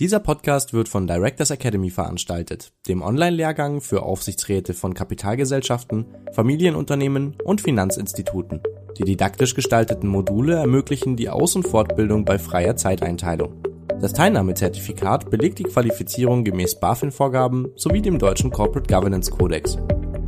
Dieser 0.00 0.20
Podcast 0.20 0.72
wird 0.72 0.88
von 0.88 1.08
Directors 1.08 1.50
Academy 1.50 1.90
veranstaltet, 1.90 2.70
dem 2.86 3.02
Online-Lehrgang 3.02 3.80
für 3.80 4.04
Aufsichtsräte 4.04 4.72
von 4.72 4.94
Kapitalgesellschaften, 4.94 6.06
Familienunternehmen 6.32 7.34
und 7.42 7.60
Finanzinstituten. 7.60 8.60
Die 8.96 9.02
didaktisch 9.02 9.56
gestalteten 9.56 10.08
Module 10.08 10.54
ermöglichen 10.54 11.16
die 11.16 11.28
Aus- 11.28 11.56
und 11.56 11.66
Fortbildung 11.66 12.24
bei 12.24 12.38
freier 12.38 12.76
Zeiteinteilung. 12.76 13.60
Das 14.00 14.12
Teilnahmezertifikat 14.12 15.30
belegt 15.30 15.58
die 15.58 15.64
Qualifizierung 15.64 16.44
gemäß 16.44 16.78
BaFin-Vorgaben 16.78 17.72
sowie 17.74 18.00
dem 18.00 18.20
deutschen 18.20 18.52
Corporate 18.52 18.86
Governance 18.86 19.32
Codex. 19.32 19.78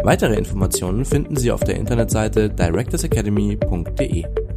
Weitere 0.03 0.35
Informationen 0.35 1.05
finden 1.05 1.37
Sie 1.37 1.53
auf 1.53 1.63
der 1.63 1.77
Internetseite 1.77 2.51
directorsacademy.de. 2.51 4.50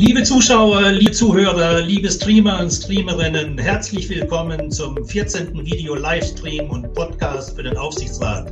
Liebe 0.00 0.22
Zuschauer, 0.22 0.92
liebe 0.92 1.10
Zuhörer, 1.10 1.82
liebe 1.82 2.10
Streamer 2.10 2.58
und 2.60 2.70
Streamerinnen, 2.70 3.58
herzlich 3.58 4.08
willkommen 4.08 4.70
zum 4.70 5.04
14. 5.04 5.52
Video-Livestream 5.52 6.70
und 6.70 6.94
Podcast 6.94 7.54
für 7.54 7.64
den 7.64 7.76
Aufsichtsrat, 7.76 8.50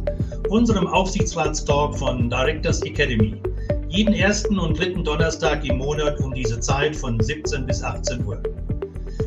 unserem 0.50 0.86
Aufsichtsratstalk 0.86 1.98
von 1.98 2.28
Directors 2.28 2.82
Academy. 2.82 3.40
Jeden 3.88 4.12
ersten 4.12 4.58
und 4.58 4.78
dritten 4.78 5.02
Donnerstag 5.02 5.64
im 5.64 5.78
Monat 5.78 6.20
um 6.20 6.34
diese 6.34 6.60
Zeit 6.60 6.94
von 6.94 7.18
17 7.18 7.64
bis 7.64 7.82
18 7.82 8.26
Uhr. 8.26 8.42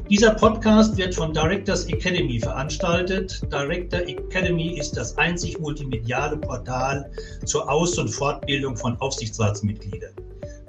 Dieser 0.07 0.35
Podcast 0.35 0.95
wird 0.97 1.15
von 1.15 1.33
Directors 1.33 1.85
Academy 1.85 2.39
veranstaltet. 2.39 3.41
Director 3.51 4.01
Academy 4.01 4.77
ist 4.77 4.95
das 4.95 5.17
einzig 5.17 5.59
multimediale 5.59 6.37
Portal 6.37 7.09
zur 7.45 7.67
Aus- 7.67 7.97
und 7.97 8.09
Fortbildung 8.09 8.77
von 8.77 8.95
Aufsichtsratsmitgliedern. 8.97 10.13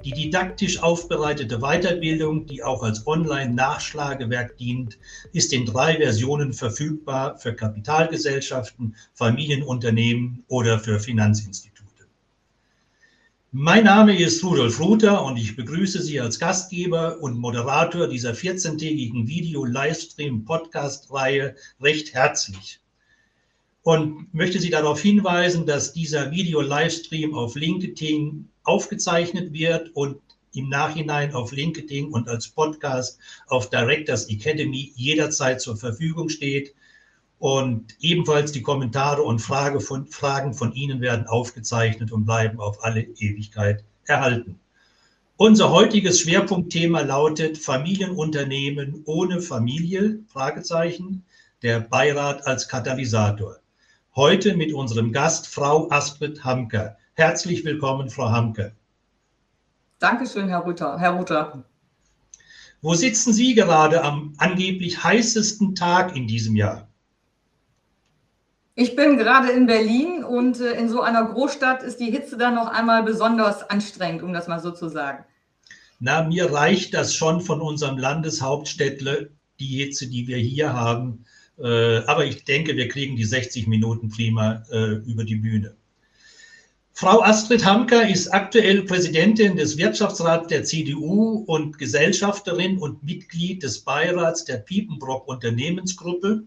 Die 0.03 0.11
didaktisch 0.11 0.83
aufbereitete 0.83 1.59
Weiterbildung, 1.59 2.45
die 2.45 2.61
auch 2.61 2.83
als 2.83 3.07
Online-Nachschlagewerk 3.07 4.57
dient, 4.57 4.97
ist 5.31 5.53
in 5.53 5.65
drei 5.65 5.95
Versionen 5.95 6.51
verfügbar 6.51 7.37
für 7.37 7.55
Kapitalgesellschaften, 7.55 8.97
Familienunternehmen 9.13 10.43
oder 10.49 10.79
für 10.79 10.99
Finanzinstitute. 10.99 11.79
Mein 13.53 13.85
Name 13.85 14.19
ist 14.19 14.43
Rudolf 14.43 14.81
Ruther 14.81 15.23
und 15.23 15.37
ich 15.37 15.55
begrüße 15.55 16.01
Sie 16.01 16.19
als 16.19 16.37
Gastgeber 16.37 17.21
und 17.21 17.37
Moderator 17.37 18.07
dieser 18.07 18.33
14-tägigen 18.33 19.27
Video-Livestream-Podcast-Reihe 19.27 21.55
recht 21.79 22.13
herzlich 22.13 22.81
und 23.83 24.33
möchte 24.33 24.59
Sie 24.59 24.69
darauf 24.69 25.01
hinweisen, 25.01 25.65
dass 25.65 25.93
dieser 25.93 26.31
Video-Livestream 26.31 27.35
auf 27.35 27.55
LinkedIn 27.55 28.49
aufgezeichnet 28.63 29.53
wird 29.53 29.89
und 29.95 30.17
im 30.53 30.69
Nachhinein 30.69 31.33
auf 31.33 31.51
LinkedIn 31.51 32.09
und 32.11 32.29
als 32.29 32.47
Podcast 32.47 33.19
auf 33.47 33.69
Directors 33.69 34.29
Academy 34.29 34.91
jederzeit 34.95 35.61
zur 35.61 35.77
Verfügung 35.77 36.29
steht. 36.29 36.73
Und 37.39 37.95
ebenfalls 37.99 38.51
die 38.51 38.61
Kommentare 38.61 39.23
und 39.23 39.39
Frage 39.39 39.81
von, 39.81 40.07
Fragen 40.07 40.53
von 40.53 40.73
Ihnen 40.73 41.01
werden 41.01 41.27
aufgezeichnet 41.27 42.11
und 42.11 42.25
bleiben 42.25 42.59
auf 42.59 42.83
alle 42.83 43.01
Ewigkeit 43.01 43.83
erhalten. 44.05 44.59
Unser 45.35 45.71
heutiges 45.71 46.21
Schwerpunktthema 46.21 47.01
lautet 47.01 47.57
Familienunternehmen 47.57 49.01
ohne 49.05 49.41
Familie, 49.41 50.19
Fragezeichen, 50.27 51.25
der 51.63 51.79
Beirat 51.79 52.45
als 52.45 52.67
Katalysator. 52.67 53.57
Heute 54.15 54.55
mit 54.55 54.73
unserem 54.73 55.11
Gast 55.11 55.47
Frau 55.47 55.89
Astrid 55.89 56.43
Hamker. 56.43 56.97
Herzlich 57.15 57.63
willkommen, 57.63 58.09
Frau 58.09 58.29
Hamke. 58.29 58.73
Dankeschön, 59.99 60.49
Herr 60.49 60.59
Ruther. 60.59 60.97
Herr 60.99 61.11
Ruther. 61.11 61.63
Wo 62.81 62.95
sitzen 62.95 63.31
Sie 63.33 63.53
gerade 63.53 64.03
am 64.03 64.33
angeblich 64.37 65.03
heißesten 65.03 65.75
Tag 65.75 66.15
in 66.15 66.27
diesem 66.27 66.55
Jahr? 66.55 66.87
Ich 68.75 68.95
bin 68.95 69.17
gerade 69.17 69.51
in 69.51 69.67
Berlin 69.67 70.23
und 70.23 70.59
äh, 70.59 70.73
in 70.73 70.89
so 70.89 71.01
einer 71.01 71.23
Großstadt 71.23 71.83
ist 71.83 71.99
die 71.99 72.09
Hitze 72.09 72.35
dann 72.35 72.55
noch 72.55 72.67
einmal 72.67 73.03
besonders 73.03 73.69
anstrengend, 73.69 74.23
um 74.23 74.33
das 74.33 74.47
mal 74.47 74.59
so 74.59 74.71
zu 74.71 74.89
sagen. 74.89 75.23
Na, 75.99 76.23
mir 76.23 76.51
reicht 76.51 76.95
das 76.95 77.13
schon 77.13 77.41
von 77.41 77.61
unserem 77.61 77.99
Landeshauptstädtle, 77.99 79.29
die 79.59 79.83
Hitze, 79.83 80.07
die 80.07 80.27
wir 80.27 80.37
hier 80.37 80.73
haben. 80.73 81.25
Äh, 81.59 81.99
aber 82.07 82.25
ich 82.25 82.43
denke, 82.43 82.75
wir 82.75 82.87
kriegen 82.87 83.15
die 83.15 83.25
60 83.25 83.67
Minuten 83.67 84.09
prima 84.09 84.63
äh, 84.71 84.95
über 85.05 85.23
die 85.23 85.35
Bühne. 85.35 85.75
Frau 86.95 87.23
Astrid 87.23 87.65
Hamker 87.65 88.07
ist 88.07 88.31
aktuell 88.31 88.83
Präsidentin 88.83 89.55
des 89.55 89.77
Wirtschaftsrats 89.77 90.47
der 90.47 90.63
CDU 90.63 91.43
und 91.47 91.79
Gesellschafterin 91.79 92.77
und 92.77 93.01
Mitglied 93.01 93.63
des 93.63 93.79
Beirats 93.79 94.45
der 94.45 94.57
Piepenbrock 94.57 95.27
Unternehmensgruppe. 95.27 96.43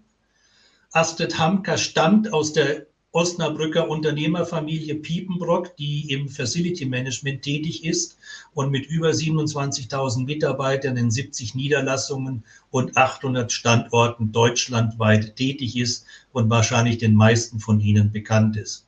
Astrid 0.92 1.36
Hamker 1.36 1.76
stammt 1.76 2.32
aus 2.32 2.52
der 2.52 2.86
Osnabrücker 3.10 3.90
Unternehmerfamilie 3.90 4.94
Piepenbrock, 4.94 5.76
die 5.78 6.12
im 6.12 6.28
Facility 6.28 6.86
Management 6.86 7.42
tätig 7.42 7.84
ist 7.84 8.16
und 8.54 8.70
mit 8.70 8.86
über 8.86 9.08
27.000 9.08 10.26
Mitarbeitern 10.26 10.96
in 10.96 11.10
70 11.10 11.56
Niederlassungen 11.56 12.44
und 12.70 12.96
800 12.96 13.50
Standorten 13.50 14.30
deutschlandweit 14.30 15.34
tätig 15.34 15.76
ist 15.76 16.06
und 16.32 16.48
wahrscheinlich 16.50 16.98
den 16.98 17.16
meisten 17.16 17.58
von 17.58 17.80
Ihnen 17.80 18.12
bekannt 18.12 18.56
ist. 18.56 18.85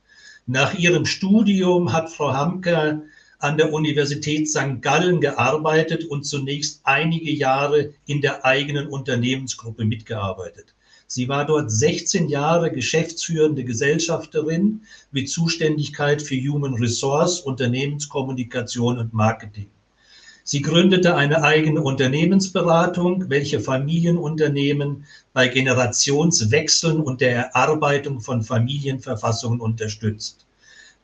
Nach 0.51 0.73
ihrem 0.73 1.05
Studium 1.05 1.93
hat 1.93 2.11
Frau 2.11 2.33
Hamker 2.33 3.03
an 3.37 3.57
der 3.57 3.71
Universität 3.71 4.49
St. 4.49 4.81
Gallen 4.81 5.21
gearbeitet 5.21 6.05
und 6.05 6.23
zunächst 6.23 6.81
einige 6.85 7.29
Jahre 7.31 7.93
in 8.07 8.19
der 8.19 8.43
eigenen 8.43 8.87
Unternehmensgruppe 8.87 9.85
mitgearbeitet. 9.85 10.73
Sie 11.05 11.29
war 11.29 11.45
dort 11.45 11.69
16 11.69 12.29
Jahre 12.29 12.71
geschäftsführende 12.71 13.63
Gesellschafterin 13.63 14.81
mit 15.11 15.29
Zuständigkeit 15.29 16.19
für 16.19 16.37
Human 16.37 16.73
Resource, 16.73 17.41
Unternehmenskommunikation 17.41 18.97
und 18.97 19.13
Marketing. 19.13 19.67
Sie 20.51 20.63
gründete 20.63 21.15
eine 21.15 21.43
eigene 21.43 21.79
Unternehmensberatung, 21.79 23.29
welche 23.29 23.59
Familienunternehmen 23.59 25.05
bei 25.31 25.47
Generationswechseln 25.47 27.01
und 27.01 27.21
der 27.21 27.35
Erarbeitung 27.35 28.19
von 28.19 28.41
Familienverfassungen 28.41 29.61
unterstützt. 29.61 30.47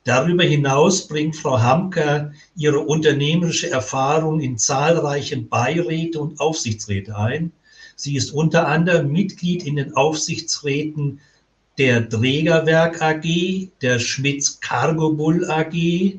Darüber 0.03 0.44
hinaus 0.44 1.07
bringt 1.07 1.35
Frau 1.35 1.61
Hamker 1.61 2.31
ihre 2.56 2.79
unternehmerische 2.79 3.69
Erfahrung 3.69 4.39
in 4.39 4.57
zahlreichen 4.57 5.47
Beiräte 5.47 6.22
und 6.22 6.39
Aufsichtsräte 6.39 7.16
ein. 7.16 7.51
Sie 7.95 8.16
ist 8.16 8.31
unter 8.31 8.67
anderem 8.67 9.12
Mitglied 9.12 9.63
in 9.63 9.75
den 9.75 9.95
Aufsichtsräten 9.95 11.19
der 11.77 12.01
Drägerwerk 12.01 13.00
AG, 13.00 13.69
der 13.83 14.00
Schmitz 14.00 14.59
Cargo 14.59 15.12
Bull 15.12 15.47
AG, 15.47 16.16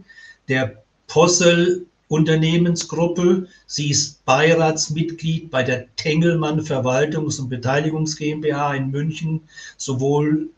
der 0.47 0.85
Possel 1.09 1.87
Unternehmensgruppe. 2.09 3.49
Sie 3.67 3.91
ist 3.91 4.25
Beiratsmitglied 4.25 5.51
bei 5.51 5.63
der 5.63 5.87
Tengelmann 5.97 6.61
Verwaltungs- 6.61 7.41
und 7.41 7.49
Beteiligungs 7.49 8.17
GmbH 8.17 8.75
in 8.75 8.91
München, 8.91 9.43
sowohl 9.77 10.51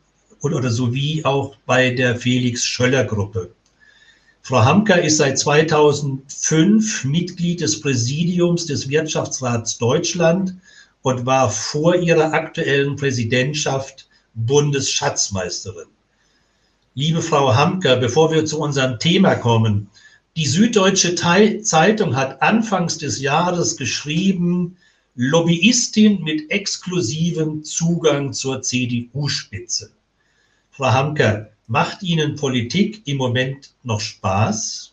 oder 0.42 0.70
sowie 0.70 1.25
auch 1.25 1.56
bei 1.66 1.91
der 1.91 2.16
Felix 2.16 2.64
Schöller 2.64 3.04
Gruppe. 3.04 3.50
Frau 4.42 4.64
Hamker 4.64 5.03
ist 5.03 5.19
seit 5.19 5.38
2005 5.38 7.04
Mitglied 7.04 7.60
des 7.60 7.80
Präsidiums 7.80 8.66
des 8.66 8.88
Wirtschaftsrats 8.88 9.78
Deutschland 9.78 10.54
und 11.03 11.26
war 11.26 11.50
vor 11.50 11.97
ihrer 11.97 12.32
aktuellen 12.32 12.97
Präsidentschaft 12.97 14.09
Bundesschatzmeisterin. 14.34 15.88
Liebe 16.94 17.22
Frau 17.22 17.54
Hamker, 17.54 17.97
bevor 17.97 18.32
wir 18.32 18.44
zu 18.44 18.60
unserem 18.60 18.98
Thema 18.98 19.34
kommen, 19.34 19.91
die 20.38 20.47
Süddeutsche 20.47 21.16
Zeitung 21.16 22.15
hat 22.15 22.41
anfangs 22.43 22.97
des 22.97 23.21
Jahres 23.21 23.77
geschrieben, 23.77 24.77
Lobbyistin 25.16 26.22
mit 26.22 26.48
exklusivem 26.53 27.65
Zugang 27.65 28.33
zur 28.33 28.62
CDU-Spitze. 28.62 29.91
Frau 30.71 30.92
Hamker, 30.92 31.48
macht 31.66 32.04
Ihnen 32.04 32.36
Politik 32.36 33.03
im 33.09 33.16
Moment 33.16 33.74
noch 33.83 33.98
Spaß? 33.98 34.92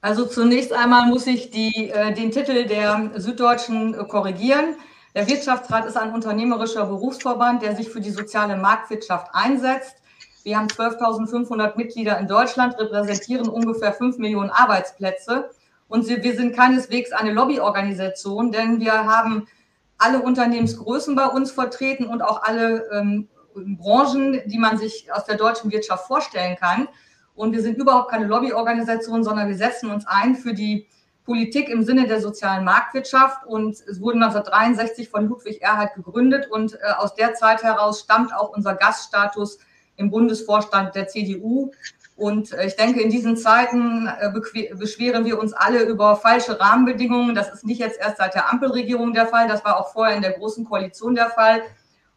Also 0.00 0.26
zunächst 0.26 0.72
einmal 0.72 1.08
muss 1.08 1.26
ich 1.26 1.50
die, 1.50 1.90
äh, 1.90 2.14
den 2.14 2.30
Titel 2.30 2.66
der 2.66 3.10
Süddeutschen 3.16 3.94
äh, 3.94 4.04
korrigieren. 4.04 4.76
Der 5.16 5.26
Wirtschaftsrat 5.26 5.86
ist 5.86 5.96
ein 5.96 6.12
unternehmerischer 6.12 6.86
Berufsverband, 6.86 7.62
der 7.62 7.74
sich 7.74 7.88
für 7.88 8.00
die 8.00 8.12
soziale 8.12 8.56
Marktwirtschaft 8.56 9.30
einsetzt. 9.32 9.96
Wir 10.44 10.58
haben 10.58 10.68
12.500 10.68 11.76
Mitglieder 11.76 12.18
in 12.18 12.28
Deutschland, 12.28 12.78
repräsentieren 12.78 13.48
ungefähr 13.48 13.94
5 13.94 14.18
Millionen 14.18 14.50
Arbeitsplätze. 14.50 15.50
Und 15.88 16.06
wir 16.06 16.36
sind 16.36 16.54
keineswegs 16.54 17.12
eine 17.12 17.32
Lobbyorganisation, 17.32 18.52
denn 18.52 18.78
wir 18.78 18.92
haben 18.92 19.48
alle 19.96 20.20
Unternehmensgrößen 20.20 21.16
bei 21.16 21.26
uns 21.26 21.50
vertreten 21.50 22.04
und 22.04 22.20
auch 22.20 22.42
alle 22.42 22.90
ähm, 22.92 23.28
Branchen, 23.54 24.42
die 24.44 24.58
man 24.58 24.76
sich 24.76 25.10
aus 25.12 25.24
der 25.24 25.36
deutschen 25.36 25.70
Wirtschaft 25.70 26.06
vorstellen 26.06 26.56
kann. 26.56 26.88
Und 27.34 27.52
wir 27.52 27.62
sind 27.62 27.78
überhaupt 27.78 28.10
keine 28.10 28.26
Lobbyorganisation, 28.26 29.24
sondern 29.24 29.48
wir 29.48 29.56
setzen 29.56 29.90
uns 29.90 30.06
ein 30.06 30.36
für 30.36 30.52
die 30.52 30.88
Politik 31.24 31.70
im 31.70 31.82
Sinne 31.84 32.06
der 32.06 32.20
sozialen 32.20 32.66
Marktwirtschaft 32.66 33.46
und 33.46 33.72
es 33.72 33.98
wurde 33.98 34.16
1963 34.16 35.08
von 35.08 35.26
Ludwig 35.26 35.62
Erhard 35.62 35.94
gegründet 35.94 36.50
und 36.50 36.74
äh, 36.74 36.78
aus 36.98 37.14
der 37.14 37.32
Zeit 37.32 37.62
heraus 37.62 38.00
stammt 38.00 38.34
auch 38.34 38.50
unser 38.50 38.74
Gaststatus 38.74 39.58
im 39.96 40.10
Bundesvorstand 40.10 40.94
der 40.94 41.08
CDU. 41.08 41.72
Und 42.16 42.52
äh, 42.52 42.66
ich 42.66 42.76
denke, 42.76 43.00
in 43.00 43.10
diesen 43.10 43.36
Zeiten 43.36 44.06
äh, 44.06 44.30
beschweren 44.30 45.24
wir 45.24 45.38
uns 45.38 45.52
alle 45.52 45.82
über 45.82 46.16
falsche 46.16 46.60
Rahmenbedingungen. 46.60 47.34
Das 47.34 47.52
ist 47.52 47.64
nicht 47.64 47.80
jetzt 47.80 48.00
erst 48.00 48.18
seit 48.18 48.34
der 48.34 48.52
Ampelregierung 48.52 49.12
der 49.12 49.26
Fall, 49.26 49.48
das 49.48 49.64
war 49.64 49.78
auch 49.78 49.92
vorher 49.92 50.16
in 50.16 50.22
der 50.22 50.32
Großen 50.32 50.64
Koalition 50.64 51.14
der 51.14 51.30
Fall. 51.30 51.62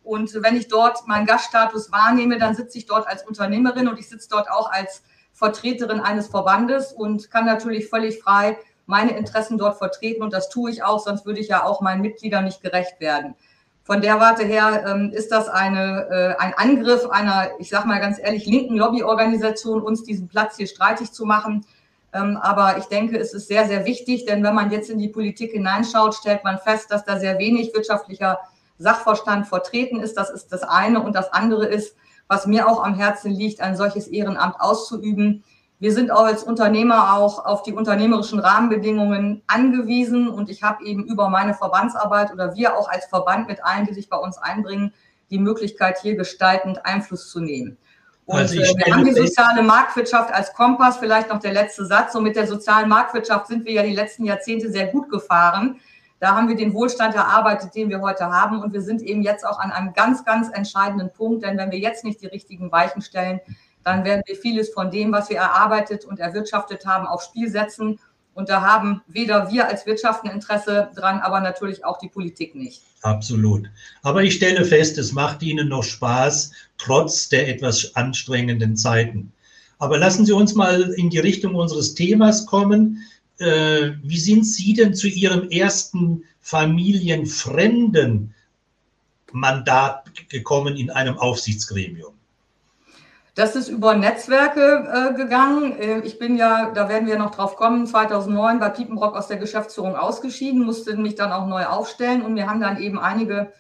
Und 0.04 0.42
wenn 0.42 0.56
ich 0.56 0.70
dort 0.70 1.06
meinen 1.08 1.26
Gaststatus 1.26 1.92
wahrnehme, 1.92 2.38
dann 2.38 2.56
sitze 2.56 2.78
ich 2.78 2.86
dort 2.86 3.08
als 3.08 3.28
Unternehmerin 3.28 3.90
und 3.90 4.00
ich 4.00 4.08
sitze 4.08 4.30
dort 4.30 4.50
auch 4.50 4.72
als 4.72 5.04
Vertreterin 5.34 6.00
eines 6.00 6.28
Verbandes 6.28 6.94
und 6.94 7.30
kann 7.30 7.46
natürlich 7.46 7.90
völlig 7.90 8.20
frei 8.20 8.58
meine 8.86 9.18
Interessen 9.18 9.58
dort 9.58 9.78
vertreten 9.78 10.24
und 10.24 10.34
das 10.34 10.50
tue 10.50 10.72
ich 10.72 10.82
auch, 10.82 11.00
sonst 11.00 11.26
würde 11.26 11.42
ich 11.42 11.50
ja 11.50 11.64
auch 11.64 11.82
meinen 11.82 12.02
Mitgliedern 12.02 12.46
nicht 12.46 12.62
gerecht 12.62 13.02
werden. 13.02 13.36
Von 13.88 14.02
der 14.02 14.20
Warte 14.20 14.44
her 14.44 14.84
ähm, 14.86 15.14
ist 15.14 15.32
das 15.32 15.48
eine, 15.48 16.10
äh, 16.10 16.44
ein 16.44 16.54
Angriff 16.58 17.10
einer, 17.10 17.52
ich 17.58 17.70
sage 17.70 17.88
mal 17.88 18.02
ganz 18.02 18.20
ehrlich, 18.20 18.46
linken 18.46 18.76
Lobbyorganisation, 18.76 19.82
uns 19.82 20.04
diesen 20.04 20.28
Platz 20.28 20.58
hier 20.58 20.68
streitig 20.68 21.14
zu 21.14 21.24
machen. 21.24 21.66
Ähm, 22.12 22.36
aber 22.36 22.80
ich 22.80 22.86
denke, 22.88 23.18
es 23.18 23.34
ist 23.34 23.48
sehr, 23.48 23.66
sehr 23.66 23.86
wichtig, 23.86 24.26
denn 24.26 24.44
wenn 24.44 24.54
man 24.54 24.72
jetzt 24.72 24.90
in 24.90 25.00
die 25.00 25.08
Politik 25.08 25.54
hineinschaut, 25.54 26.16
stellt 26.16 26.44
man 26.44 26.58
fest, 26.58 26.92
dass 26.92 27.06
da 27.06 27.18
sehr 27.18 27.40
wenig 27.40 27.74
wirtschaftlicher 27.74 28.40
Sachverstand 28.78 29.48
vertreten 29.48 30.02
ist. 30.02 30.18
Das 30.18 30.32
ist 30.32 30.52
das 30.52 30.64
eine. 30.64 31.02
Und 31.02 31.16
das 31.16 31.32
andere 31.32 31.66
ist, 31.66 31.96
was 32.28 32.46
mir 32.46 32.68
auch 32.68 32.84
am 32.84 32.94
Herzen 32.94 33.32
liegt, 33.32 33.62
ein 33.62 33.78
solches 33.78 34.10
Ehrenamt 34.10 34.60
auszuüben 34.60 35.46
wir 35.80 35.94
sind 35.94 36.12
auch 36.12 36.24
als 36.24 36.44
Unternehmer 36.44 37.14
auch 37.16 37.46
auf 37.46 37.62
die 37.62 37.74
unternehmerischen 37.74 38.40
Rahmenbedingungen 38.40 39.44
angewiesen 39.46 40.28
und 40.28 40.50
ich 40.50 40.64
habe 40.64 40.84
eben 40.84 41.06
über 41.06 41.30
meine 41.30 41.54
Verbandsarbeit 41.54 42.34
oder 42.34 42.56
wir 42.56 42.76
auch 42.76 42.90
als 42.90 43.06
Verband 43.06 43.48
mit 43.48 43.64
allen, 43.64 43.86
die 43.86 43.94
sich 43.94 44.10
bei 44.10 44.18
uns 44.18 44.38
einbringen, 44.38 44.94
die 45.30 45.38
Möglichkeit, 45.38 46.00
hier 46.02 46.16
gestaltend 46.16 46.86
Einfluss 46.86 47.30
zu 47.30 47.40
nehmen. 47.42 47.78
Und 48.26 48.40
also 48.40 48.60
äh, 48.60 48.74
wir 48.76 48.94
haben 48.94 49.06
die 49.06 49.14
soziale 49.14 49.64
Marktwirtschaft 49.64 50.34
als 50.34 50.54
Kompass, 50.54 50.98
vielleicht 50.98 51.30
noch 51.30 51.40
der 51.40 51.54
letzte 51.54 51.86
Satz. 51.86 52.14
Und 52.14 52.24
mit 52.24 52.36
der 52.36 52.46
sozialen 52.46 52.90
Marktwirtschaft 52.90 53.48
sind 53.48 53.66
wir 53.66 53.74
ja 53.74 53.84
die 53.84 53.96
letzten 53.96 54.26
Jahrzehnte 54.26 54.70
sehr 54.70 54.88
gut 54.88 55.10
gefahren. 55.10 55.80
Da 56.20 56.36
haben 56.36 56.50
wir 56.50 56.56
den 56.56 56.74
Wohlstand 56.74 57.16
erarbeitet, 57.16 57.74
den 57.74 57.90
wir 57.90 58.02
heute 58.02 58.26
haben. 58.26 58.62
Und 58.62 58.74
wir 58.74 58.82
sind 58.82 59.02
eben 59.02 59.22
jetzt 59.22 59.46
auch 59.46 59.60
an 59.60 59.72
einem 59.72 59.94
ganz, 59.94 60.26
ganz 60.26 60.50
entscheidenden 60.50 61.14
Punkt. 61.14 61.46
Denn 61.46 61.58
wenn 61.58 61.72
wir 61.72 61.80
jetzt 61.80 62.04
nicht 62.04 62.22
die 62.22 62.28
richtigen 62.28 62.70
Weichen 62.70 63.02
stellen, 63.02 63.40
dann 63.88 64.04
werden 64.04 64.22
wir 64.26 64.36
vieles 64.36 64.70
von 64.70 64.92
dem, 64.92 65.14
was 65.14 65.30
wir 65.30 65.38
erarbeitet 65.38 66.04
und 66.04 66.20
erwirtschaftet 66.20 66.86
haben, 66.86 67.08
aufs 67.08 67.28
Spiel 67.28 67.50
setzen. 67.50 68.00
Und 68.34 68.50
da 68.50 68.62
haben 68.62 69.02
weder 69.08 69.50
wir 69.50 69.70
als 69.70 69.86
Wirtschaft 69.86 70.26
ein 70.26 70.32
Interesse 70.32 70.92
dran, 70.94 71.22
aber 71.22 71.40
natürlich 71.40 71.86
auch 71.86 71.98
die 71.98 72.10
Politik 72.10 72.54
nicht. 72.54 72.82
Absolut. 73.04 73.70
Aber 74.04 74.24
ich 74.24 74.36
stelle 74.36 74.66
fest, 74.66 74.98
es 74.98 75.14
macht 75.14 75.42
Ihnen 75.42 75.70
noch 75.70 75.84
Spaß, 75.84 76.52
trotz 76.78 77.30
der 77.30 77.48
etwas 77.48 77.96
anstrengenden 77.96 78.76
Zeiten. 78.76 79.32
Aber 79.80 79.98
lassen 79.98 80.26
Sie 80.26 80.34
uns 80.34 80.54
mal 80.54 80.82
in 80.98 81.10
die 81.10 81.20
Richtung 81.20 81.56
unseres 81.56 81.96
Themas 81.96 82.46
kommen. 82.46 83.02
Äh, 83.38 83.92
wie 84.04 84.20
sind 84.20 84.46
Sie 84.46 84.74
denn 84.74 84.96
zu 84.96 85.08
Ihrem 85.08 85.50
ersten 85.50 86.26
familienfremden 86.42 88.34
Mandat 89.32 90.12
gekommen 90.28 90.76
in 90.76 90.90
einem 90.90 91.18
Aufsichtsgremium? 91.18 92.17
Das 93.38 93.56
ist 93.56 93.70
über 93.70 93.94
Netzwerke 93.94 95.12
äh, 95.12 95.14
gegangen. 95.14 95.80
Äh, 95.80 96.00
ich 96.00 96.18
bin 96.18 96.38
ja, 96.38 96.72
da 96.72 96.90
werden 96.90 97.08
wir 97.08 97.20
noch 97.20 97.30
drauf 97.30 97.56
kommen, 97.56 97.86
2009 97.86 98.60
bei 98.60 98.70
Piepenbrock 98.70 99.16
aus 99.16 99.28
der 99.28 99.38
Geschäftsführung 99.38 99.96
ausgeschieden, 99.96 100.66
musste 100.66 100.98
mich 100.98 101.14
dann 101.14 101.32
auch 101.32 101.46
neu 101.46 101.68
aufstellen 101.68 102.24
und 102.24 102.34
mir 102.34 102.50
haben 102.50 102.60
dann 102.60 102.80
eben 102.80 102.98
einige 102.98 103.54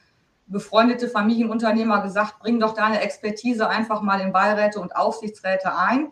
befreundete 0.48 1.08
Familienunternehmer 1.08 2.02
gesagt, 2.02 2.40
bring 2.40 2.60
doch 2.60 2.74
deine 2.74 3.02
Expertise 3.02 3.70
einfach 3.70 4.02
mal 4.02 4.20
in 4.20 4.34
Beiräte 4.34 4.80
und 4.80 4.96
Aufsichtsräte 4.96 5.78
ein. 5.78 6.08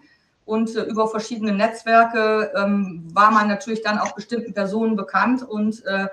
Und 0.46 0.76
äh, 0.76 0.84
über 0.84 1.08
verschiedene 1.08 1.52
Netzwerke 1.52 2.52
ähm, 2.56 3.08
war 3.14 3.32
man 3.32 3.48
natürlich 3.48 3.82
dann 3.82 3.98
auch 3.98 4.12
bestimmten 4.12 4.54
Personen 4.54 4.96
bekannt 4.96 5.42
und 5.42 5.84
äh, 5.88 6.06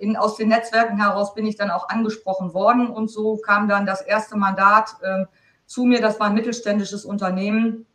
in, 0.00 0.16
aus 0.16 0.34
den 0.34 0.48
Netzwerken 0.48 1.00
heraus 1.00 1.32
bin 1.32 1.46
ich 1.46 1.54
dann 1.54 1.70
auch 1.70 1.90
angesprochen 1.90 2.54
worden 2.54 2.88
und 2.88 3.08
so 3.08 3.36
kam 3.36 3.68
dann 3.68 3.86
das 3.86 4.00
erste 4.00 4.36
Mandat 4.36 4.96
äh, 5.02 5.26
zu 5.68 5.84
mir. 5.84 6.00
Das 6.00 6.18
war 6.18 6.26
ein 6.26 6.34
mittelständisches 6.34 7.04
Unternehmen 7.04 7.86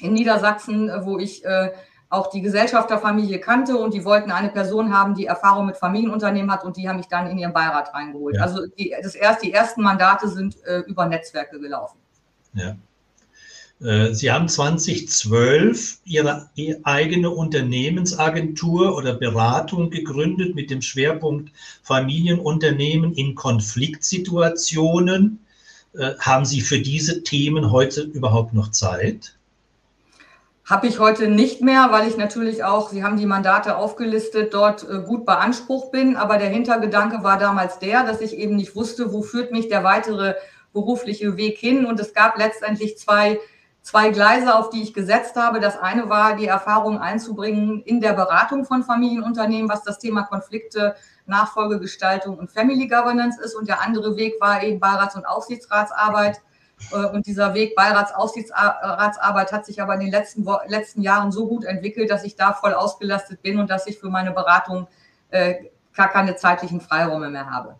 in 0.00 0.12
Niedersachsen, 0.12 0.90
wo 1.04 1.18
ich 1.18 1.44
äh, 1.44 1.70
auch 2.10 2.28
die 2.28 2.42
Gesellschafterfamilie 2.42 3.38
kannte 3.38 3.78
und 3.78 3.94
die 3.94 4.04
wollten 4.04 4.32
eine 4.32 4.50
Person 4.50 4.92
haben, 4.92 5.14
die 5.14 5.26
Erfahrung 5.26 5.66
mit 5.66 5.76
Familienunternehmen 5.76 6.50
hat 6.50 6.64
und 6.64 6.76
die 6.76 6.88
haben 6.88 6.96
mich 6.96 7.06
dann 7.06 7.30
in 7.30 7.38
ihren 7.38 7.52
Beirat 7.52 7.94
reingeholt. 7.94 8.34
Ja. 8.34 8.42
Also 8.42 8.66
die, 8.66 8.92
das 9.00 9.14
erst, 9.14 9.44
die 9.44 9.52
ersten 9.52 9.82
Mandate 9.82 10.28
sind 10.28 10.56
äh, 10.64 10.80
über 10.80 11.06
Netzwerke 11.06 11.60
gelaufen. 11.60 11.98
Ja. 12.52 12.74
Äh, 13.80 14.12
Sie 14.12 14.32
haben 14.32 14.48
2012 14.48 16.00
Ihre 16.04 16.50
eigene 16.82 17.30
Unternehmensagentur 17.30 18.96
oder 18.96 19.14
Beratung 19.14 19.90
gegründet 19.90 20.56
mit 20.56 20.70
dem 20.70 20.82
Schwerpunkt 20.82 21.52
Familienunternehmen 21.84 23.14
in 23.14 23.36
Konfliktsituationen. 23.36 25.38
Äh, 25.94 26.14
haben 26.18 26.44
Sie 26.44 26.60
für 26.60 26.80
diese 26.80 27.22
Themen 27.22 27.72
heute 27.72 28.02
überhaupt 28.02 28.54
noch 28.54 28.70
Zeit? 28.70 29.36
Habe 30.64 30.86
ich 30.86 31.00
heute 31.00 31.26
nicht 31.26 31.62
mehr, 31.62 31.88
weil 31.90 32.06
ich 32.06 32.16
natürlich 32.16 32.62
auch, 32.62 32.90
Sie 32.90 33.02
haben 33.02 33.16
die 33.16 33.26
Mandate 33.26 33.76
aufgelistet, 33.76 34.54
dort 34.54 34.88
äh, 34.88 35.00
gut 35.00 35.26
beansprucht 35.26 35.90
bin. 35.90 36.16
Aber 36.16 36.38
der 36.38 36.48
Hintergedanke 36.48 37.24
war 37.24 37.38
damals 37.38 37.80
der, 37.80 38.04
dass 38.04 38.20
ich 38.20 38.36
eben 38.36 38.54
nicht 38.54 38.76
wusste, 38.76 39.12
wo 39.12 39.22
führt 39.22 39.50
mich 39.50 39.68
der 39.68 39.82
weitere 39.82 40.34
berufliche 40.72 41.36
Weg 41.36 41.58
hin. 41.58 41.86
Und 41.86 41.98
es 41.98 42.14
gab 42.14 42.38
letztendlich 42.38 42.96
zwei, 42.98 43.40
zwei 43.82 44.10
Gleise, 44.10 44.54
auf 44.54 44.70
die 44.70 44.82
ich 44.82 44.94
gesetzt 44.94 45.34
habe. 45.34 45.58
Das 45.58 45.76
eine 45.76 46.08
war, 46.08 46.36
die 46.36 46.46
Erfahrung 46.46 46.98
einzubringen 46.98 47.82
in 47.82 48.00
der 48.00 48.12
Beratung 48.12 48.64
von 48.64 48.84
Familienunternehmen, 48.84 49.68
was 49.68 49.82
das 49.82 49.98
Thema 49.98 50.22
Konflikte 50.22 50.94
Nachfolgegestaltung 51.30 52.36
und 52.38 52.50
Family 52.50 52.86
Governance 52.86 53.40
ist. 53.42 53.54
Und 53.54 53.68
der 53.68 53.80
andere 53.80 54.16
Weg 54.16 54.34
war 54.40 54.62
eben 54.62 54.78
Beirats- 54.78 55.16
und 55.16 55.24
Aufsichtsratsarbeit. 55.24 56.42
Äh, 56.92 57.06
und 57.06 57.26
dieser 57.26 57.54
Weg 57.54 57.74
Beirats-Aufsichtsratsarbeit 57.74 59.52
hat 59.52 59.64
sich 59.64 59.80
aber 59.80 59.94
in 59.94 60.00
den 60.00 60.10
letzten, 60.10 60.46
letzten 60.66 61.00
Jahren 61.02 61.32
so 61.32 61.48
gut 61.48 61.64
entwickelt, 61.64 62.10
dass 62.10 62.24
ich 62.24 62.36
da 62.36 62.52
voll 62.52 62.74
ausgelastet 62.74 63.40
bin 63.42 63.58
und 63.58 63.70
dass 63.70 63.86
ich 63.86 63.98
für 63.98 64.10
meine 64.10 64.32
Beratung 64.32 64.86
äh, 65.30 65.64
gar 65.94 66.08
keine 66.08 66.36
zeitlichen 66.36 66.80
Freiräume 66.80 67.30
mehr 67.30 67.50
habe. 67.50 67.76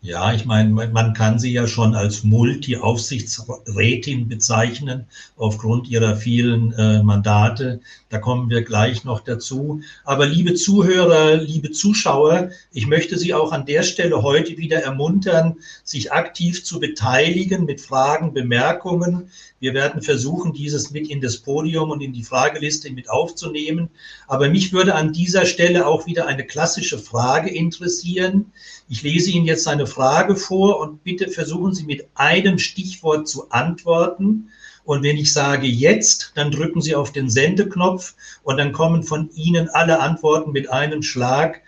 Ja, 0.00 0.32
ich 0.32 0.44
meine, 0.44 0.70
man 0.70 1.12
kann 1.12 1.40
sie 1.40 1.52
ja 1.52 1.66
schon 1.66 1.96
als 1.96 2.22
Multi-Aufsichtsrätin 2.22 4.28
bezeichnen, 4.28 5.06
aufgrund 5.36 5.88
ihrer 5.88 6.14
vielen 6.14 6.72
äh, 6.74 7.02
Mandate. 7.02 7.80
Da 8.08 8.18
kommen 8.18 8.48
wir 8.48 8.62
gleich 8.62 9.02
noch 9.02 9.18
dazu. 9.18 9.80
Aber 10.04 10.24
liebe 10.24 10.54
Zuhörer, 10.54 11.38
liebe 11.38 11.72
Zuschauer, 11.72 12.50
ich 12.72 12.86
möchte 12.86 13.18
Sie 13.18 13.34
auch 13.34 13.50
an 13.50 13.66
der 13.66 13.82
Stelle 13.82 14.22
heute 14.22 14.56
wieder 14.56 14.80
ermuntern, 14.80 15.56
sich 15.82 16.12
aktiv 16.12 16.64
zu 16.64 16.78
beteiligen 16.78 17.64
mit 17.64 17.80
Fragen, 17.80 18.32
Bemerkungen. 18.32 19.32
Wir 19.58 19.74
werden 19.74 20.02
versuchen, 20.02 20.52
dieses 20.52 20.92
mit 20.92 21.10
in 21.10 21.20
das 21.20 21.38
Podium 21.38 21.90
und 21.90 22.02
in 22.02 22.12
die 22.12 22.22
Frageliste 22.22 22.92
mit 22.92 23.10
aufzunehmen. 23.10 23.90
Aber 24.28 24.48
mich 24.48 24.72
würde 24.72 24.94
an 24.94 25.12
dieser 25.12 25.44
Stelle 25.44 25.88
auch 25.88 26.06
wieder 26.06 26.28
eine 26.28 26.46
klassische 26.46 27.00
Frage 27.00 27.50
interessieren. 27.50 28.52
Ich 28.90 29.02
lese 29.02 29.30
Ihnen 29.30 29.44
jetzt 29.44 29.68
eine 29.68 29.86
Frage 29.86 30.34
vor 30.34 30.80
und 30.80 31.04
bitte 31.04 31.28
versuchen 31.28 31.74
Sie 31.74 31.84
mit 31.84 32.08
einem 32.14 32.58
Stichwort 32.58 33.28
zu 33.28 33.50
antworten. 33.50 34.48
Und 34.84 35.02
wenn 35.02 35.18
ich 35.18 35.34
sage 35.34 35.66
jetzt, 35.66 36.32
dann 36.34 36.50
drücken 36.50 36.80
Sie 36.80 36.94
auf 36.94 37.12
den 37.12 37.28
Sendeknopf 37.28 38.14
und 38.42 38.56
dann 38.56 38.72
kommen 38.72 39.02
von 39.02 39.28
Ihnen 39.34 39.68
alle 39.68 40.00
Antworten 40.00 40.52
mit 40.52 40.70
einem 40.70 41.02
Schlag, 41.02 41.60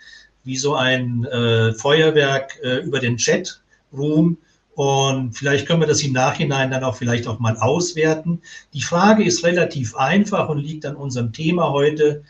wie 0.43 0.57
so 0.57 0.73
ein 0.73 1.25
äh, 1.25 1.73
Feuerwerk 1.73 2.57
äh, 2.63 2.77
über 2.77 2.99
den 2.99 3.17
Chatroom. 3.17 4.37
Und 4.73 5.33
vielleicht 5.33 5.67
können 5.67 5.81
wir 5.81 5.87
das 5.87 6.01
im 6.01 6.13
Nachhinein 6.13 6.71
dann 6.71 6.83
auch 6.83 6.95
vielleicht 6.95 7.27
auch 7.27 7.37
mal 7.37 7.55
auswerten. 7.57 8.41
Die 8.73 8.81
Frage 8.81 9.23
ist 9.23 9.43
relativ 9.43 9.95
einfach 9.95 10.49
und 10.49 10.57
liegt 10.57 10.87
an 10.87 10.95
unserem 10.95 11.33
Thema 11.33 11.69
heute. 11.69 12.23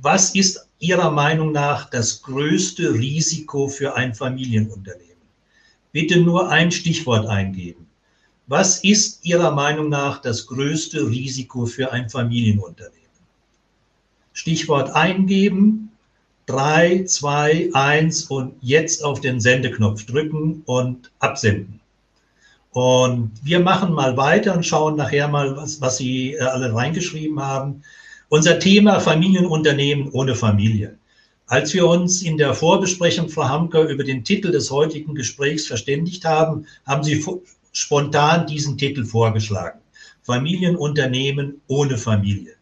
Was 0.00 0.36
ist 0.36 0.68
Ihrer 0.82 1.12
Meinung 1.12 1.52
nach 1.52 1.88
das 1.88 2.22
größte 2.22 2.94
Risiko 2.94 3.68
für 3.68 3.94
ein 3.94 4.16
Familienunternehmen? 4.16 5.22
Bitte 5.92 6.20
nur 6.20 6.50
ein 6.50 6.72
Stichwort 6.72 7.28
eingeben. 7.28 7.86
Was 8.48 8.82
ist 8.82 9.24
Ihrer 9.24 9.52
Meinung 9.52 9.88
nach 9.90 10.20
das 10.20 10.48
größte 10.48 11.08
Risiko 11.08 11.66
für 11.66 11.92
ein 11.92 12.10
Familienunternehmen? 12.10 12.98
Stichwort 14.32 14.90
eingeben, 14.90 15.92
drei, 16.46 17.04
zwei, 17.04 17.70
eins 17.74 18.24
und 18.24 18.54
jetzt 18.60 19.04
auf 19.04 19.20
den 19.20 19.38
Sendeknopf 19.38 20.04
drücken 20.04 20.62
und 20.66 21.12
absenden. 21.20 21.78
Und 22.72 23.30
wir 23.44 23.60
machen 23.60 23.92
mal 23.92 24.16
weiter 24.16 24.52
und 24.54 24.66
schauen 24.66 24.96
nachher 24.96 25.28
mal, 25.28 25.56
was, 25.56 25.80
was 25.80 25.98
Sie 25.98 26.32
äh, 26.32 26.40
alle 26.40 26.74
reingeschrieben 26.74 27.38
haben. 27.40 27.84
Unser 28.32 28.58
Thema 28.58 28.98
Familienunternehmen 28.98 30.08
ohne 30.12 30.34
Familie. 30.34 30.96
Als 31.48 31.74
wir 31.74 31.86
uns 31.86 32.22
in 32.22 32.38
der 32.38 32.54
Vorbesprechung, 32.54 33.28
Frau 33.28 33.46
Hamker, 33.46 33.82
über 33.82 34.04
den 34.04 34.24
Titel 34.24 34.50
des 34.50 34.70
heutigen 34.70 35.14
Gesprächs 35.14 35.66
verständigt 35.66 36.24
haben, 36.24 36.64
haben 36.86 37.02
Sie 37.02 37.22
spontan 37.72 38.46
diesen 38.46 38.78
Titel 38.78 39.04
vorgeschlagen. 39.04 39.80
Familienunternehmen 40.22 41.60
ohne 41.66 41.98
Familie. 41.98 42.54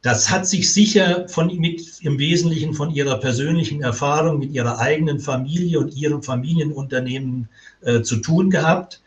Das 0.00 0.30
hat 0.30 0.46
sich 0.46 0.72
sicher 0.72 1.28
von, 1.28 1.54
mit, 1.58 2.00
im 2.00 2.18
Wesentlichen 2.18 2.72
von 2.72 2.90
Ihrer 2.90 3.20
persönlichen 3.20 3.82
Erfahrung 3.82 4.38
mit 4.38 4.52
Ihrer 4.52 4.78
eigenen 4.78 5.20
Familie 5.20 5.80
und 5.80 5.94
Ihrem 5.94 6.22
Familienunternehmen 6.22 7.50
äh, 7.82 8.00
zu 8.00 8.16
tun 8.16 8.48
gehabt, 8.48 9.02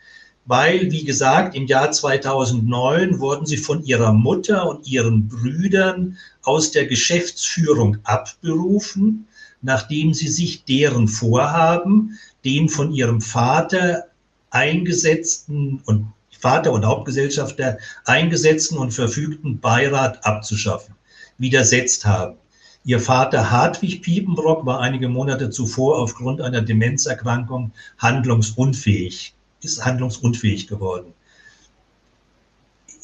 weil, 0.46 0.90
wie 0.90 1.04
gesagt, 1.04 1.54
im 1.54 1.66
Jahr 1.66 1.92
2009 1.92 3.20
wurden 3.20 3.46
Sie 3.46 3.56
von 3.56 3.84
Ihrer 3.84 4.12
Mutter 4.12 4.68
und 4.68 4.86
Ihren 4.86 5.28
Brüdern 5.28 6.18
aus 6.42 6.70
der 6.70 6.86
Geschäftsführung 6.86 7.98
abberufen, 8.04 9.26
nachdem 9.62 10.14
Sie 10.14 10.28
sich 10.28 10.64
deren 10.64 11.08
Vorhaben, 11.08 12.18
den 12.44 12.68
von 12.68 12.92
Ihrem 12.92 13.20
Vater 13.20 14.06
eingesetzten 14.50 15.80
und 15.84 16.06
Vater 16.40 16.72
und 16.72 16.86
Hauptgesellschafter 16.86 17.78
eingesetzten 18.06 18.78
und 18.78 18.92
verfügten 18.92 19.60
Beirat 19.60 20.24
abzuschaffen, 20.24 20.94
widersetzt 21.36 22.06
haben. 22.06 22.36
Ihr 22.82 22.98
Vater 22.98 23.50
Hartwig 23.50 24.00
Piepenbrock 24.00 24.64
war 24.64 24.80
einige 24.80 25.10
Monate 25.10 25.50
zuvor 25.50 25.98
aufgrund 25.98 26.40
einer 26.40 26.62
Demenzerkrankung 26.62 27.72
handlungsunfähig, 27.98 29.34
ist 29.62 29.84
handlungsunfähig 29.84 30.66
geworden. 30.66 31.12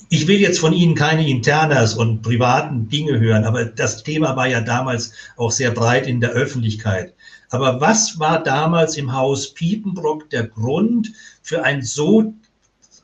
Ich 0.09 0.29
will 0.29 0.39
jetzt 0.39 0.61
von 0.61 0.73
Ihnen 0.73 0.95
keine 0.95 1.29
Internas 1.29 1.95
und 1.95 2.23
privaten 2.23 2.89
Dinge 2.89 3.19
hören, 3.19 3.45
aber 3.45 3.65
das 3.65 4.05
Thema 4.05 4.37
war 4.37 4.47
ja 4.47 4.61
damals 4.61 5.13
auch 5.37 5.51
sehr 5.51 5.73
breit 5.73 6.07
in 6.07 6.21
der 6.21 6.31
Öffentlichkeit. 6.31 7.13
Aber 7.51 7.81
was 7.81 8.19
war 8.19 8.43
damals 8.43 8.97
im 8.97 9.13
Haus 9.13 9.53
Piepenbrock 9.53 10.31
der 10.31 10.47
Grund 10.47 11.13
für 11.43 11.65
ein 11.65 11.83
so 11.83 12.35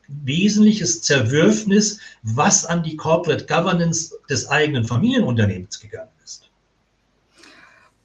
wesentliches 0.08 1.02
Zerwürfnis, 1.02 1.98
was 2.22 2.66
an 2.66 2.82
die 2.82 2.96
Corporate 2.96 3.46
Governance 3.46 4.14
des 4.28 4.48
eigenen 4.48 4.84
Familienunternehmens 4.84 5.80
gegangen 5.80 6.10
ist. 6.24 6.50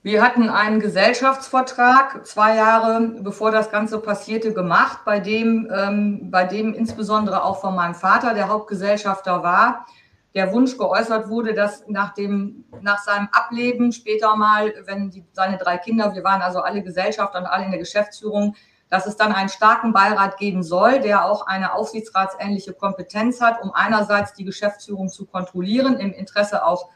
Wir 0.07 0.23
hatten 0.23 0.47
einen 0.47 0.79
Gesellschaftsvertrag 0.79 2.25
zwei 2.25 2.55
Jahre 2.55 3.01
bevor 3.19 3.51
das 3.51 3.71
Ganze 3.71 3.99
passierte 3.99 4.53
gemacht, 4.53 4.99
bei 5.03 5.19
dem, 5.19 5.69
ähm, 5.69 6.31
bei 6.31 6.45
dem 6.45 6.73
insbesondere 6.73 7.43
auch 7.43 7.59
von 7.59 7.75
meinem 7.75 7.93
Vater, 7.93 8.33
der 8.33 8.47
Hauptgesellschafter 8.47 9.43
war, 9.43 9.85
der 10.33 10.53
Wunsch 10.53 10.77
geäußert 10.77 11.27
wurde, 11.27 11.53
dass 11.53 11.85
nach, 11.89 12.13
dem, 12.13 12.63
nach 12.79 12.99
seinem 12.99 13.27
Ableben 13.33 13.91
später 13.91 14.33
mal, 14.37 14.73
wenn 14.85 15.09
die, 15.09 15.25
seine 15.33 15.57
drei 15.57 15.77
Kinder, 15.77 16.15
wir 16.15 16.23
waren 16.23 16.41
also 16.41 16.61
alle 16.61 16.83
Gesellschafter 16.83 17.39
und 17.39 17.45
alle 17.45 17.65
in 17.65 17.71
der 17.71 17.81
Geschäftsführung, 17.81 18.55
dass 18.89 19.07
es 19.07 19.17
dann 19.17 19.33
einen 19.33 19.49
starken 19.49 19.91
Beirat 19.91 20.37
geben 20.37 20.63
soll, 20.63 21.01
der 21.01 21.25
auch 21.25 21.47
eine 21.47 21.73
aufsichtsratsähnliche 21.73 22.71
Kompetenz 22.71 23.41
hat, 23.41 23.61
um 23.61 23.73
einerseits 23.73 24.31
die 24.31 24.45
Geschäftsführung 24.45 25.09
zu 25.09 25.25
kontrollieren, 25.25 25.99
im 25.99 26.13
Interesse 26.13 26.65
auch 26.65 26.87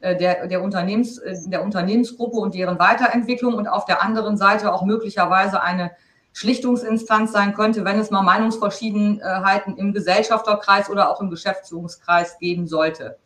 der, 0.00 0.46
der, 0.46 0.62
Unternehmens, 0.62 1.18
äh, 1.18 1.36
der 1.46 1.62
Unternehmensgruppe 1.62 2.38
und 2.38 2.54
deren 2.54 2.78
Weiterentwicklung 2.78 3.54
und 3.54 3.68
auf 3.68 3.84
der 3.84 4.02
anderen 4.02 4.36
Seite 4.36 4.72
auch 4.72 4.84
möglicherweise 4.84 5.62
eine 5.62 5.92
Schlichtungsinstanz 6.32 7.32
sein 7.32 7.54
könnte, 7.54 7.84
wenn 7.84 7.98
es 7.98 8.10
mal 8.10 8.22
Meinungsverschiedenheiten 8.22 9.76
im 9.76 9.92
Gesellschafterkreis 9.92 10.88
oder 10.88 11.10
auch 11.10 11.20
im 11.20 11.28
Geschäftsführungskreis 11.28 12.38
geben 12.38 12.66
sollte. 12.66 13.18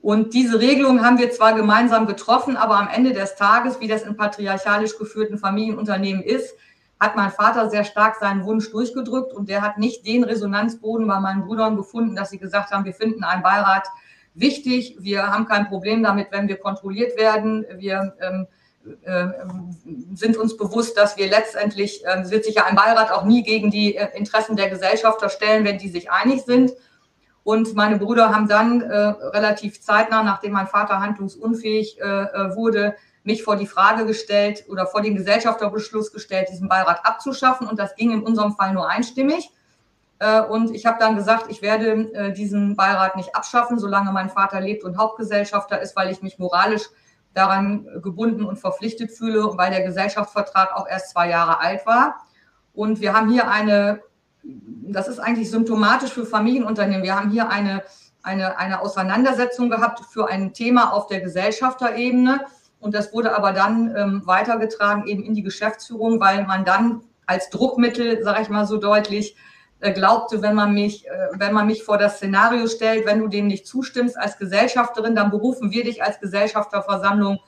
Und 0.00 0.32
diese 0.32 0.60
Regelung 0.60 1.04
haben 1.04 1.18
wir 1.18 1.30
zwar 1.30 1.54
gemeinsam 1.54 2.06
getroffen, 2.06 2.56
aber 2.56 2.76
am 2.76 2.88
Ende 2.88 3.12
des 3.12 3.34
Tages, 3.34 3.80
wie 3.80 3.88
das 3.88 4.02
in 4.02 4.16
patriarchalisch 4.16 4.96
geführten 4.96 5.36
Familienunternehmen 5.36 6.22
ist, 6.22 6.54
hat 6.98 7.16
mein 7.16 7.30
Vater 7.30 7.68
sehr 7.68 7.84
stark 7.84 8.16
seinen 8.16 8.44
Wunsch 8.44 8.70
durchgedrückt 8.70 9.32
und 9.32 9.48
der 9.48 9.62
hat 9.62 9.78
nicht 9.78 10.06
den 10.06 10.22
Resonanzboden 10.22 11.06
bei 11.06 11.18
meinen 11.18 11.46
Brüdern 11.46 11.76
gefunden, 11.76 12.14
dass 12.14 12.30
sie 12.30 12.38
gesagt 12.38 12.70
haben, 12.70 12.84
wir 12.84 12.94
finden 12.94 13.24
einen 13.24 13.42
Beirat 13.42 13.88
wichtig, 14.40 14.96
wir 15.00 15.26
haben 15.28 15.46
kein 15.46 15.68
Problem 15.68 16.02
damit, 16.02 16.28
wenn 16.30 16.48
wir 16.48 16.56
kontrolliert 16.56 17.18
werden, 17.18 17.64
wir 17.76 18.14
ähm, 18.20 18.46
äh, 19.02 19.26
sind 20.14 20.36
uns 20.36 20.56
bewusst, 20.56 20.96
dass 20.96 21.16
wir 21.16 21.28
letztendlich, 21.28 22.04
äh, 22.06 22.30
wird 22.30 22.44
sich 22.44 22.54
ja 22.54 22.64
ein 22.64 22.76
Beirat 22.76 23.12
auch 23.12 23.24
nie 23.24 23.42
gegen 23.42 23.70
die 23.70 23.96
äh, 23.96 24.08
Interessen 24.16 24.56
der 24.56 24.70
Gesellschafter 24.70 25.28
stellen, 25.28 25.64
wenn 25.64 25.78
die 25.78 25.90
sich 25.90 26.10
einig 26.10 26.42
sind. 26.42 26.72
Und 27.42 27.74
meine 27.74 27.98
Brüder 27.98 28.34
haben 28.34 28.48
dann 28.48 28.80
äh, 28.82 28.96
relativ 28.96 29.80
zeitnah, 29.82 30.22
nachdem 30.22 30.52
mein 30.52 30.66
Vater 30.66 31.00
handlungsunfähig 31.00 32.00
äh, 32.00 32.04
äh 32.04 32.56
wurde, 32.56 32.94
mich 33.22 33.42
vor 33.42 33.56
die 33.56 33.66
Frage 33.66 34.06
gestellt 34.06 34.64
oder 34.68 34.86
vor 34.86 35.02
den 35.02 35.14
Gesellschafterbeschluss 35.14 36.12
gestellt, 36.12 36.48
diesen 36.50 36.68
Beirat 36.68 37.04
abzuschaffen. 37.04 37.66
Und 37.66 37.78
das 37.78 37.94
ging 37.96 38.12
in 38.12 38.22
unserem 38.22 38.54
Fall 38.54 38.72
nur 38.72 38.88
einstimmig. 38.88 39.50
Äh, 40.20 40.42
und 40.42 40.72
ich 40.72 40.86
habe 40.86 40.98
dann 41.00 41.16
gesagt, 41.16 41.46
ich 41.48 41.62
werde 41.62 42.12
äh, 42.14 42.32
diesen 42.32 42.76
Beirat 42.76 43.16
nicht 43.16 43.34
abschaffen, 43.34 43.78
solange 43.78 44.12
mein 44.12 44.30
Vater 44.30 44.60
lebt 44.60 44.84
und 44.84 44.98
Hauptgesellschafter 44.98 45.80
ist, 45.80 45.96
weil 45.96 46.10
ich 46.10 46.22
mich 46.22 46.38
moralisch 46.38 46.84
daran 47.34 47.86
gebunden 48.02 48.44
und 48.44 48.58
verpflichtet 48.58 49.12
fühle 49.12 49.56
weil 49.56 49.70
der 49.70 49.82
Gesellschaftsvertrag 49.82 50.76
auch 50.76 50.88
erst 50.88 51.10
zwei 51.10 51.28
Jahre 51.28 51.60
alt 51.60 51.86
war. 51.86 52.16
Und 52.74 53.00
wir 53.00 53.14
haben 53.14 53.30
hier 53.30 53.48
eine, 53.48 54.00
das 54.42 55.08
ist 55.08 55.20
eigentlich 55.20 55.50
symptomatisch 55.50 56.12
für 56.12 56.26
Familienunternehmen, 56.26 57.02
wir 57.02 57.16
haben 57.16 57.30
hier 57.30 57.48
eine, 57.48 57.82
eine, 58.22 58.58
eine 58.58 58.80
Auseinandersetzung 58.80 59.70
gehabt 59.70 60.00
für 60.10 60.28
ein 60.28 60.52
Thema 60.52 60.92
auf 60.92 61.06
der 61.06 61.20
Gesellschafterebene 61.20 62.40
und 62.80 62.94
das 62.94 63.12
wurde 63.12 63.36
aber 63.36 63.52
dann 63.52 63.94
ähm, 63.96 64.22
weitergetragen 64.26 65.06
eben 65.06 65.22
in 65.22 65.34
die 65.34 65.42
Geschäftsführung, 65.42 66.20
weil 66.20 66.46
man 66.46 66.64
dann 66.64 67.02
als 67.26 67.48
Druckmittel, 67.50 68.22
sage 68.24 68.42
ich 68.42 68.48
mal 68.48 68.66
so 68.66 68.76
deutlich, 68.76 69.36
glaubte, 69.80 70.42
wenn 70.42 70.54
man 70.54 70.74
mich, 70.74 71.06
äh, 71.06 71.28
wenn 71.32 71.54
man 71.54 71.66
mich 71.66 71.82
vor 71.82 71.98
das 71.98 72.16
Szenario 72.16 72.66
stellt, 72.66 73.06
wenn 73.06 73.20
du 73.20 73.28
dem 73.28 73.46
nicht 73.46 73.66
zustimmst 73.66 74.18
als 74.18 74.36
Gesellschafterin, 74.38 75.14
dann 75.14 75.30
berufen 75.30 75.70
wir 75.70 75.84
dich 75.84 76.02
als 76.02 76.20
Gesellschafterversammlung 76.20 77.38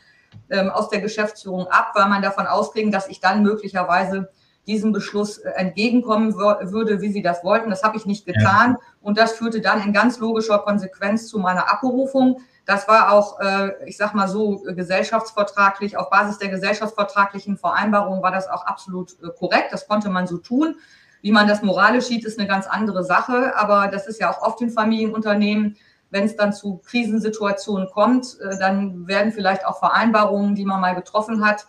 ähm, 0.51 0.71
aus 0.71 0.89
der 0.89 1.01
Geschäftsführung 1.01 1.67
ab, 1.69 1.93
weil 1.95 2.09
man 2.09 2.23
davon 2.23 2.47
ausging, 2.47 2.91
dass 2.91 3.09
ich 3.09 3.21
dann 3.21 3.43
möglicherweise 3.43 4.31
diesem 4.67 4.93
Beschluss 4.93 5.39
äh, 5.39 5.51
entgegenkommen 5.51 6.35
würde, 6.35 7.01
wie 7.01 7.13
sie 7.13 7.23
das 7.23 7.43
wollten. 7.43 7.71
Das 7.71 7.83
habe 7.83 7.97
ich 7.97 8.07
nicht 8.07 8.27
getan. 8.27 8.73
Ja. 8.73 8.87
Und 9.01 9.19
das 9.19 9.33
führte 9.33 9.61
dann 9.61 9.83
in 9.83 9.93
ganz 9.93 10.19
logischer 10.19 10.61
Konsequenz 10.61 11.27
zu 11.27 11.39
meiner 11.39 11.71
Abberufung. 11.71 12.41
Das 12.65 12.87
war 12.87 13.13
auch, 13.13 13.41
äh, 13.41 13.73
ich 13.87 13.97
sag 13.97 14.15
mal 14.15 14.29
so, 14.29 14.63
gesellschaftsvertraglich, 14.65 15.97
auf 15.97 16.11
Basis 16.11 16.39
der 16.39 16.49
gesellschaftsvertraglichen 16.49 17.57
Vereinbarung 17.57 18.23
war 18.23 18.31
das 18.31 18.49
auch 18.49 18.65
absolut 18.65 19.13
äh, 19.21 19.29
korrekt. 19.37 19.73
Das 19.73 19.89
konnte 19.89 20.11
man 20.11 20.27
so 20.27 20.39
tun. 20.39 20.77
Wie 21.23 21.33
man 21.33 21.49
das 21.49 21.63
moralisch 21.63 22.05
sieht, 22.05 22.25
ist 22.25 22.39
eine 22.39 22.49
ganz 22.49 22.67
andere 22.67 23.05
Sache. 23.05 23.57
Aber 23.57 23.89
das 23.89 24.07
ist 24.07 24.21
ja 24.21 24.31
auch 24.31 24.43
oft 24.43 24.61
in 24.61 24.71
Familienunternehmen. 24.71 25.77
Wenn 26.11 26.25
es 26.25 26.37
dann 26.37 26.53
zu 26.53 26.83
Krisensituationen 26.85 27.89
kommt, 27.91 28.37
äh, 28.41 28.59
dann 28.59 29.07
werden 29.07 29.33
vielleicht 29.33 29.65
auch 29.65 29.79
Vereinbarungen, 29.79 30.55
die 30.55 30.67
man 30.67 30.81
mal 30.81 30.95
getroffen 30.95 31.45
hat, 31.45 31.67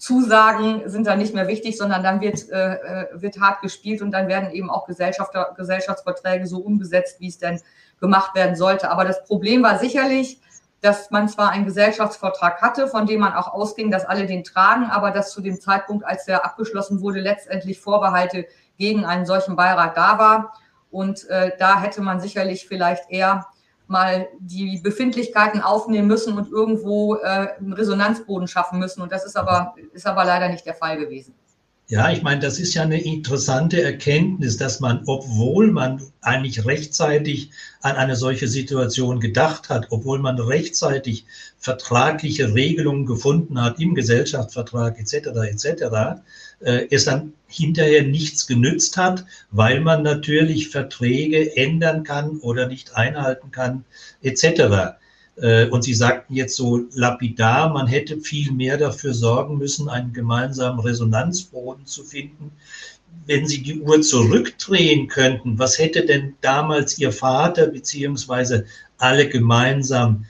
Zusagen 0.00 0.88
sind 0.88 1.06
dann 1.06 1.18
nicht 1.18 1.34
mehr 1.34 1.46
wichtig, 1.46 1.76
sondern 1.76 2.02
dann 2.02 2.22
wird, 2.22 2.48
äh, 2.48 3.08
wird 3.12 3.38
hart 3.38 3.60
gespielt 3.60 4.00
und 4.00 4.12
dann 4.12 4.28
werden 4.28 4.50
eben 4.50 4.70
auch 4.70 4.86
Gesellschafter, 4.86 5.52
Gesellschaftsverträge 5.56 6.46
so 6.46 6.56
umgesetzt, 6.56 7.20
wie 7.20 7.28
es 7.28 7.38
denn 7.38 7.60
gemacht 8.00 8.34
werden 8.34 8.56
sollte. 8.56 8.90
Aber 8.90 9.04
das 9.04 9.22
Problem 9.24 9.62
war 9.62 9.78
sicherlich, 9.78 10.40
dass 10.80 11.10
man 11.10 11.28
zwar 11.28 11.50
einen 11.50 11.66
Gesellschaftsvertrag 11.66 12.62
hatte, 12.62 12.88
von 12.88 13.04
dem 13.04 13.20
man 13.20 13.34
auch 13.34 13.52
ausging, 13.52 13.90
dass 13.90 14.06
alle 14.06 14.24
den 14.24 14.42
tragen, 14.42 14.86
aber 14.86 15.10
dass 15.10 15.32
zu 15.32 15.42
dem 15.42 15.60
Zeitpunkt, 15.60 16.06
als 16.06 16.24
der 16.24 16.46
abgeschlossen 16.46 17.02
wurde, 17.02 17.20
letztendlich 17.20 17.78
Vorbehalte 17.78 18.46
gegen 18.80 19.04
einen 19.04 19.26
solchen 19.26 19.54
Beirat 19.54 19.96
da 19.96 20.18
war. 20.18 20.54
Und 20.90 21.28
äh, 21.28 21.52
da 21.58 21.80
hätte 21.80 22.00
man 22.00 22.18
sicherlich 22.18 22.66
vielleicht 22.66 23.08
eher 23.10 23.46
mal 23.86 24.28
die 24.40 24.80
Befindlichkeiten 24.82 25.60
aufnehmen 25.60 26.08
müssen 26.08 26.36
und 26.36 26.50
irgendwo 26.50 27.16
äh, 27.16 27.48
einen 27.58 27.72
Resonanzboden 27.72 28.48
schaffen 28.48 28.78
müssen. 28.78 29.02
Und 29.02 29.12
das 29.12 29.24
ist 29.24 29.36
aber, 29.36 29.74
ist 29.92 30.06
aber 30.06 30.24
leider 30.24 30.48
nicht 30.48 30.66
der 30.66 30.74
Fall 30.74 30.96
gewesen. 30.96 31.34
Ja, 31.90 32.08
ich 32.12 32.22
meine, 32.22 32.40
das 32.40 32.60
ist 32.60 32.74
ja 32.74 32.82
eine 32.82 33.02
interessante 33.02 33.82
Erkenntnis, 33.82 34.56
dass 34.56 34.78
man, 34.78 35.02
obwohl 35.06 35.72
man 35.72 36.00
eigentlich 36.20 36.64
rechtzeitig 36.64 37.50
an 37.80 37.96
eine 37.96 38.14
solche 38.14 38.46
Situation 38.46 39.18
gedacht 39.18 39.68
hat, 39.68 39.88
obwohl 39.90 40.20
man 40.20 40.38
rechtzeitig 40.38 41.26
vertragliche 41.58 42.54
Regelungen 42.54 43.06
gefunden 43.06 43.60
hat 43.60 43.80
im 43.80 43.96
Gesellschaftsvertrag 43.96 45.00
etc. 45.00 45.14
etc., 45.50 46.22
äh, 46.60 46.86
es 46.90 47.04
dann 47.04 47.32
hinterher 47.46 48.04
nichts 48.04 48.46
genützt 48.46 48.96
hat, 48.96 49.24
weil 49.50 49.80
man 49.80 50.02
natürlich 50.02 50.68
Verträge 50.68 51.56
ändern 51.56 52.04
kann 52.04 52.38
oder 52.38 52.68
nicht 52.68 52.96
einhalten 52.96 53.50
kann 53.50 53.84
etc. 54.22 54.96
Äh, 55.36 55.66
und 55.68 55.82
Sie 55.82 55.94
sagten 55.94 56.34
jetzt 56.34 56.56
so 56.56 56.82
lapidar, 56.92 57.72
man 57.72 57.86
hätte 57.86 58.20
viel 58.20 58.52
mehr 58.52 58.76
dafür 58.76 59.14
sorgen 59.14 59.58
müssen, 59.58 59.88
einen 59.88 60.12
gemeinsamen 60.12 60.80
Resonanzboden 60.80 61.86
zu 61.86 62.04
finden. 62.04 62.52
Wenn 63.26 63.46
Sie 63.46 63.62
die 63.62 63.80
Uhr 63.80 64.02
zurückdrehen 64.02 65.08
könnten, 65.08 65.58
was 65.58 65.78
hätte 65.78 66.06
denn 66.06 66.34
damals 66.40 66.98
Ihr 66.98 67.12
Vater 67.12 67.66
beziehungsweise 67.66 68.64
alle 68.98 69.28
gemeinsam 69.28 70.26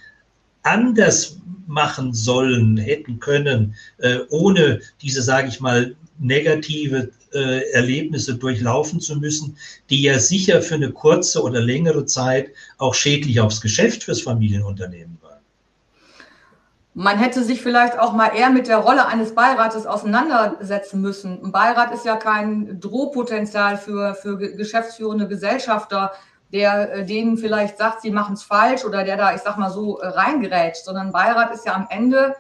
anders 0.62 1.37
machen 1.66 2.12
sollen, 2.12 2.76
hätten 2.76 3.20
können, 3.20 3.75
äh, 3.99 4.18
ohne 4.28 4.80
diese, 5.02 5.22
sage 5.22 5.49
ich 5.49 5.60
mal, 5.60 5.94
negative 6.20 7.10
äh, 7.32 7.70
Erlebnisse 7.72 8.34
durchlaufen 8.34 9.00
zu 9.00 9.16
müssen, 9.16 9.56
die 9.88 10.02
ja 10.02 10.18
sicher 10.18 10.62
für 10.62 10.74
eine 10.74 10.92
kurze 10.92 11.42
oder 11.42 11.60
längere 11.60 12.04
Zeit 12.04 12.50
auch 12.78 12.94
schädlich 12.94 13.40
aufs 13.40 13.60
Geschäft 13.60 14.04
fürs 14.04 14.22
Familienunternehmen 14.22 15.18
waren. 15.22 15.40
Man 16.94 17.18
hätte 17.18 17.42
sich 17.42 17.62
vielleicht 17.62 17.98
auch 17.98 18.12
mal 18.12 18.28
eher 18.36 18.50
mit 18.50 18.68
der 18.68 18.78
Rolle 18.78 19.06
eines 19.06 19.34
Beirates 19.34 19.86
auseinandersetzen 19.86 21.00
müssen. 21.00 21.42
Ein 21.42 21.52
Beirat 21.52 21.94
ist 21.94 22.04
ja 22.04 22.16
kein 22.16 22.80
Drohpotenzial 22.80 23.78
für, 23.78 24.14
für 24.14 24.36
geschäftsführende 24.36 25.28
Gesellschafter, 25.28 26.12
der 26.52 26.92
äh, 26.92 27.06
denen 27.06 27.38
vielleicht 27.38 27.78
sagt, 27.78 28.02
sie 28.02 28.10
machen 28.10 28.34
es 28.34 28.42
falsch 28.42 28.84
oder 28.84 29.04
der 29.04 29.16
da, 29.16 29.34
ich 29.34 29.40
sag 29.40 29.56
mal 29.56 29.70
so, 29.70 30.00
äh, 30.00 30.08
reingerätscht, 30.08 30.84
sondern 30.84 31.12
Beirat 31.12 31.54
ist 31.54 31.64
ja 31.64 31.74
am 31.74 31.86
Ende 31.90 32.34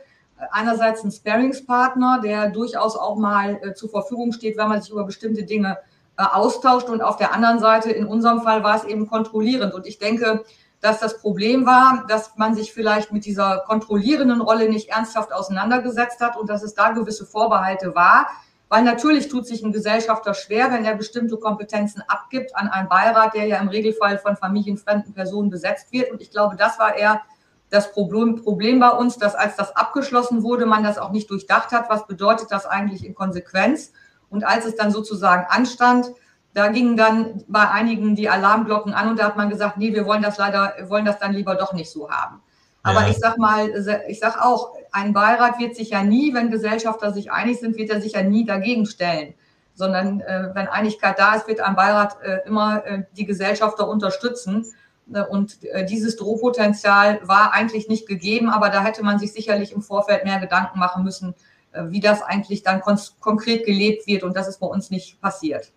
einerseits 0.50 1.04
ein 1.04 1.10
Sparringspartner, 1.10 2.20
der 2.22 2.50
durchaus 2.50 2.96
auch 2.96 3.16
mal 3.16 3.60
äh, 3.62 3.74
zur 3.74 3.90
Verfügung 3.90 4.32
steht, 4.32 4.56
wenn 4.56 4.68
man 4.68 4.80
sich 4.80 4.90
über 4.90 5.04
bestimmte 5.04 5.44
Dinge 5.44 5.78
äh, 6.16 6.22
austauscht 6.22 6.88
und 6.88 7.02
auf 7.02 7.16
der 7.16 7.32
anderen 7.32 7.60
Seite, 7.60 7.90
in 7.90 8.06
unserem 8.06 8.42
Fall 8.42 8.62
war 8.62 8.76
es 8.76 8.84
eben 8.84 9.06
kontrollierend. 9.08 9.74
Und 9.74 9.86
ich 9.86 9.98
denke, 9.98 10.44
dass 10.80 10.98
das 10.98 11.18
Problem 11.20 11.66
war, 11.66 12.04
dass 12.08 12.36
man 12.36 12.54
sich 12.54 12.72
vielleicht 12.72 13.12
mit 13.12 13.24
dieser 13.24 13.64
kontrollierenden 13.66 14.40
Rolle 14.40 14.68
nicht 14.68 14.88
ernsthaft 14.88 15.32
auseinandergesetzt 15.32 16.20
hat 16.20 16.36
und 16.36 16.48
dass 16.48 16.62
es 16.62 16.74
da 16.74 16.90
gewisse 16.90 17.26
Vorbehalte 17.26 17.94
war, 17.94 18.28
weil 18.70 18.84
natürlich 18.84 19.28
tut 19.28 19.46
sich 19.46 19.62
ein 19.62 19.72
Gesellschafter 19.72 20.32
schwer, 20.32 20.70
wenn 20.70 20.84
er 20.84 20.94
bestimmte 20.94 21.36
Kompetenzen 21.36 22.02
abgibt 22.06 22.54
an 22.56 22.68
einen 22.68 22.88
Beirat, 22.88 23.34
der 23.34 23.46
ja 23.46 23.58
im 23.58 23.68
Regelfall 23.68 24.18
von 24.18 24.36
familienfremden 24.36 25.12
Personen 25.12 25.50
besetzt 25.50 25.92
wird. 25.92 26.10
Und 26.12 26.22
ich 26.22 26.30
glaube, 26.30 26.56
das 26.56 26.78
war 26.78 26.94
eher 26.94 27.20
das 27.70 27.92
Problem, 27.92 28.42
Problem 28.42 28.80
bei 28.80 28.90
uns, 28.90 29.16
dass 29.16 29.34
als 29.34 29.56
das 29.56 29.74
abgeschlossen 29.76 30.42
wurde, 30.42 30.66
man 30.66 30.82
das 30.82 30.98
auch 30.98 31.12
nicht 31.12 31.30
durchdacht 31.30 31.70
hat. 31.70 31.88
Was 31.88 32.06
bedeutet 32.06 32.50
das 32.50 32.66
eigentlich 32.66 33.06
in 33.06 33.14
Konsequenz? 33.14 33.92
Und 34.28 34.44
als 34.44 34.64
es 34.64 34.76
dann 34.76 34.90
sozusagen 34.90 35.46
anstand, 35.48 36.12
da 36.52 36.68
gingen 36.68 36.96
dann 36.96 37.44
bei 37.46 37.68
einigen 37.68 38.16
die 38.16 38.28
Alarmglocken 38.28 38.92
an 38.92 39.08
und 39.08 39.20
da 39.20 39.24
hat 39.24 39.36
man 39.36 39.50
gesagt, 39.50 39.76
nee, 39.76 39.92
wir 39.92 40.04
wollen 40.04 40.22
das 40.22 40.36
leider, 40.36 40.74
wollen 40.88 41.04
das 41.04 41.18
dann 41.18 41.32
lieber 41.32 41.54
doch 41.54 41.72
nicht 41.72 41.90
so 41.90 42.10
haben. 42.10 42.42
Aber 42.82 43.02
ja. 43.02 43.08
ich 43.08 43.18
sag 43.18 43.38
mal, 43.38 43.68
ich 44.08 44.18
sag 44.18 44.42
auch, 44.42 44.72
ein 44.90 45.12
Beirat 45.12 45.58
wird 45.58 45.76
sich 45.76 45.90
ja 45.90 46.02
nie, 46.02 46.34
wenn 46.34 46.50
Gesellschafter 46.50 47.12
sich 47.12 47.30
einig 47.30 47.60
sind, 47.60 47.76
wird 47.76 47.90
er 47.90 48.00
sich 48.00 48.14
ja 48.14 48.22
nie 48.22 48.44
dagegen 48.44 48.86
stellen. 48.86 49.34
Sondern 49.74 50.20
äh, 50.20 50.50
wenn 50.54 50.66
Einigkeit 50.66 51.18
da 51.18 51.34
ist, 51.34 51.46
wird 51.46 51.60
ein 51.60 51.76
Beirat 51.76 52.20
äh, 52.22 52.40
immer 52.46 52.84
äh, 52.84 53.04
die 53.16 53.26
Gesellschafter 53.26 53.86
unterstützen. 53.86 54.66
Äh, 55.12 55.22
und 55.22 55.62
äh, 55.64 55.84
dieses 55.84 56.16
Drohpotenzial 56.16 57.20
war 57.24 57.52
eigentlich 57.52 57.88
nicht 57.88 58.06
gegeben, 58.06 58.48
aber 58.48 58.70
da 58.70 58.82
hätte 58.82 59.02
man 59.02 59.18
sich 59.18 59.32
sicherlich 59.32 59.72
im 59.72 59.82
Vorfeld 59.82 60.24
mehr 60.24 60.40
Gedanken 60.40 60.78
machen 60.78 61.04
müssen, 61.04 61.34
äh, 61.72 61.84
wie 61.88 62.00
das 62.00 62.22
eigentlich 62.22 62.62
dann 62.62 62.80
konkret 63.20 63.66
gelebt 63.66 64.06
wird. 64.06 64.22
Und 64.22 64.36
das 64.36 64.48
ist 64.48 64.60
bei 64.60 64.66
uns 64.66 64.90
nicht 64.90 65.20
passiert. 65.20 65.72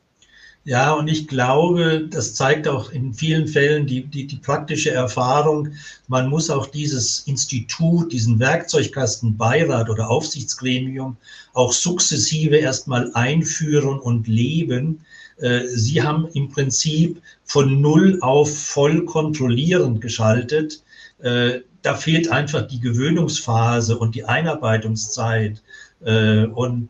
Ja, 0.65 0.93
und 0.93 1.09
ich 1.09 1.27
glaube, 1.27 2.07
das 2.09 2.35
zeigt 2.35 2.69
auch 2.69 2.89
in 2.91 3.13
vielen 3.13 3.49
Fällen 3.49 3.85
die, 3.85 4.05
die, 4.05 4.25
die, 4.27 4.37
praktische 4.37 4.91
Erfahrung. 4.91 5.73
Man 6.07 6.29
muss 6.29 6.49
auch 6.49 6.67
dieses 6.67 7.27
Institut, 7.27 8.13
diesen 8.13 8.39
Werkzeugkasten 8.39 9.35
Beirat 9.35 9.89
oder 9.89 10.09
Aufsichtsgremium 10.09 11.17
auch 11.53 11.73
sukzessive 11.73 12.55
erstmal 12.55 13.11
einführen 13.13 13.99
und 13.99 14.29
leben. 14.29 15.01
Äh, 15.37 15.67
Sie 15.67 16.01
haben 16.01 16.27
im 16.33 16.49
Prinzip 16.49 17.21
von 17.43 17.81
null 17.81 18.19
auf 18.21 18.57
voll 18.57 19.05
kontrollierend 19.05 20.01
geschaltet. 20.01 20.83
Äh, 21.19 21.61
da 21.81 21.95
fehlt 21.95 22.31
einfach 22.31 22.67
die 22.67 22.79
Gewöhnungsphase 22.79 23.97
und 23.97 24.15
die 24.15 24.25
Einarbeitungszeit 24.25 25.61
äh, 26.05 26.45
und 26.45 26.89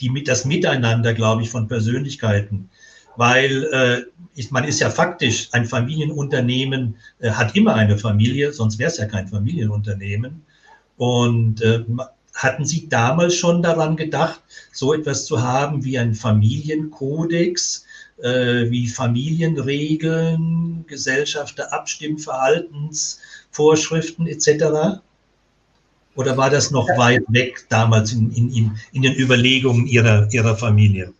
die, 0.00 0.24
das 0.24 0.44
Miteinander, 0.44 1.14
glaube 1.14 1.42
ich, 1.42 1.50
von 1.50 1.68
Persönlichkeiten 1.68 2.70
weil 3.16 4.06
man 4.50 4.64
ist 4.64 4.80
ja 4.80 4.88
faktisch, 4.88 5.48
ein 5.52 5.66
Familienunternehmen 5.66 6.94
hat 7.22 7.54
immer 7.54 7.74
eine 7.74 7.98
Familie, 7.98 8.50
sonst 8.52 8.78
wäre 8.78 8.88
es 8.88 8.96
ja 8.96 9.04
kein 9.04 9.28
Familienunternehmen. 9.28 10.42
Und 10.96 11.62
hatten 12.34 12.64
Sie 12.64 12.88
damals 12.88 13.34
schon 13.34 13.62
daran 13.62 13.96
gedacht, 13.96 14.40
so 14.72 14.94
etwas 14.94 15.26
zu 15.26 15.42
haben 15.42 15.84
wie 15.84 15.98
ein 15.98 16.14
Familienkodex, 16.14 17.84
äh, 18.22 18.70
wie 18.70 18.88
Familienregeln, 18.88 20.84
Gesellschafter, 20.86 21.72
Abstimmverhaltensvorschriften 21.72 24.26
etc.? 24.26 25.00
Oder 26.16 26.36
war 26.36 26.50
das 26.50 26.70
noch 26.70 26.86
weit 26.96 27.22
weg 27.28 27.64
damals 27.68 28.12
in, 28.12 28.30
in, 28.32 28.72
in 28.92 29.02
den 29.02 29.14
Überlegungen 29.14 29.86
Ihrer, 29.86 30.28
Ihrer 30.32 30.56
Familie? 30.56 31.12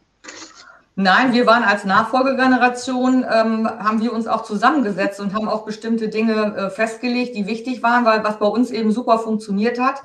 Nein, 0.96 1.32
wir 1.32 1.46
waren 1.46 1.62
als 1.62 1.84
Nachfolgegeneration, 1.84 3.24
ähm, 3.24 3.66
haben 3.66 4.02
wir 4.02 4.12
uns 4.12 4.26
auch 4.26 4.42
zusammengesetzt 4.42 5.20
und 5.20 5.32
haben 5.32 5.48
auch 5.48 5.64
bestimmte 5.64 6.08
Dinge 6.08 6.54
äh, 6.54 6.68
festgelegt, 6.68 7.36
die 7.36 7.46
wichtig 7.46 7.82
waren, 7.82 8.04
weil 8.04 8.22
was 8.24 8.38
bei 8.38 8.46
uns 8.46 8.70
eben 8.70 8.92
super 8.92 9.18
funktioniert 9.18 9.80
hat, 9.80 10.02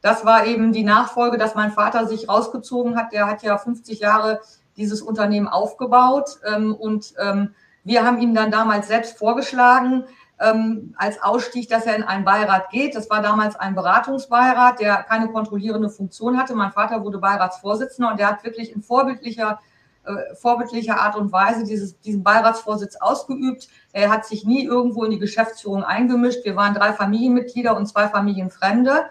das 0.00 0.24
war 0.24 0.46
eben 0.46 0.72
die 0.72 0.84
Nachfolge, 0.84 1.38
dass 1.38 1.54
mein 1.54 1.72
Vater 1.72 2.06
sich 2.06 2.28
rausgezogen 2.28 2.96
hat. 2.96 3.12
Der 3.12 3.26
hat 3.26 3.42
ja 3.42 3.58
50 3.58 4.00
Jahre 4.00 4.40
dieses 4.76 5.02
Unternehmen 5.02 5.48
aufgebaut 5.48 6.38
ähm, 6.46 6.74
und 6.74 7.14
ähm, 7.20 7.54
wir 7.84 8.04
haben 8.04 8.18
ihm 8.18 8.34
dann 8.34 8.50
damals 8.50 8.88
selbst 8.88 9.18
vorgeschlagen, 9.18 10.04
ähm, 10.40 10.94
als 10.96 11.20
Ausstieg, 11.22 11.68
dass 11.68 11.86
er 11.86 11.96
in 11.96 12.04
einen 12.04 12.24
Beirat 12.24 12.70
geht. 12.70 12.94
Das 12.94 13.10
war 13.10 13.22
damals 13.22 13.56
ein 13.56 13.74
Beratungsbeirat, 13.74 14.78
der 14.80 15.02
keine 15.02 15.28
kontrollierende 15.28 15.90
Funktion 15.90 16.38
hatte. 16.38 16.54
Mein 16.54 16.72
Vater 16.72 17.02
wurde 17.02 17.18
Beiratsvorsitzender 17.18 18.10
und 18.10 18.20
der 18.20 18.28
hat 18.28 18.44
wirklich 18.44 18.72
in 18.72 18.82
vorbildlicher 18.82 19.58
äh, 20.04 20.34
vorbildlicher 20.36 21.00
Art 21.00 21.16
und 21.16 21.32
Weise 21.32 21.64
dieses, 21.64 22.00
diesen 22.00 22.22
Beiratsvorsitz 22.22 22.96
ausgeübt. 22.96 23.68
Er 23.92 24.10
hat 24.10 24.24
sich 24.26 24.44
nie 24.44 24.64
irgendwo 24.64 25.04
in 25.04 25.10
die 25.10 25.18
Geschäftsführung 25.18 25.82
eingemischt. 25.82 26.44
Wir 26.44 26.56
waren 26.56 26.74
drei 26.74 26.92
Familienmitglieder 26.92 27.76
und 27.76 27.86
zwei 27.86 28.08
Familienfremde 28.08 29.06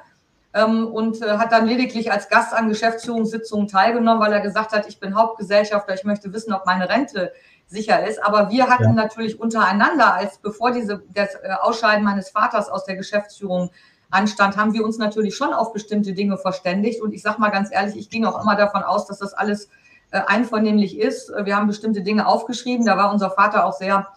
und 0.65 1.21
äh, 1.21 1.37
hat 1.37 1.51
dann 1.51 1.67
lediglich 1.67 2.11
als 2.11 2.29
Gast 2.29 2.53
an 2.53 2.69
Geschäftsführungssitzungen 2.69 3.67
teilgenommen, 3.67 4.21
weil 4.21 4.33
er 4.33 4.39
gesagt 4.39 4.71
hat, 4.71 4.87
ich 4.87 4.99
bin 4.99 5.15
Hauptgesellschafter, 5.15 5.93
ich 5.93 6.03
möchte 6.03 6.33
wissen, 6.33 6.53
ob 6.53 6.65
meine 6.65 6.89
Rente 6.89 7.31
sicher 7.67 8.05
ist. 8.07 8.23
Aber 8.23 8.49
wir 8.49 8.69
hatten 8.69 8.83
ja. 8.83 8.93
natürlich 8.93 9.39
untereinander, 9.39 10.13
als 10.13 10.37
bevor 10.37 10.71
diese, 10.71 11.03
das 11.13 11.35
äh, 11.35 11.49
Ausscheiden 11.61 12.03
meines 12.03 12.29
Vaters 12.29 12.69
aus 12.69 12.85
der 12.85 12.95
Geschäftsführung 12.95 13.71
anstand, 14.09 14.55
haben 14.55 14.73
wir 14.73 14.85
uns 14.85 14.97
natürlich 14.97 15.35
schon 15.35 15.53
auf 15.53 15.73
bestimmte 15.73 16.13
Dinge 16.13 16.37
verständigt. 16.37 17.01
Und 17.01 17.13
ich 17.13 17.21
sage 17.21 17.41
mal 17.41 17.49
ganz 17.49 17.69
ehrlich, 17.71 17.97
ich 17.97 18.09
ging 18.09 18.25
auch 18.25 18.41
immer 18.41 18.55
davon 18.55 18.83
aus, 18.83 19.05
dass 19.05 19.19
das 19.19 19.33
alles 19.33 19.69
äh, 20.11 20.21
einvernehmlich 20.27 20.97
ist. 20.97 21.31
Wir 21.43 21.55
haben 21.57 21.67
bestimmte 21.67 22.01
Dinge 22.01 22.25
aufgeschrieben, 22.25 22.85
da 22.85 22.97
war 22.97 23.11
unser 23.11 23.31
Vater 23.31 23.65
auch 23.65 23.73
sehr 23.73 24.07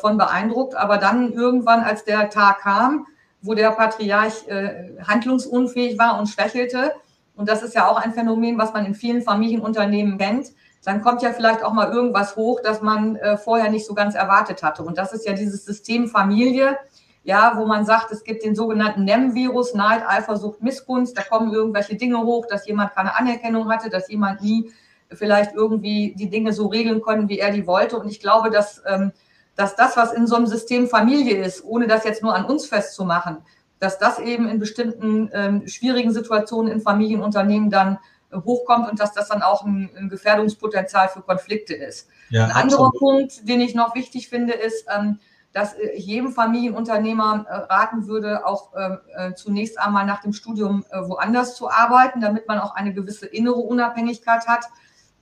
von 0.00 0.16
beeindruckt. 0.16 0.76
Aber 0.76 0.96
dann 0.96 1.32
irgendwann, 1.32 1.80
als 1.80 2.04
der 2.04 2.30
Tag 2.30 2.60
kam, 2.60 3.08
wo 3.42 3.54
der 3.54 3.70
Patriarch 3.72 4.46
äh, 4.48 4.96
handlungsunfähig 5.06 5.98
war 5.98 6.18
und 6.18 6.28
schwächelte, 6.28 6.92
und 7.34 7.48
das 7.48 7.62
ist 7.62 7.74
ja 7.74 7.88
auch 7.88 7.96
ein 7.96 8.12
Phänomen, 8.12 8.58
was 8.58 8.72
man 8.72 8.86
in 8.86 8.94
vielen 8.94 9.22
Familienunternehmen 9.22 10.18
kennt, 10.18 10.52
dann 10.84 11.02
kommt 11.02 11.22
ja 11.22 11.32
vielleicht 11.32 11.62
auch 11.62 11.72
mal 11.72 11.90
irgendwas 11.92 12.36
hoch, 12.36 12.60
das 12.62 12.82
man 12.82 13.16
vorher 13.42 13.70
nicht 13.70 13.86
so 13.86 13.94
ganz 13.94 14.16
erwartet 14.16 14.62
hatte. 14.64 14.82
Und 14.82 14.98
das 14.98 15.12
ist 15.12 15.24
ja 15.24 15.32
dieses 15.32 15.64
System 15.64 16.08
Familie, 16.08 16.76
ja, 17.24 17.52
wo 17.56 17.66
man 17.66 17.86
sagt, 17.86 18.10
es 18.10 18.24
gibt 18.24 18.44
den 18.44 18.54
sogenannten 18.54 19.04
NEM-Virus, 19.04 19.74
Neid, 19.74 20.02
Eifersucht, 20.06 20.60
Missgunst, 20.60 21.16
da 21.16 21.22
kommen 21.22 21.52
irgendwelche 21.52 21.94
Dinge 21.96 22.18
hoch, 22.18 22.46
dass 22.46 22.66
jemand 22.66 22.92
keine 22.94 23.16
Anerkennung 23.16 23.70
hatte, 23.70 23.90
dass 23.90 24.08
jemand 24.08 24.42
nie 24.42 24.72
vielleicht 25.12 25.54
irgendwie 25.54 26.14
die 26.16 26.30
Dinge 26.30 26.52
so 26.52 26.66
regeln 26.66 27.00
können, 27.00 27.28
wie 27.28 27.38
er 27.38 27.52
die 27.52 27.66
wollte. 27.66 27.98
Und 27.98 28.08
ich 28.08 28.18
glaube, 28.18 28.50
dass, 28.50 28.82
ähm, 28.86 29.12
dass 29.56 29.76
das, 29.76 29.96
was 29.96 30.12
in 30.12 30.26
so 30.26 30.36
einem 30.36 30.46
System 30.46 30.88
Familie 30.88 31.44
ist, 31.44 31.64
ohne 31.64 31.86
das 31.86 32.04
jetzt 32.04 32.22
nur 32.22 32.34
an 32.34 32.44
uns 32.44 32.66
festzumachen, 32.66 33.38
dass 33.78 33.98
das 33.98 34.18
eben 34.18 34.48
in 34.48 34.58
bestimmten 34.58 35.30
ähm, 35.32 35.66
schwierigen 35.66 36.12
Situationen 36.12 36.72
in 36.72 36.80
Familienunternehmen 36.80 37.68
dann 37.68 37.98
äh, 38.30 38.36
hochkommt 38.36 38.88
und 38.90 39.00
dass 39.00 39.12
das 39.12 39.28
dann 39.28 39.42
auch 39.42 39.64
ein, 39.64 39.90
ein 39.96 40.08
Gefährdungspotenzial 40.08 41.08
für 41.08 41.20
Konflikte 41.20 41.74
ist. 41.74 42.08
Ja, 42.30 42.44
ein 42.44 42.52
anderer 42.52 42.86
absolut. 42.86 42.98
Punkt, 42.98 43.48
den 43.48 43.60
ich 43.60 43.74
noch 43.74 43.94
wichtig 43.94 44.28
finde, 44.28 44.54
ist, 44.54 44.86
ähm, 44.94 45.18
dass 45.52 45.74
ich 45.76 46.06
jedem 46.06 46.32
Familienunternehmer 46.32 47.44
äh, 47.46 47.54
raten 47.72 48.06
würde, 48.06 48.46
auch 48.46 48.72
äh, 48.74 48.96
äh, 49.16 49.34
zunächst 49.34 49.78
einmal 49.78 50.06
nach 50.06 50.22
dem 50.22 50.32
Studium 50.32 50.84
äh, 50.90 51.00
woanders 51.00 51.56
zu 51.56 51.68
arbeiten, 51.68 52.20
damit 52.20 52.48
man 52.48 52.58
auch 52.58 52.74
eine 52.74 52.94
gewisse 52.94 53.26
innere 53.26 53.56
Unabhängigkeit 53.60 54.46
hat 54.46 54.66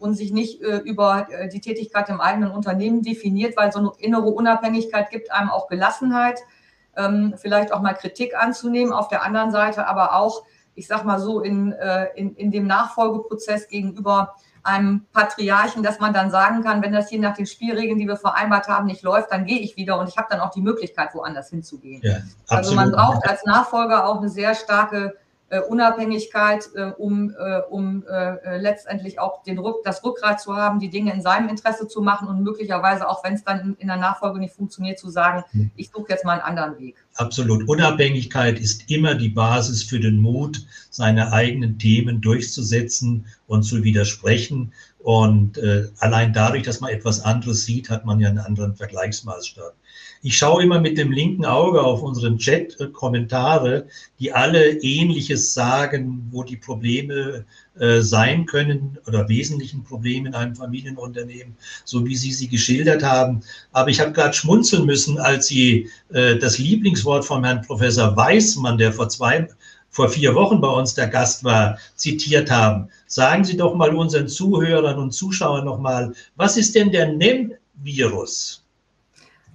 und 0.01 0.15
sich 0.15 0.33
nicht 0.33 0.63
äh, 0.63 0.79
über 0.79 1.29
äh, 1.31 1.49
die 1.49 1.61
Tätigkeit 1.61 2.09
im 2.09 2.21
eigenen 2.21 2.51
Unternehmen 2.51 3.03
definiert, 3.03 3.57
weil 3.57 3.71
so 3.71 3.79
eine 3.79 3.93
innere 3.99 4.29
Unabhängigkeit 4.31 5.11
gibt 5.11 5.31
einem 5.31 5.51
auch 5.51 5.69
Gelassenheit, 5.69 6.41
ähm, 6.97 7.35
vielleicht 7.37 7.73
auch 7.73 7.81
mal 7.81 7.93
Kritik 7.95 8.35
anzunehmen. 8.37 8.93
Auf 8.93 9.09
der 9.09 9.23
anderen 9.23 9.51
Seite 9.51 9.87
aber 9.87 10.15
auch, 10.15 10.43
ich 10.75 10.87
sag 10.87 11.05
mal 11.05 11.21
so, 11.21 11.41
in, 11.41 11.73
äh, 11.73 12.07
in, 12.17 12.35
in 12.35 12.51
dem 12.51 12.67
Nachfolgeprozess 12.67 13.69
gegenüber 13.69 14.35
einem 14.63 15.07
Patriarchen, 15.13 15.83
dass 15.83 16.01
man 16.01 16.13
dann 16.13 16.31
sagen 16.31 16.63
kann, 16.63 16.83
wenn 16.83 16.93
das 16.93 17.09
hier 17.09 17.21
nach 17.21 17.35
den 17.35 17.47
Spielregeln, 17.47 17.99
die 17.99 18.07
wir 18.07 18.17
vereinbart 18.17 18.69
haben, 18.69 18.87
nicht 18.87 19.03
läuft, 19.03 19.33
dann 19.33 19.45
gehe 19.45 19.59
ich 19.59 19.77
wieder 19.77 19.99
und 19.99 20.09
ich 20.09 20.17
habe 20.17 20.29
dann 20.31 20.41
auch 20.41 20.51
die 20.51 20.61
Möglichkeit, 20.61 21.15
woanders 21.15 21.51
hinzugehen. 21.51 22.01
Ja, 22.03 22.19
also 22.49 22.75
man 22.75 22.91
braucht 22.91 23.27
als 23.27 23.45
Nachfolger 23.45 24.07
auch 24.07 24.19
eine 24.19 24.29
sehr 24.29 24.55
starke 24.55 25.17
äh, 25.51 25.61
Unabhängigkeit, 25.61 26.71
äh, 26.75 26.93
um, 26.97 27.31
äh, 27.31 27.61
um 27.69 28.05
äh, 28.07 28.59
letztendlich 28.59 29.19
auch 29.19 29.43
den 29.43 29.59
Rück, 29.59 29.83
das 29.85 30.03
Rückgrat 30.05 30.41
zu 30.41 30.57
haben, 30.57 30.79
die 30.79 30.91
Dinge 30.91 31.13
in 31.13 31.23
seinem 31.23 31.49
Interesse 31.49 31.89
zu 31.89 32.01
machen 32.01 32.29
und 32.29 32.43
möglicherweise 32.43 33.09
auch, 33.09 33.25
wenn 33.25 33.35
es 33.35 33.45
dann 33.45 33.61
in, 33.61 33.75
in, 33.75 33.89
der 33.89 33.97
Nachfolge 33.97 34.39
nicht 34.39 34.55
funktioniert, 34.55 34.99
zu 34.99 35.11
sagen, 35.11 35.45
hm. 35.51 35.71
ich 35.77 35.91
suche 35.91 36.07
jetzt 36.11 36.25
mal 36.25 36.35
einen 36.35 36.43
anderen 36.43 36.79
Weg. 36.79 36.97
Absolut. 37.17 37.69
Unabhängigkeit 37.69 38.59
ist 38.61 38.91
immer 38.91 39.17
die 39.17 39.29
Basis 39.29 39.83
für 39.83 39.99
den 39.99 40.21
Mut, 40.21 40.65
seine 40.91 41.33
eigenen 41.33 41.79
Themen 41.79 42.21
durchzusetzen 42.21 43.27
und 43.47 43.65
zu 43.65 43.83
widersprechen. 43.83 44.73
Und 45.01 45.59
äh, 45.59 45.89
allein 45.99 46.33
dadurch, 46.33 46.63
dass 46.63 46.81
man 46.81 46.91
etwas 46.91 47.25
anderes 47.25 47.65
sieht, 47.65 47.91
hat 47.91 48.05
man 48.05 48.21
ja 48.21 48.29
einen 48.29 48.39
anderen 48.39 48.77
Vergleichsmaßstab. 48.77 49.75
Ich 50.23 50.37
schaue 50.37 50.63
immer 50.63 50.81
mit 50.81 50.99
dem 50.99 51.13
linken 51.13 51.47
Auge 51.47 51.81
auf 51.81 52.03
unseren 52.03 52.37
Chat-Kommentare, 52.37 53.87
die 54.19 54.31
alle 54.31 54.73
Ähnliches 54.83 55.55
sagen, 55.55 56.29
wo 56.31 56.43
die 56.43 56.59
Probleme 56.59 57.47
äh, 57.79 58.03
sein 58.03 58.45
können 58.45 58.99
oder 59.07 59.31
wesentlichen 59.31 59.83
Probleme 59.83 60.29
in 60.29 60.35
einem 60.35 60.55
Familienunternehmen, 60.55 61.57
so 61.87 62.05
wie 62.05 62.17
Sie 62.17 62.33
sie 62.33 62.49
geschildert 62.49 63.03
haben. 63.03 63.41
Aber 63.73 63.89
ich 63.89 63.99
habe 63.99 64.13
gerade 64.13 64.35
schmunzeln 64.35 64.85
müssen, 64.85 65.17
als 65.17 65.47
Sie 65.47 65.89
äh, 66.13 66.37
das 66.37 66.59
Lieblingswort 66.59 67.25
von 67.25 67.43
Herrn 67.43 67.63
Professor 67.63 68.15
Weismann, 68.15 68.77
der 68.77 68.93
vor 68.93 69.09
zwei 69.09 69.49
vor 69.89 70.11
vier 70.11 70.35
Wochen 70.35 70.61
bei 70.61 70.69
uns 70.69 70.93
der 70.93 71.09
Gast 71.09 71.45
war, 71.45 71.79
zitiert 71.95 72.51
haben. 72.51 72.91
Sagen 73.07 73.43
Sie 73.43 73.57
doch 73.57 73.75
mal 73.75 73.95
unseren 73.95 74.29
Zuhörern 74.29 74.99
und 74.99 75.13
Zuschauern 75.13 75.65
noch 75.65 75.79
mal, 75.79 76.13
was 76.37 76.59
ist 76.59 76.75
denn 76.75 76.93
der 76.93 77.11
NEM-Virus? 77.15 78.63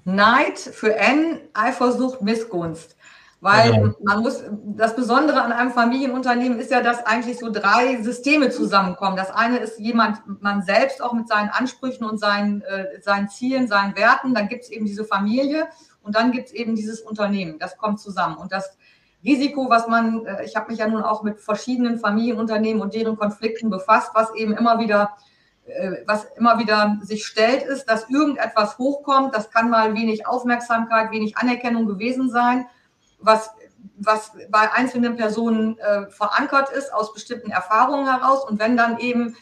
Neid 0.05 0.59
für 0.59 0.95
N, 0.95 1.41
Eifersucht, 1.53 2.21
Missgunst. 2.21 2.95
Weil 3.41 3.73
genau. 3.73 3.95
man 4.01 4.21
muss, 4.21 4.43
das 4.65 4.95
Besondere 4.95 5.41
an 5.41 5.51
einem 5.51 5.71
Familienunternehmen 5.71 6.57
ist 6.57 6.71
ja, 6.71 6.81
dass 6.81 7.05
eigentlich 7.05 7.37
so 7.37 7.51
drei 7.51 8.01
Systeme 8.01 8.49
zusammenkommen. 8.49 9.17
Das 9.17 9.29
eine 9.29 9.57
ist 9.57 9.79
jemand, 9.79 10.41
man 10.41 10.63
selbst 10.63 11.03
auch 11.03 11.13
mit 11.13 11.27
seinen 11.27 11.49
Ansprüchen 11.49 12.05
und 12.05 12.19
seinen, 12.19 12.61
äh, 12.61 13.01
seinen 13.01 13.29
Zielen, 13.29 13.67
seinen 13.67 13.95
Werten. 13.95 14.33
Dann 14.33 14.47
gibt 14.47 14.63
es 14.63 14.71
eben 14.71 14.85
diese 14.85 15.05
Familie 15.05 15.67
und 16.01 16.15
dann 16.15 16.31
gibt 16.31 16.47
es 16.47 16.53
eben 16.53 16.75
dieses 16.75 17.01
Unternehmen. 17.01 17.59
Das 17.59 17.77
kommt 17.77 17.99
zusammen. 17.99 18.37
Und 18.37 18.51
das 18.51 18.77
Risiko, 19.23 19.69
was 19.69 19.87
man, 19.87 20.25
äh, 20.25 20.45
ich 20.45 20.55
habe 20.55 20.71
mich 20.71 20.79
ja 20.79 20.87
nun 20.87 21.03
auch 21.03 21.21
mit 21.21 21.39
verschiedenen 21.39 21.99
Familienunternehmen 21.99 22.81
und 22.81 22.93
deren 22.93 23.17
Konflikten 23.17 23.69
befasst, 23.69 24.11
was 24.13 24.33
eben 24.35 24.55
immer 24.55 24.79
wieder 24.79 25.17
was 26.05 26.25
immer 26.37 26.59
wieder 26.59 26.99
sich 27.01 27.25
stellt, 27.25 27.63
ist, 27.63 27.85
dass 27.89 28.09
irgendetwas 28.09 28.77
hochkommt. 28.77 29.35
Das 29.35 29.49
kann 29.49 29.69
mal 29.69 29.95
wenig 29.95 30.27
Aufmerksamkeit, 30.27 31.11
wenig 31.11 31.37
Anerkennung 31.37 31.87
gewesen 31.87 32.29
sein, 32.29 32.67
was, 33.19 33.49
was 33.97 34.31
bei 34.49 34.71
einzelnen 34.71 35.15
Personen 35.15 35.77
äh, 35.79 36.07
verankert 36.11 36.69
ist 36.69 36.93
aus 36.93 37.13
bestimmten 37.13 37.49
Erfahrungen 37.49 38.05
heraus. 38.05 38.45
Und 38.47 38.59
wenn 38.59 38.77
dann 38.77 38.99
eben 38.99 39.35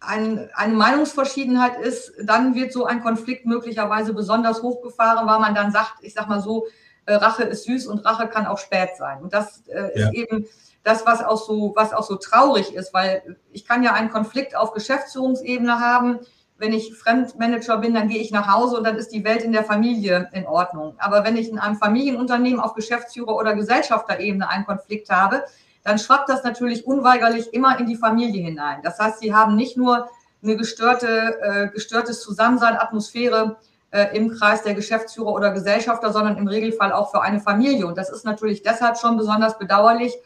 ein, 0.00 0.50
eine 0.54 0.74
Meinungsverschiedenheit 0.74 1.78
ist, 1.78 2.12
dann 2.22 2.54
wird 2.54 2.72
so 2.72 2.84
ein 2.84 3.02
Konflikt 3.02 3.46
möglicherweise 3.46 4.12
besonders 4.12 4.62
hochgefahren, 4.62 5.26
weil 5.26 5.40
man 5.40 5.54
dann 5.54 5.72
sagt, 5.72 5.94
ich 6.02 6.12
sag 6.12 6.28
mal 6.28 6.42
so, 6.42 6.66
äh, 7.06 7.14
Rache 7.14 7.44
ist 7.44 7.64
süß 7.64 7.86
und 7.86 8.04
Rache 8.04 8.28
kann 8.28 8.46
auch 8.46 8.58
spät 8.58 8.90
sein. 8.98 9.22
Und 9.22 9.32
das 9.32 9.66
äh, 9.68 9.98
ja. 9.98 10.06
ist 10.08 10.14
eben 10.14 10.46
das, 10.86 11.04
was 11.04 11.22
auch 11.22 11.36
so, 11.36 11.72
was 11.74 11.92
auch 11.92 12.04
so 12.04 12.14
traurig 12.14 12.72
ist, 12.72 12.94
weil 12.94 13.36
ich 13.50 13.66
kann 13.66 13.82
ja 13.82 13.92
einen 13.92 14.08
Konflikt 14.08 14.54
auf 14.54 14.72
Geschäftsführungsebene 14.72 15.80
haben. 15.80 16.20
Wenn 16.58 16.72
ich 16.72 16.94
Fremdmanager 16.94 17.78
bin, 17.78 17.92
dann 17.92 18.08
gehe 18.08 18.20
ich 18.20 18.30
nach 18.30 18.46
Hause 18.46 18.76
und 18.76 18.84
dann 18.84 18.94
ist 18.94 19.12
die 19.12 19.24
Welt 19.24 19.42
in 19.42 19.50
der 19.50 19.64
Familie 19.64 20.30
in 20.32 20.46
Ordnung. 20.46 20.94
Aber 20.98 21.24
wenn 21.24 21.36
ich 21.36 21.48
in 21.48 21.58
einem 21.58 21.74
Familienunternehmen 21.74 22.60
auf 22.60 22.74
Geschäftsführer- 22.74 23.34
oder 23.34 23.54
Gesellschafterebene 23.56 24.48
einen 24.48 24.64
Konflikt 24.64 25.10
habe, 25.10 25.42
dann 25.82 25.98
schwappt 25.98 26.28
das 26.28 26.44
natürlich 26.44 26.86
unweigerlich 26.86 27.52
immer 27.52 27.80
in 27.80 27.86
die 27.86 27.96
Familie 27.96 28.44
hinein. 28.44 28.80
Das 28.84 28.98
heißt, 29.00 29.18
sie 29.18 29.34
haben 29.34 29.56
nicht 29.56 29.76
nur 29.76 30.08
eine 30.42 30.56
gestörte, 30.56 31.40
äh, 31.42 31.68
gestörtes 31.68 32.20
Zusammensein, 32.20 32.76
Atmosphäre 32.76 33.56
äh, 33.90 34.16
im 34.16 34.30
Kreis 34.30 34.62
der 34.62 34.74
Geschäftsführer 34.74 35.32
oder 35.32 35.50
Gesellschafter, 35.50 36.12
sondern 36.12 36.38
im 36.38 36.46
Regelfall 36.46 36.92
auch 36.92 37.10
für 37.10 37.22
eine 37.22 37.40
Familie. 37.40 37.88
Und 37.88 37.98
das 37.98 38.08
ist 38.08 38.24
natürlich 38.24 38.62
deshalb 38.62 38.98
schon 38.98 39.16
besonders 39.16 39.58
bedauerlich, 39.58 40.16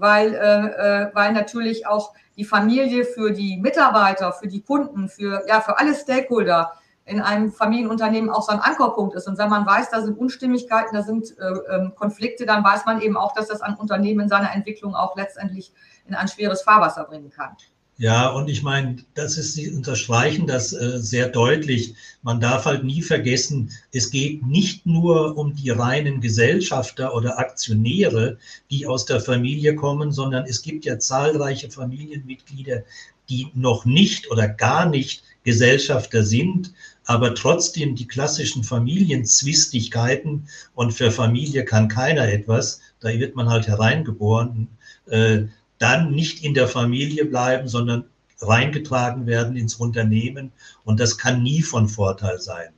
weil, 0.00 0.34
äh, 0.34 0.38
äh, 0.38 1.10
weil 1.14 1.32
natürlich 1.32 1.86
auch 1.86 2.12
die 2.36 2.44
Familie 2.44 3.04
für 3.04 3.32
die 3.32 3.58
Mitarbeiter, 3.58 4.32
für 4.32 4.48
die 4.48 4.62
Kunden, 4.62 5.08
für, 5.08 5.44
ja, 5.46 5.60
für 5.60 5.78
alle 5.78 5.94
Stakeholder 5.94 6.72
in 7.04 7.20
einem 7.20 7.52
Familienunternehmen 7.52 8.30
auch 8.30 8.42
so 8.42 8.52
ein 8.52 8.60
Ankerpunkt 8.60 9.14
ist. 9.14 9.26
Und 9.26 9.36
wenn 9.36 9.48
man 9.48 9.66
weiß, 9.66 9.90
da 9.90 10.00
sind 10.00 10.16
Unstimmigkeiten, 10.18 10.94
da 10.94 11.02
sind 11.02 11.36
äh, 11.38 11.74
ähm, 11.74 11.92
Konflikte, 11.96 12.46
dann 12.46 12.62
weiß 12.62 12.86
man 12.86 13.00
eben 13.00 13.16
auch, 13.16 13.34
dass 13.34 13.48
das 13.48 13.60
ein 13.60 13.74
Unternehmen 13.74 14.20
in 14.20 14.28
seiner 14.28 14.52
Entwicklung 14.52 14.94
auch 14.94 15.16
letztendlich 15.16 15.72
in 16.06 16.14
ein 16.14 16.28
schweres 16.28 16.62
Fahrwasser 16.62 17.04
bringen 17.04 17.30
kann. 17.30 17.56
Ja, 18.00 18.30
und 18.30 18.48
ich 18.48 18.62
meine, 18.62 18.96
das 19.12 19.36
ist, 19.36 19.52
Sie 19.52 19.70
unterstreichen 19.70 20.46
das 20.46 20.72
äh, 20.72 20.98
sehr 21.02 21.28
deutlich. 21.28 21.94
Man 22.22 22.40
darf 22.40 22.64
halt 22.64 22.82
nie 22.82 23.02
vergessen, 23.02 23.72
es 23.92 24.10
geht 24.10 24.42
nicht 24.46 24.86
nur 24.86 25.36
um 25.36 25.54
die 25.54 25.68
reinen 25.68 26.22
Gesellschafter 26.22 27.14
oder 27.14 27.38
Aktionäre, 27.38 28.38
die 28.70 28.86
aus 28.86 29.04
der 29.04 29.20
Familie 29.20 29.74
kommen, 29.76 30.12
sondern 30.12 30.46
es 30.46 30.62
gibt 30.62 30.86
ja 30.86 30.98
zahlreiche 30.98 31.70
Familienmitglieder, 31.70 32.84
die 33.28 33.48
noch 33.52 33.84
nicht 33.84 34.30
oder 34.30 34.48
gar 34.48 34.88
nicht 34.88 35.22
Gesellschafter 35.44 36.24
sind, 36.24 36.72
aber 37.04 37.34
trotzdem 37.34 37.96
die 37.96 38.06
klassischen 38.06 38.64
Familienzwistigkeiten 38.64 40.48
und 40.74 40.92
für 40.92 41.10
Familie 41.10 41.66
kann 41.66 41.88
keiner 41.88 42.28
etwas, 42.28 42.80
da 43.00 43.10
wird 43.10 43.36
man 43.36 43.50
halt 43.50 43.68
hereingeboren, 43.68 44.68
äh, 45.06 45.42
dann 45.80 46.12
nicht 46.12 46.44
in 46.44 46.54
der 46.54 46.68
Familie 46.68 47.24
bleiben, 47.24 47.66
sondern 47.66 48.04
reingetragen 48.38 49.26
werden 49.26 49.56
ins 49.56 49.74
Unternehmen. 49.74 50.52
Und 50.84 51.00
das 51.00 51.18
kann 51.18 51.42
nie 51.42 51.62
von 51.62 51.88
Vorteil 51.88 52.38
sein. 52.40 52.68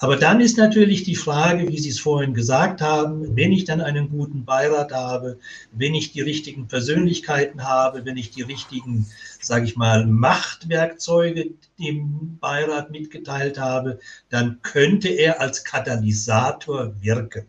Aber 0.00 0.16
dann 0.16 0.40
ist 0.40 0.56
natürlich 0.56 1.02
die 1.02 1.16
Frage, 1.16 1.68
wie 1.68 1.78
Sie 1.78 1.88
es 1.88 1.98
vorhin 1.98 2.32
gesagt 2.32 2.80
haben, 2.80 3.36
wenn 3.36 3.50
ich 3.50 3.64
dann 3.64 3.80
einen 3.80 4.08
guten 4.08 4.44
Beirat 4.44 4.92
habe, 4.92 5.38
wenn 5.72 5.96
ich 5.96 6.12
die 6.12 6.20
richtigen 6.20 6.68
Persönlichkeiten 6.68 7.64
habe, 7.64 8.04
wenn 8.04 8.16
ich 8.16 8.30
die 8.30 8.42
richtigen, 8.42 9.06
sage 9.40 9.64
ich 9.64 9.76
mal, 9.76 10.06
Machtwerkzeuge 10.06 11.50
dem 11.80 12.38
Beirat 12.40 12.92
mitgeteilt 12.92 13.58
habe, 13.58 13.98
dann 14.30 14.62
könnte 14.62 15.08
er 15.08 15.40
als 15.40 15.64
Katalysator 15.64 16.92
wirken. 17.02 17.46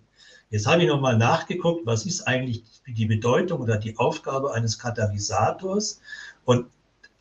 Jetzt 0.50 0.66
habe 0.66 0.82
ich 0.82 0.88
nochmal 0.88 1.18
nachgeguckt, 1.18 1.86
was 1.86 2.08
ist 2.08 2.28
eigentlich 2.28 2.64
die 2.88 3.06
Bedeutung 3.06 3.62
oder 3.62 3.78
die 3.78 3.96
Aufgabe 3.98 4.54
eines 4.54 4.80
Katalysators. 4.80 6.02
Und 6.44 6.66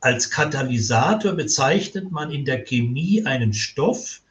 als 0.01 0.31
Katalysator 0.31 1.33
bezeichnet 1.33 2.11
man 2.11 2.31
in 2.31 2.47
der 2.47 2.65
Chemie 2.65 3.27
einen 3.27 3.53
Stoff, 3.53 4.23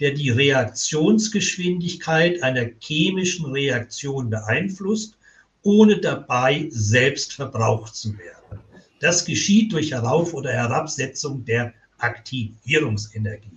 der 0.00 0.12
die 0.12 0.30
Reaktionsgeschwindigkeit 0.30 2.42
einer 2.42 2.66
chemischen 2.80 3.44
Reaktion 3.46 4.30
beeinflusst, 4.30 5.18
ohne 5.62 5.98
dabei 5.98 6.68
selbst 6.70 7.34
verbraucht 7.34 7.94
zu 7.94 8.16
werden. 8.16 8.60
Das 9.00 9.24
geschieht 9.24 9.72
durch 9.72 9.92
Herauf- 9.92 10.32
oder 10.32 10.52
Herabsetzung 10.52 11.44
der 11.44 11.74
Aktivierungsenergie. 11.98 13.55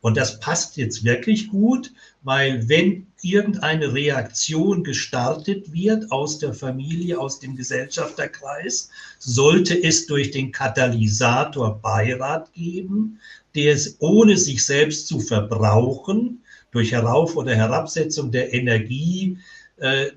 Und 0.00 0.16
das 0.16 0.40
passt 0.40 0.76
jetzt 0.76 1.04
wirklich 1.04 1.48
gut, 1.48 1.92
weil 2.22 2.68
wenn 2.68 3.06
irgendeine 3.22 3.92
Reaktion 3.92 4.82
gestartet 4.82 5.72
wird 5.72 6.10
aus 6.10 6.38
der 6.38 6.54
Familie, 6.54 7.18
aus 7.18 7.38
dem 7.38 7.54
Gesellschafterkreis, 7.54 8.88
sollte 9.18 9.74
es 9.74 10.06
durch 10.06 10.30
den 10.30 10.52
Katalysator 10.52 11.78
Beirat 11.80 12.52
geben, 12.54 13.20
der 13.54 13.74
es 13.74 13.96
ohne 13.98 14.36
sich 14.36 14.64
selbst 14.64 15.06
zu 15.06 15.20
verbrauchen, 15.20 16.42
durch 16.70 16.92
Herauf- 16.92 17.36
oder 17.36 17.54
Herabsetzung 17.54 18.30
der 18.30 18.54
Energie 18.54 19.38
äh, 19.78 20.12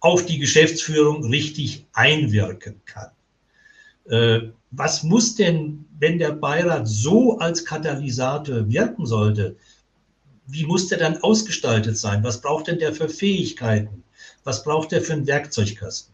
auf 0.00 0.26
die 0.26 0.38
Geschäftsführung 0.38 1.24
richtig 1.24 1.86
einwirken 1.92 2.80
kann. 2.84 3.10
Äh, 4.06 4.50
was 4.70 5.02
muss 5.02 5.34
denn, 5.34 5.84
wenn 6.00 6.18
der 6.18 6.32
Beirat 6.32 6.88
so 6.88 7.38
als 7.38 7.64
Katalysator 7.64 8.68
wirken 8.68 9.06
sollte, 9.06 9.56
wie 10.46 10.66
muss 10.66 10.88
der 10.88 10.98
dann 10.98 11.22
ausgestaltet 11.22 11.96
sein? 11.96 12.24
Was 12.24 12.40
braucht 12.40 12.66
denn 12.66 12.78
der 12.78 12.92
für 12.92 13.08
Fähigkeiten? 13.08 14.02
Was 14.42 14.64
braucht 14.64 14.90
der 14.90 15.02
für 15.02 15.12
einen 15.12 15.26
Werkzeugkasten? 15.26 16.12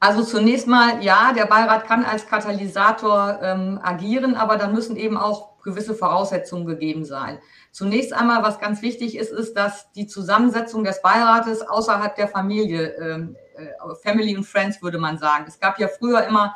Also 0.00 0.22
zunächst 0.22 0.68
mal, 0.68 1.02
ja, 1.02 1.32
der 1.32 1.46
Beirat 1.46 1.86
kann 1.86 2.04
als 2.04 2.26
Katalysator 2.26 3.40
ähm, 3.42 3.80
agieren, 3.82 4.36
aber 4.36 4.56
dann 4.56 4.72
müssen 4.72 4.96
eben 4.96 5.16
auch 5.16 5.60
gewisse 5.64 5.94
Voraussetzungen 5.94 6.66
gegeben 6.66 7.04
sein. 7.04 7.38
Zunächst 7.72 8.12
einmal, 8.12 8.42
was 8.42 8.60
ganz 8.60 8.80
wichtig 8.80 9.16
ist, 9.16 9.32
ist, 9.32 9.54
dass 9.54 9.90
die 9.92 10.06
Zusammensetzung 10.06 10.84
des 10.84 11.02
Beirates 11.02 11.62
außerhalb 11.62 12.14
der 12.14 12.28
Familie, 12.28 12.94
ähm, 12.96 13.36
äh, 13.56 13.94
Family 14.02 14.36
und 14.36 14.44
Friends 14.44 14.80
würde 14.82 14.98
man 14.98 15.18
sagen. 15.18 15.46
Es 15.48 15.58
gab 15.58 15.80
ja 15.80 15.88
früher 15.88 16.24
immer 16.24 16.54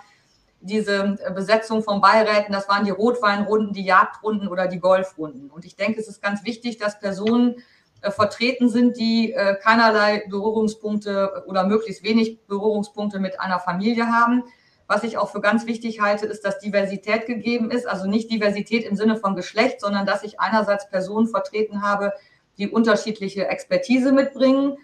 diese 0.62 1.16
Besetzung 1.34 1.82
von 1.82 2.00
Beiräten, 2.00 2.52
das 2.52 2.68
waren 2.68 2.84
die 2.84 2.90
Rotweinrunden, 2.90 3.72
die 3.72 3.84
Jagdrunden 3.84 4.48
oder 4.48 4.68
die 4.68 4.78
Golfrunden. 4.78 5.50
Und 5.50 5.64
ich 5.64 5.76
denke, 5.76 6.00
es 6.00 6.08
ist 6.08 6.22
ganz 6.22 6.44
wichtig, 6.44 6.78
dass 6.78 7.00
Personen 7.00 7.56
äh, 8.00 8.10
vertreten 8.10 8.68
sind, 8.68 8.96
die 8.96 9.32
äh, 9.32 9.56
keinerlei 9.56 10.24
Berührungspunkte 10.28 11.44
oder 11.46 11.64
möglichst 11.64 12.02
wenig 12.02 12.40
Berührungspunkte 12.46 13.18
mit 13.18 13.40
einer 13.40 13.60
Familie 13.60 14.06
haben. 14.06 14.44
Was 14.86 15.04
ich 15.04 15.18
auch 15.18 15.30
für 15.30 15.40
ganz 15.40 15.66
wichtig 15.66 16.00
halte, 16.00 16.26
ist, 16.26 16.44
dass 16.44 16.58
Diversität 16.58 17.26
gegeben 17.26 17.70
ist. 17.70 17.86
Also 17.86 18.08
nicht 18.08 18.30
Diversität 18.30 18.84
im 18.84 18.96
Sinne 18.96 19.16
von 19.16 19.36
Geschlecht, 19.36 19.80
sondern 19.80 20.06
dass 20.06 20.22
ich 20.22 20.40
einerseits 20.40 20.88
Personen 20.90 21.28
vertreten 21.28 21.82
habe, 21.82 22.12
die 22.58 22.68
unterschiedliche 22.68 23.48
Expertise 23.48 24.12
mitbringen, 24.12 24.76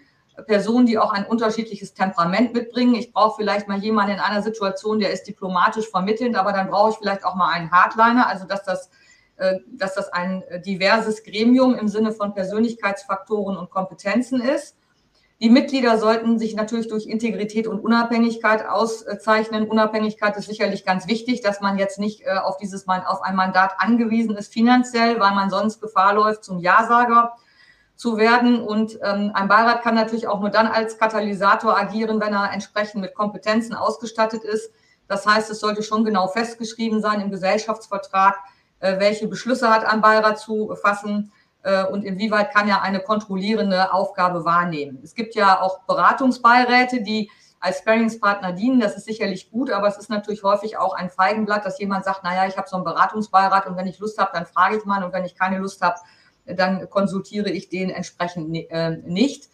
Personen, 0.47 0.85
die 0.85 0.97
auch 0.97 1.11
ein 1.11 1.25
unterschiedliches 1.25 1.93
Temperament 1.93 2.53
mitbringen. 2.53 2.95
Ich 2.95 3.11
brauche 3.11 3.37
vielleicht 3.37 3.67
mal 3.67 3.79
jemanden 3.79 4.13
in 4.13 4.19
einer 4.19 4.41
Situation, 4.41 4.99
der 4.99 5.11
ist 5.11 5.23
diplomatisch 5.23 5.89
vermittelnd, 5.89 6.35
aber 6.35 6.53
dann 6.53 6.69
brauche 6.69 6.91
ich 6.91 6.97
vielleicht 6.97 7.25
auch 7.25 7.35
mal 7.35 7.51
einen 7.51 7.71
Hardliner, 7.71 8.27
also 8.27 8.45
dass 8.45 8.63
das, 8.63 8.89
äh, 9.37 9.59
dass 9.67 9.95
das 9.95 10.11
ein 10.11 10.43
diverses 10.65 11.23
Gremium 11.23 11.75
im 11.75 11.87
Sinne 11.87 12.11
von 12.11 12.33
Persönlichkeitsfaktoren 12.33 13.57
und 13.57 13.69
Kompetenzen 13.69 14.41
ist. 14.41 14.75
Die 15.41 15.49
Mitglieder 15.49 15.97
sollten 15.97 16.37
sich 16.37 16.53
natürlich 16.53 16.89
durch 16.89 17.05
Integrität 17.05 17.65
und 17.65 17.79
Unabhängigkeit 17.79 18.67
auszeichnen. 18.67 19.69
Unabhängigkeit 19.69 20.35
ist 20.35 20.47
sicherlich 20.47 20.83
ganz 20.83 21.07
wichtig, 21.07 21.39
dass 21.39 21.61
man 21.61 21.77
jetzt 21.77 21.97
nicht 21.97 22.23
äh, 22.23 22.37
auf 22.43 22.57
dieses 22.57 22.85
auf 22.89 23.21
ein 23.21 23.37
Mandat 23.37 23.75
angewiesen 23.77 24.35
ist 24.35 24.51
finanziell, 24.51 25.17
weil 25.19 25.33
man 25.33 25.49
sonst 25.49 25.79
Gefahr 25.79 26.13
läuft, 26.13 26.43
zum 26.43 26.59
Ja-Sager 26.59 27.37
zu 27.99 28.17
werden. 28.17 28.61
Und 28.61 28.97
ähm, 29.03 29.31
ein 29.33 29.49
Beirat 29.49 29.81
kann 29.81 29.93
natürlich 29.93 30.25
auch 30.25 30.39
nur 30.39 30.49
dann 30.49 30.67
als 30.67 30.97
Katalysator 30.97 31.77
agieren, 31.77 32.21
wenn 32.21 32.33
er 32.33 32.53
entsprechend 32.53 33.01
mit 33.01 33.13
Kompetenzen 33.13 33.75
ausgestattet 33.75 34.45
ist. 34.45 34.71
Das 35.09 35.27
heißt, 35.27 35.51
es 35.51 35.59
sollte 35.59 35.83
schon 35.83 36.05
genau 36.05 36.29
festgeschrieben 36.29 37.01
sein 37.01 37.19
im 37.19 37.29
Gesellschaftsvertrag, 37.29 38.39
äh, 38.79 38.99
welche 38.99 39.27
Beschlüsse 39.27 39.69
hat 39.69 39.83
ein 39.83 39.99
Beirat 39.99 40.39
zu 40.39 40.73
fassen 40.81 41.33
äh, 41.63 41.83
und 41.83 42.05
inwieweit 42.05 42.53
kann 42.53 42.69
er 42.69 42.83
eine 42.83 43.01
kontrollierende 43.01 43.91
Aufgabe 43.91 44.45
wahrnehmen. 44.45 44.99
Es 45.03 45.13
gibt 45.13 45.35
ja 45.35 45.61
auch 45.61 45.81
Beratungsbeiräte, 45.81 47.01
die 47.01 47.29
als 47.59 47.79
Sparringspartner 47.79 48.53
dienen. 48.53 48.79
Das 48.79 48.95
ist 48.95 49.03
sicherlich 49.07 49.51
gut, 49.51 49.71
aber 49.71 49.89
es 49.89 49.97
ist 49.97 50.09
natürlich 50.09 50.43
häufig 50.43 50.77
auch 50.77 50.95
ein 50.95 51.09
Feigenblatt, 51.09 51.65
dass 51.65 51.79
jemand 51.79 52.05
sagt, 52.05 52.23
naja, 52.23 52.47
ich 52.47 52.55
habe 52.55 52.69
so 52.69 52.77
einen 52.77 52.85
Beratungsbeirat 52.85 53.67
und 53.67 53.75
wenn 53.75 53.87
ich 53.87 53.99
Lust 53.99 54.17
habe, 54.19 54.31
dann 54.33 54.45
frage 54.45 54.77
ich 54.77 54.85
mal 54.85 55.03
und 55.03 55.11
wenn 55.11 55.25
ich 55.25 55.35
keine 55.35 55.57
Lust 55.57 55.81
habe, 55.81 55.99
dann 56.55 56.89
konsultiere 56.89 57.49
ich 57.49 57.69
den 57.69 57.89
entsprechend 57.89 58.55
äh, 58.55 58.97
nicht. 59.05 59.49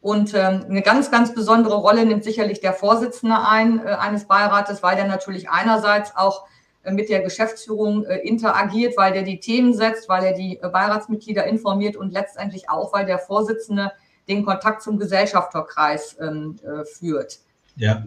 Und 0.00 0.32
ähm, 0.34 0.64
eine 0.68 0.82
ganz, 0.82 1.10
ganz 1.10 1.34
besondere 1.34 1.76
Rolle 1.76 2.06
nimmt 2.06 2.24
sicherlich 2.24 2.60
der 2.60 2.72
Vorsitzende 2.72 3.36
ein 3.46 3.84
äh, 3.84 3.90
eines 3.90 4.26
Beirates, 4.26 4.82
weil 4.82 4.96
der 4.96 5.06
natürlich 5.06 5.50
einerseits 5.50 6.16
auch 6.16 6.46
äh, 6.84 6.92
mit 6.92 7.08
der 7.08 7.20
Geschäftsführung 7.20 8.04
interagiert, 8.04 8.96
weil 8.96 9.12
der 9.12 9.22
die 9.22 9.40
Themen 9.40 9.74
setzt, 9.74 10.08
weil 10.08 10.24
er 10.24 10.32
die 10.32 10.60
Beiratsmitglieder 10.60 11.44
informiert 11.44 11.96
und 11.96 12.12
letztendlich 12.12 12.70
auch, 12.70 12.92
weil 12.92 13.06
der 13.06 13.18
Vorsitzende 13.18 13.92
den 14.28 14.44
Kontakt 14.44 14.82
zum 14.82 14.98
Gesellschafterkreis 14.98 16.16
ähm, 16.20 16.56
führt. 16.84 17.40
Ja. 17.78 18.04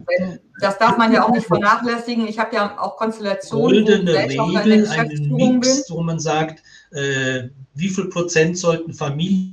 Das 0.60 0.78
darf 0.78 0.98
man 0.98 1.12
ja 1.12 1.24
auch 1.24 1.30
nicht 1.30 1.46
vernachlässigen. 1.46 2.28
Ich 2.28 2.38
habe 2.38 2.54
ja 2.54 2.78
auch 2.78 2.96
Konstellationen, 2.96 3.84
Goldene 3.84 4.12
wo 4.36 4.44
Regel, 4.44 4.86
einen 4.88 5.32
Mix, 5.32 5.86
bin. 5.86 5.96
wo 5.96 6.02
man 6.02 6.20
sagt, 6.20 6.62
äh, 6.92 7.48
wie 7.74 7.88
viel 7.88 8.06
Prozent 8.08 8.58
sollten 8.58 8.92
Familien 8.92 9.52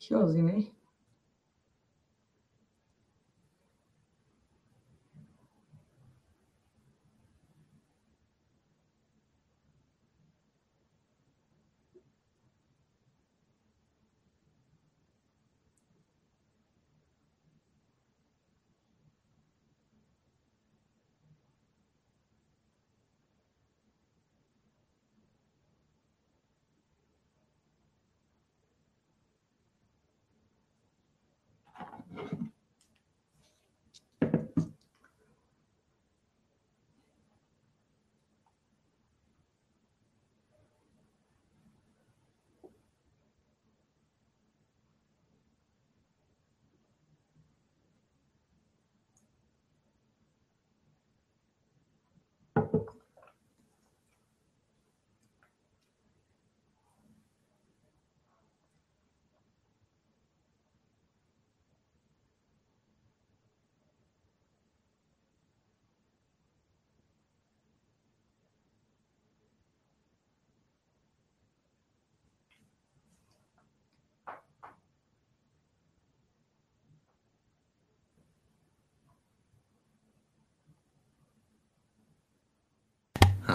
Ich 0.00 0.10
höre 0.10 0.26
sie 0.28 0.42
nicht. 0.42 0.72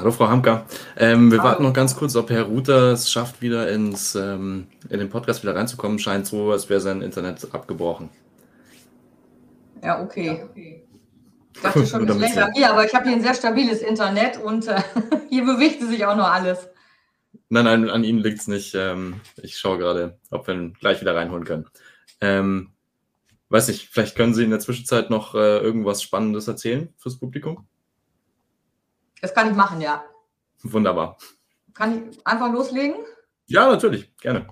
Hallo 0.03 0.11
Frau 0.11 0.27
Hamka. 0.27 0.65
Ähm, 0.97 1.31
wir 1.31 1.37
Hallo. 1.37 1.49
warten 1.49 1.63
noch 1.63 1.71
ganz 1.71 1.95
kurz, 1.95 2.17
ob 2.17 2.29
Herr 2.29 2.43
Ruther 2.43 2.91
es 2.91 3.09
schafft, 3.09 3.41
wieder 3.41 3.71
ins, 3.71 4.15
ähm, 4.15 4.67
in 4.89 4.99
den 4.99 5.09
Podcast 5.09 5.43
wieder 5.43 5.55
reinzukommen. 5.55 5.97
Scheint 5.97 6.27
so, 6.27 6.51
als 6.51 6.69
wäre 6.69 6.81
sein 6.81 7.01
Internet 7.01 7.47
abgebrochen. 7.53 8.09
Ja, 9.81 10.03
okay. 10.03 10.43
Ich 11.55 11.61
dachte 11.61 11.85
schon, 11.87 12.05
es 12.09 12.17
länger 12.17 12.51
hier, 12.53 12.69
aber 12.69 12.85
ich 12.85 12.93
habe 12.93 13.05
hier 13.07 13.15
ein 13.15 13.23
sehr 13.23 13.33
stabiles 13.33 13.81
Internet 13.81 14.37
und 14.43 14.67
äh, 14.67 14.81
hier 15.29 15.45
bewegt 15.45 15.81
sich 15.81 16.05
auch 16.05 16.17
noch 16.17 16.29
alles. 16.29 16.67
Nein, 17.47 17.63
nein, 17.63 17.89
an 17.89 18.03
Ihnen 18.03 18.19
liegt 18.19 18.39
es 18.39 18.47
nicht. 18.47 18.75
Ähm, 18.75 19.21
ich 19.41 19.57
schaue 19.57 19.77
gerade, 19.77 20.19
ob 20.31 20.47
wir 20.47 20.53
ihn 20.53 20.73
gleich 20.73 20.99
wieder 20.99 21.15
reinholen 21.15 21.45
können. 21.45 21.67
Ähm, 22.19 22.71
weiß 23.47 23.69
nicht, 23.69 23.87
vielleicht 23.87 24.17
können 24.17 24.33
Sie 24.33 24.43
in 24.43 24.49
der 24.49 24.59
Zwischenzeit 24.59 25.09
noch 25.09 25.33
äh, 25.33 25.59
irgendwas 25.59 26.03
Spannendes 26.03 26.49
erzählen 26.49 26.93
fürs 26.97 27.17
Publikum? 27.17 27.65
Das 29.23 29.33
kann 29.33 29.49
ich 29.49 29.55
machen, 29.55 29.79
ja. 29.79 30.03
Wunderbar. 30.63 31.17
Kann 31.73 32.09
ich 32.09 32.27
einfach 32.27 32.51
loslegen? 32.51 32.97
Ja, 33.45 33.69
natürlich, 33.69 34.13
gerne. 34.17 34.47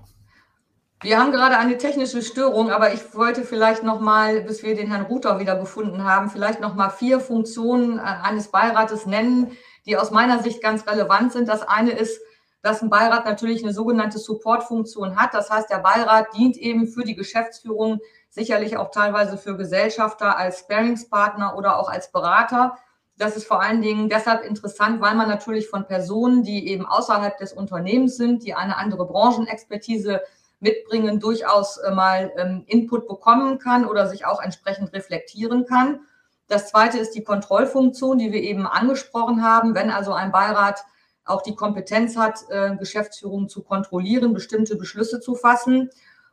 Wir 1.02 1.18
haben 1.18 1.30
gerade 1.30 1.58
eine 1.58 1.76
technische 1.76 2.22
Störung, 2.22 2.70
aber 2.70 2.94
ich 2.94 3.14
wollte 3.14 3.42
vielleicht 3.42 3.82
noch 3.82 4.00
mal, 4.00 4.40
bis 4.40 4.62
wir 4.62 4.74
den 4.74 4.86
Herrn 4.86 5.04
Ruther 5.04 5.38
wieder 5.38 5.56
gefunden 5.58 6.04
haben, 6.04 6.30
vielleicht 6.30 6.60
noch 6.60 6.74
mal 6.74 6.88
vier 6.88 7.20
Funktionen 7.20 7.98
äh, 7.98 8.00
eines 8.00 8.48
Beirates 8.48 9.04
nennen, 9.04 9.54
die 9.84 9.98
aus 9.98 10.10
meiner 10.10 10.42
Sicht 10.42 10.62
ganz 10.62 10.86
relevant 10.86 11.34
sind. 11.34 11.50
Das 11.50 11.60
eine 11.68 11.90
ist, 11.90 12.18
dass 12.62 12.80
ein 12.80 12.88
Beirat 12.88 13.26
natürlich 13.26 13.62
eine 13.62 13.74
sogenannte 13.74 14.18
Support-Funktion 14.18 15.16
hat. 15.16 15.34
Das 15.34 15.50
heißt, 15.50 15.68
der 15.68 15.80
Beirat 15.80 16.34
dient 16.34 16.56
eben 16.56 16.86
für 16.86 17.04
die 17.04 17.14
Geschäftsführung, 17.14 18.00
sicherlich 18.30 18.78
auch 18.78 18.90
teilweise 18.90 19.36
für 19.36 19.54
Gesellschafter 19.54 20.38
als 20.38 20.60
Sparingspartner 20.60 21.58
oder 21.58 21.78
auch 21.78 21.90
als 21.90 22.10
Berater. 22.10 22.78
Das 23.22 23.36
ist 23.36 23.46
vor 23.46 23.62
allen 23.62 23.82
Dingen 23.82 24.08
deshalb 24.08 24.44
interessant, 24.44 25.00
weil 25.00 25.14
man 25.14 25.28
natürlich 25.28 25.68
von 25.68 25.86
Personen, 25.86 26.42
die 26.42 26.66
eben 26.66 26.84
außerhalb 26.84 27.38
des 27.38 27.52
Unternehmens 27.52 28.16
sind, 28.16 28.42
die 28.42 28.52
eine 28.52 28.76
andere 28.76 29.06
Branchenexpertise 29.06 30.22
mitbringen, 30.58 31.20
durchaus 31.20 31.76
äh, 31.76 31.92
mal 31.92 32.32
ähm, 32.36 32.64
Input 32.66 33.06
bekommen 33.06 33.60
kann 33.60 33.86
oder 33.86 34.08
sich 34.08 34.26
auch 34.26 34.42
entsprechend 34.42 34.92
reflektieren 34.92 35.66
kann. 35.66 36.00
Das 36.48 36.68
zweite 36.68 36.98
ist 36.98 37.12
die 37.12 37.22
Kontrollfunktion, 37.22 38.18
die 38.18 38.32
wir 38.32 38.42
eben 38.42 38.66
angesprochen 38.66 39.44
haben. 39.44 39.76
Wenn 39.76 39.90
also 39.92 40.12
ein 40.12 40.32
Beirat 40.32 40.84
auch 41.24 41.42
die 41.42 41.54
Kompetenz 41.54 42.16
hat, 42.16 42.40
äh, 42.48 42.74
Geschäftsführung 42.74 43.48
zu 43.48 43.62
kontrollieren, 43.62 44.34
bestimmte 44.34 44.74
Beschlüsse 44.74 45.20
zu 45.20 45.36
fassen. 45.36 45.90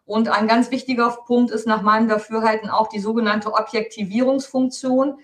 Und 0.08 0.28
ein 0.30 0.48
ganz 0.48 0.72
wichtiger 0.72 1.16
Punkt 1.28 1.52
ist 1.52 1.68
nach 1.68 1.84
meinem 1.84 2.08
Dafürhalten 2.08 2.72
auch 2.72 2.90
die 2.90 3.00
sogenannte 3.00 3.54
Objektivierungsfunktion 3.54 5.20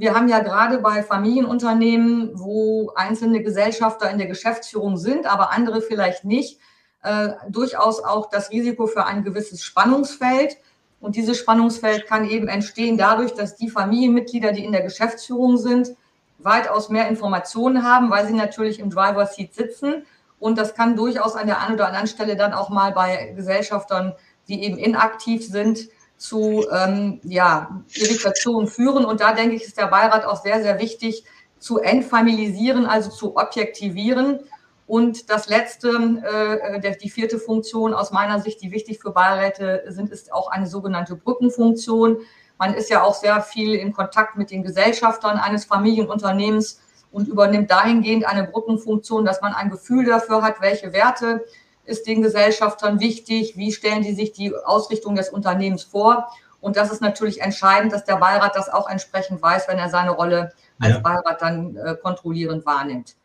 wir 0.00 0.14
haben 0.14 0.28
ja 0.28 0.40
gerade 0.40 0.78
bei 0.78 1.02
Familienunternehmen, 1.02 2.30
wo 2.32 2.90
einzelne 2.94 3.42
Gesellschafter 3.42 4.10
in 4.10 4.16
der 4.16 4.28
Geschäftsführung 4.28 4.96
sind, 4.96 5.26
aber 5.26 5.52
andere 5.52 5.82
vielleicht 5.82 6.24
nicht, 6.24 6.58
äh, 7.02 7.32
durchaus 7.50 8.02
auch 8.02 8.30
das 8.30 8.50
Risiko 8.50 8.86
für 8.86 9.04
ein 9.04 9.24
gewisses 9.24 9.62
Spannungsfeld. 9.62 10.56
Und 11.02 11.16
dieses 11.16 11.36
Spannungsfeld 11.36 12.06
kann 12.06 12.26
eben 12.26 12.48
entstehen 12.48 12.96
dadurch, 12.96 13.34
dass 13.34 13.56
die 13.56 13.68
Familienmitglieder, 13.68 14.52
die 14.52 14.64
in 14.64 14.72
der 14.72 14.80
Geschäftsführung 14.82 15.58
sind, 15.58 15.90
weitaus 16.38 16.88
mehr 16.88 17.06
Informationen 17.06 17.84
haben, 17.84 18.08
weil 18.08 18.26
sie 18.26 18.32
natürlich 18.32 18.80
im 18.80 18.88
Driver 18.88 19.26
Seat 19.26 19.52
sitzen. 19.52 20.06
Und 20.38 20.56
das 20.56 20.74
kann 20.74 20.96
durchaus 20.96 21.36
an 21.36 21.46
der 21.46 21.60
einen 21.60 21.74
oder 21.74 21.88
anderen 21.88 22.06
Stelle 22.06 22.36
dann 22.36 22.54
auch 22.54 22.70
mal 22.70 22.92
bei 22.92 23.34
Gesellschaftern, 23.36 24.14
die 24.48 24.64
eben 24.64 24.78
inaktiv 24.78 25.46
sind, 25.46 25.90
zu 26.20 26.66
ähm, 26.70 27.18
ja, 27.24 27.82
Irritationen 27.94 28.68
führen. 28.68 29.06
Und 29.06 29.22
da 29.22 29.32
denke 29.32 29.56
ich, 29.56 29.64
ist 29.64 29.78
der 29.78 29.86
Beirat 29.86 30.26
auch 30.26 30.42
sehr, 30.42 30.62
sehr 30.62 30.78
wichtig 30.78 31.24
zu 31.58 31.78
entfamilisieren, 31.78 32.84
also 32.84 33.10
zu 33.10 33.36
objektivieren. 33.36 34.40
Und 34.86 35.30
das 35.30 35.48
letzte, 35.48 35.88
äh, 35.88 36.80
der, 36.80 36.96
die 36.96 37.08
vierte 37.08 37.38
Funktion 37.38 37.94
aus 37.94 38.10
meiner 38.10 38.38
Sicht, 38.38 38.60
die 38.60 38.70
wichtig 38.70 39.00
für 39.00 39.12
Beiräte 39.12 39.84
sind, 39.88 40.10
ist 40.10 40.30
auch 40.30 40.50
eine 40.50 40.66
sogenannte 40.66 41.16
Brückenfunktion. 41.16 42.18
Man 42.58 42.74
ist 42.74 42.90
ja 42.90 43.02
auch 43.02 43.14
sehr 43.14 43.40
viel 43.40 43.74
in 43.74 43.94
Kontakt 43.94 44.36
mit 44.36 44.50
den 44.50 44.62
Gesellschaftern 44.62 45.38
eines 45.38 45.64
Familienunternehmens 45.64 46.80
und 47.10 47.28
übernimmt 47.28 47.70
dahingehend 47.70 48.26
eine 48.26 48.44
Brückenfunktion, 48.44 49.24
dass 49.24 49.40
man 49.40 49.54
ein 49.54 49.70
Gefühl 49.70 50.04
dafür 50.04 50.42
hat, 50.42 50.60
welche 50.60 50.92
Werte 50.92 51.46
ist 51.90 52.06
den 52.06 52.22
Gesellschaftern 52.22 53.00
wichtig, 53.00 53.56
wie 53.56 53.72
stellen 53.72 54.02
die 54.02 54.14
sich 54.14 54.32
die 54.32 54.54
Ausrichtung 54.54 55.16
des 55.16 55.28
Unternehmens 55.28 55.82
vor. 55.82 56.30
Und 56.60 56.76
das 56.76 56.92
ist 56.92 57.00
natürlich 57.00 57.40
entscheidend, 57.40 57.92
dass 57.92 58.04
der 58.04 58.16
Beirat 58.16 58.54
das 58.54 58.68
auch 58.68 58.88
entsprechend 58.88 59.42
weiß, 59.42 59.68
wenn 59.68 59.78
er 59.78 59.88
seine 59.88 60.12
Rolle 60.12 60.52
als 60.78 60.94
ja. 60.94 60.98
Beirat 61.00 61.42
dann 61.42 61.76
äh, 61.76 61.96
kontrollierend 62.00 62.64
wahrnimmt. 62.66 63.16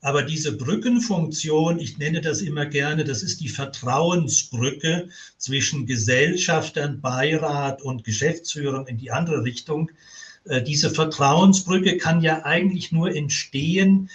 Aber 0.00 0.22
diese 0.22 0.56
Brückenfunktion, 0.56 1.78
ich 1.78 1.96
nenne 1.96 2.20
das 2.20 2.42
immer 2.42 2.66
gerne, 2.66 3.04
das 3.04 3.22
ist 3.22 3.40
die 3.40 3.48
Vertrauensbrücke 3.48 5.08
zwischen 5.38 5.86
Gesellschaftern, 5.86 7.00
Beirat 7.00 7.80
und 7.80 8.04
Geschäftsführung 8.04 8.86
in 8.86 8.98
die 8.98 9.10
andere 9.10 9.44
Richtung. 9.44 9.90
Äh, 10.44 10.62
diese 10.62 10.90
Vertrauensbrücke 10.90 11.96
kann 11.96 12.20
ja 12.20 12.44
eigentlich 12.44 12.92
nur 12.92 13.14
entstehen, 13.14 14.10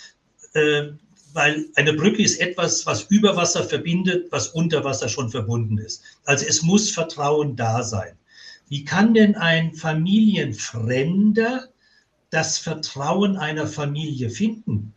äh, 0.53 0.89
weil 1.33 1.65
eine 1.75 1.93
Brücke 1.93 2.23
ist 2.23 2.39
etwas, 2.39 2.85
was 2.85 3.03
über 3.03 3.35
Wasser 3.35 3.63
verbindet, 3.63 4.31
was 4.31 4.49
unter 4.49 4.83
Wasser 4.83 5.09
schon 5.09 5.29
verbunden 5.29 5.77
ist. 5.77 6.03
Also 6.25 6.45
es 6.45 6.61
muss 6.61 6.91
Vertrauen 6.91 7.55
da 7.55 7.83
sein. 7.83 8.17
Wie 8.67 8.83
kann 8.85 9.13
denn 9.13 9.35
ein 9.35 9.73
Familienfremder 9.73 11.69
das 12.29 12.57
Vertrauen 12.57 13.37
einer 13.37 13.67
Familie 13.67 14.29
finden? 14.29 14.93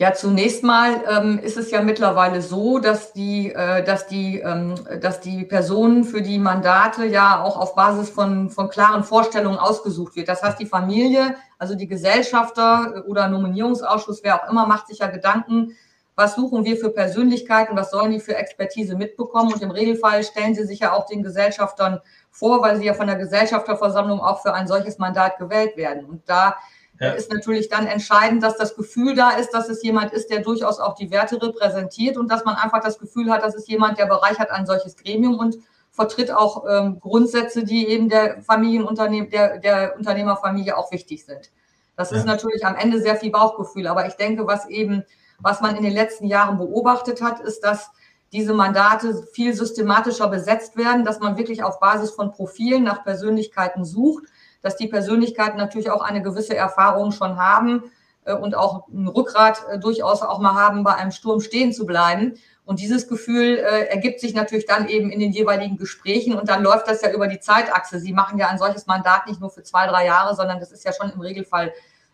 Ja, 0.00 0.14
zunächst 0.14 0.62
mal 0.62 1.02
ähm, 1.06 1.38
ist 1.40 1.58
es 1.58 1.70
ja 1.70 1.82
mittlerweile 1.82 2.40
so, 2.40 2.78
dass 2.78 3.12
die, 3.12 3.52
äh, 3.52 3.84
dass, 3.84 4.06
die, 4.06 4.38
ähm, 4.38 4.74
dass 4.98 5.20
die 5.20 5.44
Personen 5.44 6.04
für 6.04 6.22
die 6.22 6.38
Mandate 6.38 7.04
ja 7.04 7.42
auch 7.42 7.58
auf 7.58 7.74
Basis 7.74 8.08
von, 8.08 8.48
von 8.48 8.70
klaren 8.70 9.04
Vorstellungen 9.04 9.58
ausgesucht 9.58 10.16
wird. 10.16 10.28
Das 10.28 10.42
heißt, 10.42 10.58
die 10.58 10.64
Familie, 10.64 11.34
also 11.58 11.74
die 11.74 11.86
Gesellschafter 11.86 13.04
oder 13.08 13.28
Nominierungsausschuss, 13.28 14.24
wer 14.24 14.42
auch 14.42 14.50
immer, 14.50 14.66
macht 14.66 14.86
sich 14.86 15.00
ja 15.00 15.08
Gedanken, 15.08 15.76
was 16.14 16.34
suchen 16.34 16.64
wir 16.64 16.78
für 16.78 16.88
Persönlichkeiten, 16.88 17.76
was 17.76 17.90
sollen 17.90 18.12
die 18.12 18.20
für 18.20 18.36
Expertise 18.36 18.96
mitbekommen. 18.96 19.52
Und 19.52 19.60
im 19.60 19.70
Regelfall 19.70 20.24
stellen 20.24 20.54
sie 20.54 20.64
sich 20.64 20.80
ja 20.80 20.94
auch 20.94 21.04
den 21.04 21.22
Gesellschaftern 21.22 22.00
vor, 22.30 22.62
weil 22.62 22.78
sie 22.78 22.86
ja 22.86 22.94
von 22.94 23.06
der 23.06 23.16
Gesellschafterversammlung 23.16 24.20
auch 24.20 24.40
für 24.40 24.54
ein 24.54 24.66
solches 24.66 24.96
Mandat 24.96 25.36
gewählt 25.36 25.76
werden. 25.76 26.06
Und 26.06 26.22
da 26.26 26.56
ja. 27.00 27.12
ist 27.12 27.32
natürlich 27.32 27.68
dann 27.68 27.86
entscheidend, 27.86 28.42
dass 28.42 28.56
das 28.56 28.76
Gefühl 28.76 29.14
da 29.14 29.30
ist, 29.30 29.50
dass 29.50 29.68
es 29.68 29.82
jemand 29.82 30.12
ist, 30.12 30.30
der 30.30 30.40
durchaus 30.40 30.78
auch 30.78 30.94
die 30.94 31.10
Werte 31.10 31.40
repräsentiert 31.42 32.18
und 32.18 32.30
dass 32.30 32.44
man 32.44 32.56
einfach 32.56 32.82
das 32.82 32.98
Gefühl 32.98 33.30
hat, 33.30 33.42
dass 33.42 33.54
es 33.54 33.66
jemand, 33.66 33.98
der 33.98 34.06
bereichert 34.06 34.50
ein 34.50 34.66
solches 34.66 34.96
Gremium 34.96 35.38
und 35.38 35.56
vertritt 35.90 36.30
auch 36.30 36.64
ähm, 36.68 37.00
Grundsätze, 37.00 37.64
die 37.64 37.88
eben 37.88 38.08
der 38.08 38.42
Familienunternehmen, 38.42 39.30
der, 39.30 39.58
der 39.58 39.96
Unternehmerfamilie 39.96 40.76
auch 40.76 40.92
wichtig 40.92 41.24
sind. 41.24 41.50
Das 41.96 42.10
ja. 42.10 42.18
ist 42.18 42.26
natürlich 42.26 42.64
am 42.64 42.76
Ende 42.76 43.00
sehr 43.00 43.16
viel 43.16 43.30
Bauchgefühl, 43.30 43.86
aber 43.86 44.06
ich 44.06 44.14
denke, 44.14 44.46
was 44.46 44.68
eben, 44.68 45.04
was 45.38 45.60
man 45.60 45.76
in 45.76 45.82
den 45.82 45.92
letzten 45.92 46.26
Jahren 46.26 46.58
beobachtet 46.58 47.22
hat, 47.22 47.40
ist, 47.40 47.60
dass 47.60 47.90
diese 48.32 48.54
Mandate 48.54 49.26
viel 49.32 49.54
systematischer 49.54 50.28
besetzt 50.28 50.76
werden, 50.76 51.04
dass 51.04 51.18
man 51.18 51.36
wirklich 51.36 51.62
auf 51.62 51.80
Basis 51.80 52.12
von 52.12 52.30
Profilen 52.30 52.84
nach 52.84 53.02
Persönlichkeiten 53.02 53.84
sucht, 53.84 54.24
dass 54.62 54.76
die 54.76 54.88
Persönlichkeiten 54.88 55.58
natürlich 55.58 55.90
auch 55.90 56.02
eine 56.02 56.22
gewisse 56.22 56.56
Erfahrung 56.56 57.12
schon 57.12 57.36
haben 57.36 57.84
äh, 58.24 58.34
und 58.34 58.54
auch 58.54 58.88
ein 58.88 59.08
Rückgrat 59.08 59.64
äh, 59.70 59.78
durchaus 59.78 60.22
auch 60.22 60.38
mal 60.38 60.54
haben, 60.54 60.84
bei 60.84 60.94
einem 60.94 61.10
Sturm 61.10 61.40
stehen 61.40 61.72
zu 61.72 61.86
bleiben. 61.86 62.34
Und 62.64 62.80
dieses 62.80 63.08
Gefühl 63.08 63.58
äh, 63.58 63.86
ergibt 63.86 64.20
sich 64.20 64.34
natürlich 64.34 64.66
dann 64.66 64.88
eben 64.88 65.10
in 65.10 65.18
den 65.18 65.32
jeweiligen 65.32 65.76
Gesprächen 65.76 66.34
und 66.38 66.48
dann 66.48 66.62
läuft 66.62 66.88
das 66.88 67.02
ja 67.02 67.10
über 67.10 67.26
die 67.26 67.40
Zeitachse. 67.40 67.98
Sie 67.98 68.12
machen 68.12 68.38
ja 68.38 68.48
ein 68.48 68.58
solches 68.58 68.86
Mandat 68.86 69.26
nicht 69.26 69.40
nur 69.40 69.50
für 69.50 69.62
zwei, 69.62 69.86
drei 69.86 70.06
Jahre, 70.06 70.36
sondern 70.36 70.60
das 70.60 70.70
ist 70.70 70.84
ja 70.84 70.92
schon 70.92 71.10
im 71.10 71.20
Regelfall 71.20 71.72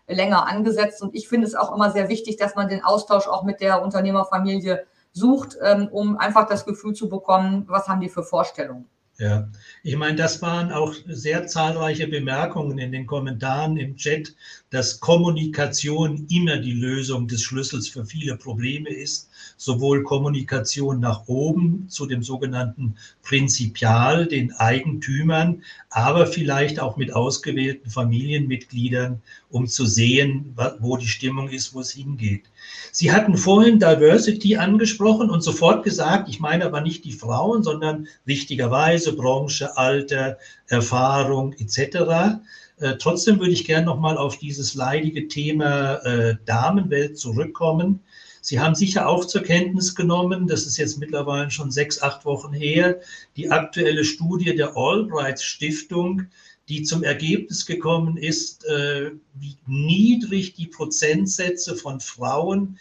länger 0.08 0.46
angesetzt. 0.46 1.02
Und 1.02 1.14
ich 1.14 1.28
finde 1.28 1.46
es 1.46 1.54
auch 1.54 1.74
immer 1.74 1.90
sehr 1.90 2.08
wichtig, 2.08 2.36
dass 2.36 2.54
man 2.54 2.68
den 2.68 2.84
Austausch 2.84 3.26
auch 3.26 3.42
mit 3.42 3.60
der 3.60 3.82
Unternehmerfamilie 3.82 4.86
sucht, 5.12 5.56
ähm, 5.62 5.88
um 5.90 6.16
einfach 6.16 6.46
das 6.46 6.64
Gefühl 6.64 6.94
zu 6.94 7.08
bekommen, 7.08 7.64
was 7.68 7.88
haben 7.88 8.00
die 8.00 8.08
für 8.08 8.22
Vorstellungen. 8.22 8.88
Ja, 9.18 9.48
ich 9.82 9.96
meine, 9.96 10.16
das 10.16 10.42
waren 10.42 10.70
auch 10.70 10.94
sehr 11.06 11.46
zahlreiche 11.46 12.06
Bemerkungen 12.06 12.78
in 12.78 12.92
den 12.92 13.06
Kommentaren 13.06 13.78
im 13.78 13.96
Chat, 13.96 14.34
dass 14.68 15.00
Kommunikation 15.00 16.26
immer 16.28 16.58
die 16.58 16.74
Lösung 16.74 17.26
des 17.26 17.40
Schlüssels 17.40 17.88
für 17.88 18.04
viele 18.04 18.36
Probleme 18.36 18.90
ist. 18.90 19.30
Sowohl 19.56 20.02
Kommunikation 20.02 21.00
nach 21.00 21.28
oben 21.28 21.88
zu 21.88 22.04
dem 22.04 22.22
sogenannten 22.22 22.96
Prinzipial, 23.22 24.26
den 24.26 24.52
Eigentümern, 24.52 25.62
aber 25.88 26.26
vielleicht 26.26 26.78
auch 26.78 26.98
mit 26.98 27.14
ausgewählten 27.14 27.88
Familienmitgliedern, 27.88 29.22
um 29.48 29.66
zu 29.66 29.86
sehen, 29.86 30.54
wo 30.80 30.98
die 30.98 31.08
Stimmung 31.08 31.48
ist, 31.48 31.72
wo 31.72 31.80
es 31.80 31.92
hingeht. 31.92 32.50
Sie 32.92 33.12
hatten 33.12 33.36
vorhin 33.36 33.78
Diversity 33.78 34.56
angesprochen 34.56 35.28
und 35.30 35.42
sofort 35.42 35.84
gesagt, 35.84 36.28
ich 36.28 36.40
meine 36.40 36.64
aber 36.64 36.80
nicht 36.80 37.04
die 37.04 37.12
Frauen, 37.12 37.62
sondern 37.62 38.08
richtigerweise 38.26 39.14
Branche, 39.14 39.76
Alter, 39.76 40.38
Erfahrung 40.68 41.52
etc. 41.54 42.40
Äh, 42.78 42.96
trotzdem 42.98 43.38
würde 43.38 43.52
ich 43.52 43.64
gerne 43.64 43.86
noch 43.86 44.00
mal 44.00 44.16
auf 44.16 44.38
dieses 44.38 44.74
leidige 44.74 45.28
Thema 45.28 45.96
äh, 46.04 46.36
Damenwelt 46.46 47.18
zurückkommen. 47.18 48.00
Sie 48.46 48.60
haben 48.60 48.76
sicher 48.76 49.08
auch 49.08 49.24
zur 49.24 49.42
Kenntnis 49.42 49.96
genommen, 49.96 50.46
das 50.46 50.66
ist 50.66 50.76
jetzt 50.76 50.98
mittlerweile 50.98 51.50
schon 51.50 51.72
sechs, 51.72 52.00
acht 52.00 52.24
Wochen 52.24 52.52
her, 52.52 53.00
die 53.36 53.50
aktuelle 53.50 54.04
Studie 54.04 54.54
der 54.54 54.76
Albright 54.76 55.40
Stiftung, 55.40 56.28
die 56.68 56.82
zum 56.82 57.02
Ergebnis 57.02 57.66
gekommen 57.66 58.16
ist, 58.16 58.64
äh, 58.66 59.12
wie 59.34 59.56
niedrig 59.66 60.54
die 60.54 60.66
Prozentsätze 60.66 61.76
von 61.76 62.00
Frauen 62.00 62.78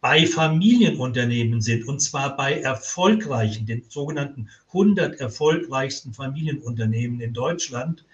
bei 0.00 0.26
Familienunternehmen 0.26 1.60
sind, 1.60 1.86
und 1.86 2.00
zwar 2.00 2.36
bei 2.36 2.60
erfolgreichen, 2.60 3.66
den 3.66 3.84
sogenannten 3.88 4.48
100 4.68 5.20
erfolgreichsten 5.20 6.12
Familienunternehmen 6.12 7.20
in 7.20 7.32
Deutschland. 7.32 8.04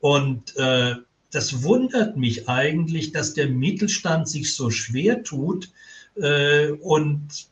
Und 0.00 0.54
äh, 0.56 0.96
das 1.30 1.62
wundert 1.62 2.18
mich 2.18 2.48
eigentlich, 2.48 3.12
dass 3.12 3.32
der 3.32 3.48
Mittelstand 3.48 4.28
sich 4.28 4.54
so 4.54 4.68
schwer 4.68 5.22
tut 5.22 5.70
äh, 6.16 6.72
und 6.72 7.48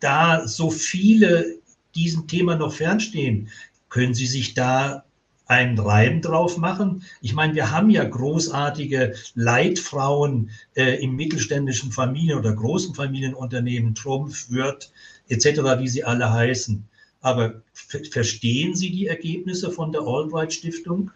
da 0.00 0.46
so 0.46 0.70
viele 0.70 1.58
diesem 1.94 2.26
Thema 2.26 2.56
noch 2.56 2.74
fernstehen. 2.74 3.48
Können 3.88 4.14
Sie 4.14 4.26
sich 4.26 4.52
da 4.52 5.04
einen 5.52 5.78
Reim 5.78 6.20
drauf 6.20 6.56
machen? 6.56 7.04
Ich 7.20 7.34
meine, 7.34 7.54
wir 7.54 7.70
haben 7.70 7.90
ja 7.90 8.04
großartige 8.04 9.14
Leitfrauen 9.34 10.50
äh, 10.74 11.02
im 11.02 11.14
mittelständischen 11.14 11.92
Familien- 11.92 12.38
oder 12.38 12.52
großen 12.52 12.94
Familienunternehmen, 12.94 13.94
Trumpf, 13.94 14.50
Würth 14.50 14.90
etc., 15.28 15.60
wie 15.78 15.88
sie 15.88 16.04
alle 16.04 16.32
heißen. 16.32 16.84
Aber 17.20 17.62
verstehen 17.72 18.74
Sie 18.74 18.90
die 18.90 19.06
Ergebnisse 19.06 19.70
von 19.70 19.92
der 19.92 20.02
Albright 20.02 20.52
Stiftung? 20.52 21.12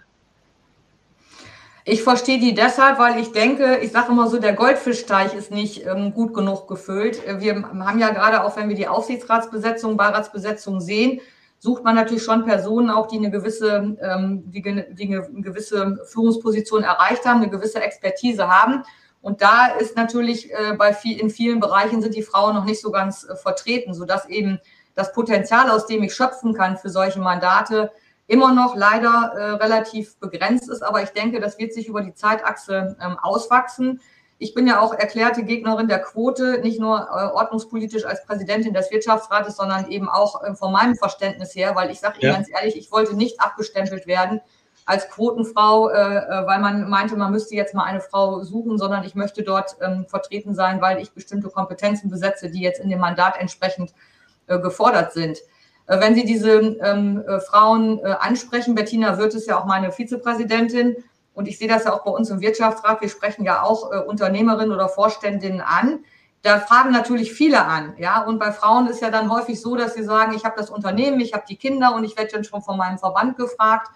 Ich 1.88 2.02
verstehe 2.02 2.40
die 2.40 2.52
deshalb, 2.52 2.98
weil 2.98 3.20
ich 3.20 3.30
denke, 3.30 3.78
ich 3.78 3.92
sage 3.92 4.10
immer 4.10 4.28
so, 4.28 4.38
der 4.38 4.54
Goldfischteich 4.54 5.34
ist 5.34 5.52
nicht 5.52 5.86
ähm, 5.86 6.12
gut 6.12 6.34
genug 6.34 6.66
gefüllt. 6.66 7.22
Wir 7.40 7.62
haben 7.62 7.98
ja 8.00 8.10
gerade 8.10 8.42
auch, 8.42 8.56
wenn 8.56 8.68
wir 8.68 8.74
die 8.74 8.88
Aufsichtsratsbesetzung, 8.88 9.96
Beiratsbesetzung 9.96 10.80
sehen, 10.80 11.20
sucht 11.58 11.84
man 11.84 11.94
natürlich 11.94 12.22
schon 12.22 12.44
Personen 12.44 12.90
auch, 12.90 13.06
die 13.06 13.16
eine 13.16 13.30
gewisse, 13.30 13.96
ähm, 14.00 14.44
die, 14.50 14.62
die 14.62 15.14
eine 15.14 15.42
gewisse 15.42 15.98
Führungsposition 16.04 16.82
erreicht 16.82 17.24
haben, 17.24 17.42
eine 17.42 17.50
gewisse 17.50 17.80
Expertise 17.80 18.48
haben. 18.48 18.82
Und 19.22 19.42
da 19.42 19.66
ist 19.66 19.96
natürlich 19.96 20.52
äh, 20.52 20.74
bei 20.78 20.92
viel, 20.92 21.18
in 21.18 21.30
vielen 21.30 21.58
Bereichen 21.60 22.00
sind 22.02 22.14
die 22.14 22.22
Frauen 22.22 22.54
noch 22.54 22.64
nicht 22.64 22.80
so 22.80 22.90
ganz 22.90 23.24
äh, 23.24 23.34
vertreten, 23.34 23.94
sodass 23.94 24.26
eben 24.26 24.60
das 24.94 25.12
Potenzial, 25.12 25.70
aus 25.70 25.86
dem 25.86 26.02
ich 26.02 26.14
schöpfen 26.14 26.54
kann 26.54 26.76
für 26.76 26.90
solche 26.90 27.20
Mandate, 27.20 27.90
immer 28.28 28.52
noch 28.52 28.76
leider 28.76 29.32
äh, 29.34 29.50
relativ 29.62 30.18
begrenzt 30.18 30.68
ist. 30.68 30.82
Aber 30.82 31.02
ich 31.02 31.10
denke, 31.10 31.40
das 31.40 31.58
wird 31.58 31.72
sich 31.72 31.88
über 31.88 32.02
die 32.02 32.14
Zeitachse 32.14 32.96
ähm, 33.00 33.18
auswachsen. 33.20 34.00
Ich 34.38 34.54
bin 34.54 34.66
ja 34.66 34.80
auch 34.80 34.92
erklärte 34.92 35.44
Gegnerin 35.44 35.88
der 35.88 36.00
Quote, 36.00 36.60
nicht 36.60 36.78
nur 36.78 36.98
äh, 36.98 37.26
ordnungspolitisch 37.34 38.04
als 38.04 38.24
Präsidentin 38.26 38.74
des 38.74 38.90
Wirtschaftsrates, 38.90 39.56
sondern 39.56 39.90
eben 39.90 40.08
auch 40.08 40.42
äh, 40.44 40.54
von 40.54 40.72
meinem 40.72 40.94
Verständnis 40.94 41.54
her, 41.54 41.74
weil 41.74 41.90
ich 41.90 42.00
sage 42.00 42.20
Ihnen 42.20 42.32
ja. 42.32 42.36
ganz 42.36 42.48
ehrlich, 42.50 42.76
ich 42.76 42.92
wollte 42.92 43.16
nicht 43.16 43.40
abgestempelt 43.40 44.06
werden 44.06 44.40
als 44.84 45.08
Quotenfrau, 45.08 45.88
äh, 45.88 46.46
weil 46.46 46.60
man 46.60 46.88
meinte, 46.88 47.16
man 47.16 47.32
müsste 47.32 47.54
jetzt 47.54 47.74
mal 47.74 47.84
eine 47.84 48.00
Frau 48.00 48.42
suchen, 48.44 48.78
sondern 48.78 49.04
ich 49.04 49.14
möchte 49.14 49.42
dort 49.42 49.76
ähm, 49.80 50.06
vertreten 50.06 50.54
sein, 50.54 50.80
weil 50.80 51.00
ich 51.00 51.12
bestimmte 51.12 51.48
Kompetenzen 51.48 52.10
besetze, 52.10 52.50
die 52.50 52.60
jetzt 52.60 52.80
in 52.80 52.90
dem 52.90 53.00
Mandat 53.00 53.34
entsprechend 53.38 53.92
gefordert 54.48 55.12
sind. 55.12 55.38
Wenn 55.86 56.16
Sie 56.16 56.24
diese 56.24 56.50
ähm, 56.50 57.22
äh, 57.26 57.38
Frauen 57.40 58.00
äh, 58.00 58.16
ansprechen, 58.18 58.74
Bettina 58.74 59.18
Wirth 59.18 59.34
ist 59.34 59.46
ja 59.46 59.58
auch 59.60 59.66
meine 59.66 59.92
Vizepräsidentin, 59.92 60.96
und 61.36 61.46
ich 61.48 61.58
sehe 61.58 61.68
das 61.68 61.84
ja 61.84 61.92
auch 61.92 62.02
bei 62.02 62.10
uns 62.10 62.30
im 62.30 62.40
Wirtschaftsrat, 62.40 63.02
wir 63.02 63.10
sprechen 63.10 63.44
ja 63.44 63.62
auch 63.62 63.92
äh, 63.92 63.98
Unternehmerinnen 63.98 64.72
oder 64.72 64.88
Vorständinnen 64.88 65.60
an. 65.60 66.02
Da 66.40 66.60
fragen 66.60 66.90
natürlich 66.90 67.32
viele 67.32 67.66
an, 67.66 67.94
ja. 67.98 68.22
Und 68.22 68.38
bei 68.38 68.52
Frauen 68.52 68.86
ist 68.86 69.02
ja 69.02 69.10
dann 69.10 69.30
häufig 69.30 69.60
so, 69.60 69.76
dass 69.76 69.92
sie 69.92 70.02
sagen, 70.02 70.34
ich 70.34 70.46
habe 70.46 70.54
das 70.56 70.70
Unternehmen, 70.70 71.20
ich 71.20 71.34
habe 71.34 71.44
die 71.46 71.56
Kinder 71.56 71.94
und 71.94 72.04
ich 72.04 72.16
werde 72.16 72.32
dann 72.32 72.44
schon 72.44 72.62
von 72.62 72.78
meinem 72.78 72.98
Verband 72.98 73.36
gefragt. 73.36 73.90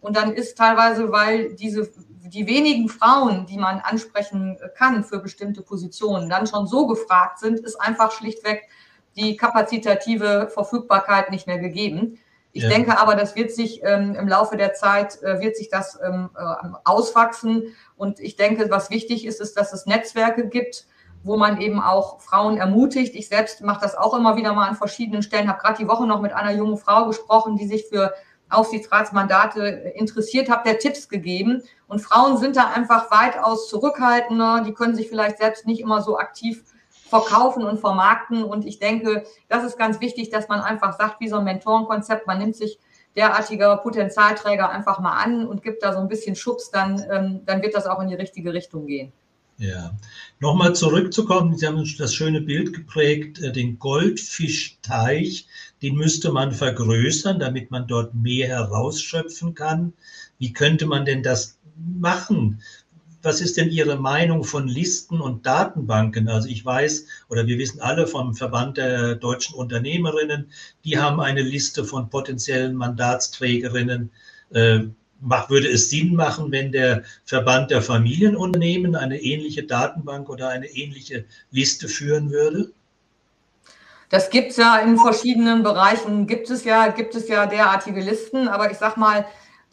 Und 0.00 0.16
dann 0.16 0.32
ist 0.32 0.56
teilweise, 0.56 1.12
weil 1.12 1.54
diese 1.54 1.90
die 2.28 2.46
wenigen 2.46 2.88
Frauen, 2.88 3.46
die 3.46 3.58
man 3.58 3.80
ansprechen 3.80 4.58
kann 4.76 5.04
für 5.04 5.18
bestimmte 5.18 5.62
Positionen, 5.62 6.30
dann 6.30 6.46
schon 6.46 6.66
so 6.66 6.86
gefragt 6.86 7.38
sind, 7.38 7.60
ist 7.60 7.76
einfach 7.76 8.10
schlichtweg 8.10 8.68
die 9.16 9.36
kapazitative 9.36 10.48
Verfügbarkeit 10.52 11.30
nicht 11.30 11.46
mehr 11.46 11.58
gegeben. 11.58 12.18
Ich 12.56 12.62
ja. 12.62 12.70
denke 12.70 12.98
aber, 12.98 13.16
das 13.16 13.36
wird 13.36 13.52
sich 13.52 13.82
ähm, 13.84 14.14
im 14.14 14.26
Laufe 14.26 14.56
der 14.56 14.72
Zeit, 14.72 15.22
äh, 15.22 15.40
wird 15.42 15.56
sich 15.56 15.68
das 15.68 15.98
ähm, 16.02 16.30
äh, 16.34 16.68
auswachsen. 16.84 17.74
Und 17.96 18.18
ich 18.18 18.36
denke, 18.36 18.70
was 18.70 18.88
wichtig 18.88 19.26
ist, 19.26 19.42
ist, 19.42 19.58
dass 19.58 19.74
es 19.74 19.84
Netzwerke 19.84 20.48
gibt, 20.48 20.86
wo 21.22 21.36
man 21.36 21.60
eben 21.60 21.82
auch 21.82 22.22
Frauen 22.22 22.56
ermutigt. 22.56 23.14
Ich 23.14 23.28
selbst 23.28 23.60
mache 23.60 23.82
das 23.82 23.94
auch 23.94 24.14
immer 24.14 24.36
wieder 24.36 24.54
mal 24.54 24.68
an 24.68 24.74
verschiedenen 24.74 25.22
Stellen, 25.22 25.48
habe 25.48 25.60
gerade 25.60 25.76
die 25.76 25.86
Woche 25.86 26.06
noch 26.06 26.22
mit 26.22 26.32
einer 26.32 26.52
jungen 26.52 26.78
Frau 26.78 27.06
gesprochen, 27.06 27.56
die 27.56 27.66
sich 27.66 27.88
für 27.90 28.14
Aufsichtsratsmandate 28.48 29.92
interessiert, 29.94 30.48
habe 30.48 30.66
der 30.66 30.78
Tipps 30.78 31.10
gegeben. 31.10 31.62
Und 31.88 32.00
Frauen 32.00 32.38
sind 32.38 32.56
da 32.56 32.70
einfach 32.74 33.10
weitaus 33.10 33.68
zurückhaltender. 33.68 34.62
Die 34.66 34.72
können 34.72 34.94
sich 34.94 35.10
vielleicht 35.10 35.36
selbst 35.38 35.66
nicht 35.66 35.82
immer 35.82 36.00
so 36.00 36.18
aktiv 36.18 36.64
verkaufen 37.08 37.64
und 37.64 37.78
vermarkten. 37.78 38.44
Und 38.44 38.66
ich 38.66 38.78
denke, 38.78 39.24
das 39.48 39.64
ist 39.64 39.78
ganz 39.78 40.00
wichtig, 40.00 40.30
dass 40.30 40.48
man 40.48 40.60
einfach 40.60 40.96
sagt, 40.96 41.20
wie 41.20 41.28
so 41.28 41.36
ein 41.36 41.44
Mentorenkonzept, 41.44 42.26
man 42.26 42.38
nimmt 42.38 42.56
sich 42.56 42.78
derartiger 43.16 43.78
Potenzialträger 43.78 44.68
einfach 44.68 45.00
mal 45.00 45.22
an 45.22 45.46
und 45.46 45.62
gibt 45.62 45.82
da 45.82 45.92
so 45.92 46.00
ein 46.00 46.08
bisschen 46.08 46.36
Schubs, 46.36 46.70
dann, 46.70 47.04
ähm, 47.10 47.40
dann 47.46 47.62
wird 47.62 47.74
das 47.74 47.86
auch 47.86 48.00
in 48.00 48.08
die 48.08 48.14
richtige 48.14 48.52
Richtung 48.52 48.86
gehen. 48.86 49.12
Ja, 49.58 49.96
nochmal 50.38 50.74
zurückzukommen, 50.74 51.56
Sie 51.56 51.66
haben 51.66 51.82
das 51.96 52.14
schöne 52.14 52.42
Bild 52.42 52.74
geprägt, 52.74 53.40
äh, 53.40 53.52
den 53.52 53.78
Goldfischteich, 53.78 55.46
den 55.80 55.94
müsste 55.94 56.30
man 56.30 56.52
vergrößern, 56.52 57.38
damit 57.38 57.70
man 57.70 57.86
dort 57.86 58.14
mehr 58.14 58.48
herausschöpfen 58.48 59.54
kann. 59.54 59.94
Wie 60.38 60.52
könnte 60.52 60.84
man 60.84 61.06
denn 61.06 61.22
das 61.22 61.58
machen? 61.74 62.60
Was 63.26 63.40
ist 63.40 63.56
denn 63.56 63.68
Ihre 63.70 63.96
Meinung 63.96 64.44
von 64.44 64.68
Listen 64.68 65.20
und 65.20 65.44
Datenbanken? 65.44 66.28
Also 66.28 66.48
ich 66.48 66.64
weiß 66.64 67.06
oder 67.28 67.46
wir 67.46 67.58
wissen 67.58 67.80
alle 67.80 68.06
vom 68.06 68.34
Verband 68.34 68.78
der 68.78 69.16
deutschen 69.16 69.56
Unternehmerinnen, 69.56 70.50
die 70.84 70.98
haben 70.98 71.20
eine 71.20 71.42
Liste 71.42 71.84
von 71.84 72.08
potenziellen 72.08 72.74
Mandatsträgerinnen. 72.74 74.10
Äh, 74.50 74.84
würde 75.48 75.68
es 75.68 75.90
Sinn 75.90 76.14
machen, 76.14 76.52
wenn 76.52 76.72
der 76.72 77.02
Verband 77.24 77.70
der 77.70 77.82
Familienunternehmen 77.82 78.94
eine 78.94 79.20
ähnliche 79.20 79.64
Datenbank 79.64 80.28
oder 80.28 80.50
eine 80.50 80.66
ähnliche 80.66 81.24
Liste 81.50 81.88
führen 81.88 82.30
würde? 82.30 82.70
Das 84.10 84.30
gibt 84.30 84.52
es 84.52 84.56
ja 84.56 84.78
in 84.78 84.98
verschiedenen 84.98 85.62
Bereichen, 85.62 86.26
gibt 86.26 86.50
es 86.50 86.64
ja, 86.64 86.88
gibt 86.88 87.14
es 87.14 87.28
ja 87.28 87.46
derartige 87.46 88.00
Listen, 88.00 88.46
aber 88.46 88.70
ich 88.70 88.78
sag 88.78 88.96
mal, 88.96 89.26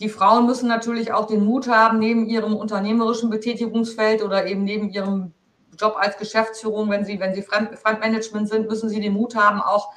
die 0.03 0.09
Frauen 0.09 0.45
müssen 0.45 0.67
natürlich 0.67 1.13
auch 1.13 1.27
den 1.27 1.45
Mut 1.45 1.69
haben, 1.69 1.97
neben 1.97 2.27
ihrem 2.27 2.57
unternehmerischen 2.57 3.29
Betätigungsfeld 3.29 4.21
oder 4.21 4.45
eben 4.47 4.65
neben 4.65 4.89
ihrem 4.89 5.33
Job 5.79 5.95
als 5.97 6.17
Geschäftsführung, 6.17 6.89
wenn 6.89 7.05
sie, 7.05 7.21
wenn 7.21 7.33
sie 7.33 7.41
Fremdmanagement 7.41 8.49
sind, 8.49 8.67
müssen 8.67 8.89
sie 8.89 8.99
den 8.99 9.13
Mut 9.13 9.37
haben, 9.37 9.61
auch 9.61 9.93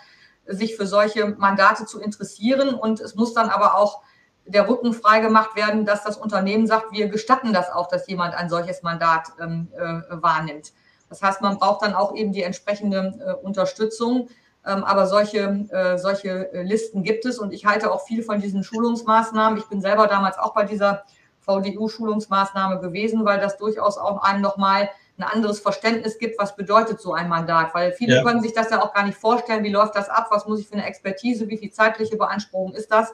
sich 0.46 0.76
für 0.76 0.86
solche 0.86 1.26
Mandate 1.26 1.86
zu 1.86 2.00
interessieren. 2.00 2.72
Und 2.72 3.00
es 3.00 3.16
muss 3.16 3.34
dann 3.34 3.48
aber 3.48 3.76
auch 3.76 4.02
der 4.46 4.68
Rücken 4.68 4.92
freigemacht 4.94 5.56
werden, 5.56 5.84
dass 5.84 6.04
das 6.04 6.16
Unternehmen 6.16 6.68
sagt, 6.68 6.92
wir 6.92 7.08
gestatten 7.08 7.52
das 7.52 7.68
auch, 7.68 7.88
dass 7.88 8.06
jemand 8.06 8.36
ein 8.36 8.48
solches 8.48 8.84
Mandat 8.84 9.32
ähm, 9.40 9.66
äh, 9.76 10.02
wahrnimmt. 10.22 10.72
Das 11.08 11.20
heißt, 11.20 11.42
man 11.42 11.58
braucht 11.58 11.82
dann 11.82 11.94
auch 11.94 12.14
eben 12.14 12.30
die 12.30 12.44
entsprechende 12.44 13.12
äh, 13.26 13.44
Unterstützung. 13.44 14.28
Ähm, 14.66 14.82
aber 14.82 15.06
solche, 15.06 15.66
äh, 15.70 15.96
solche 15.96 16.52
äh, 16.52 16.62
Listen 16.62 17.04
gibt 17.04 17.24
es 17.24 17.38
und 17.38 17.52
ich 17.52 17.66
halte 17.66 17.92
auch 17.92 18.04
viel 18.04 18.24
von 18.24 18.40
diesen 18.40 18.64
Schulungsmaßnahmen. 18.64 19.58
Ich 19.58 19.66
bin 19.66 19.80
selber 19.80 20.08
damals 20.08 20.38
auch 20.38 20.54
bei 20.54 20.64
dieser 20.64 21.04
VDU-Schulungsmaßnahme 21.42 22.80
gewesen, 22.80 23.24
weil 23.24 23.38
das 23.38 23.56
durchaus 23.58 23.96
auch 23.96 24.22
einem 24.22 24.40
nochmal 24.40 24.90
ein 25.18 25.22
anderes 25.22 25.60
Verständnis 25.60 26.18
gibt, 26.18 26.38
was 26.38 26.56
bedeutet 26.56 27.00
so 27.00 27.14
ein 27.14 27.28
Mandat. 27.28 27.74
Weil 27.74 27.92
viele 27.92 28.16
ja. 28.16 28.22
können 28.24 28.42
sich 28.42 28.52
das 28.52 28.70
ja 28.70 28.82
auch 28.82 28.92
gar 28.92 29.04
nicht 29.04 29.16
vorstellen, 29.16 29.62
wie 29.62 29.70
läuft 29.70 29.94
das 29.94 30.08
ab, 30.08 30.26
was 30.30 30.46
muss 30.46 30.60
ich 30.60 30.66
für 30.66 30.74
eine 30.74 30.84
Expertise, 30.84 31.48
wie 31.48 31.58
viel 31.58 31.70
zeitliche 31.70 32.16
Beanspruchung 32.16 32.74
ist 32.74 32.90
das. 32.90 33.12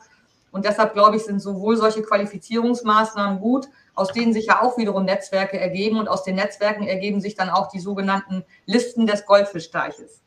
Und 0.51 0.65
deshalb 0.65 0.95
glaube 0.95 1.17
ich, 1.17 1.25
sind 1.25 1.41
sowohl 1.41 1.77
solche 1.77 2.03
Qualifizierungsmaßnahmen 2.03 3.41
gut, 3.41 3.69
aus 3.95 4.13
denen 4.13 4.33
sich 4.33 4.47
ja 4.47 4.63
auch 4.63 4.79
wiederum 4.79 5.05
Netzwerke 5.05 5.61
ergeben 5.61 5.99
und 5.99 6.09
aus 6.09 6.25
den 6.25 6.37
Netzwerken 6.37 6.87
ergeben 6.87 7.21
sich 7.21 7.35
dann 7.35 7.51
auch 7.51 7.69
die 7.69 7.81
sogenannten 7.81 8.45
Listen 8.65 9.07
des 9.07 9.27
Goldfischteiches. 9.27 10.22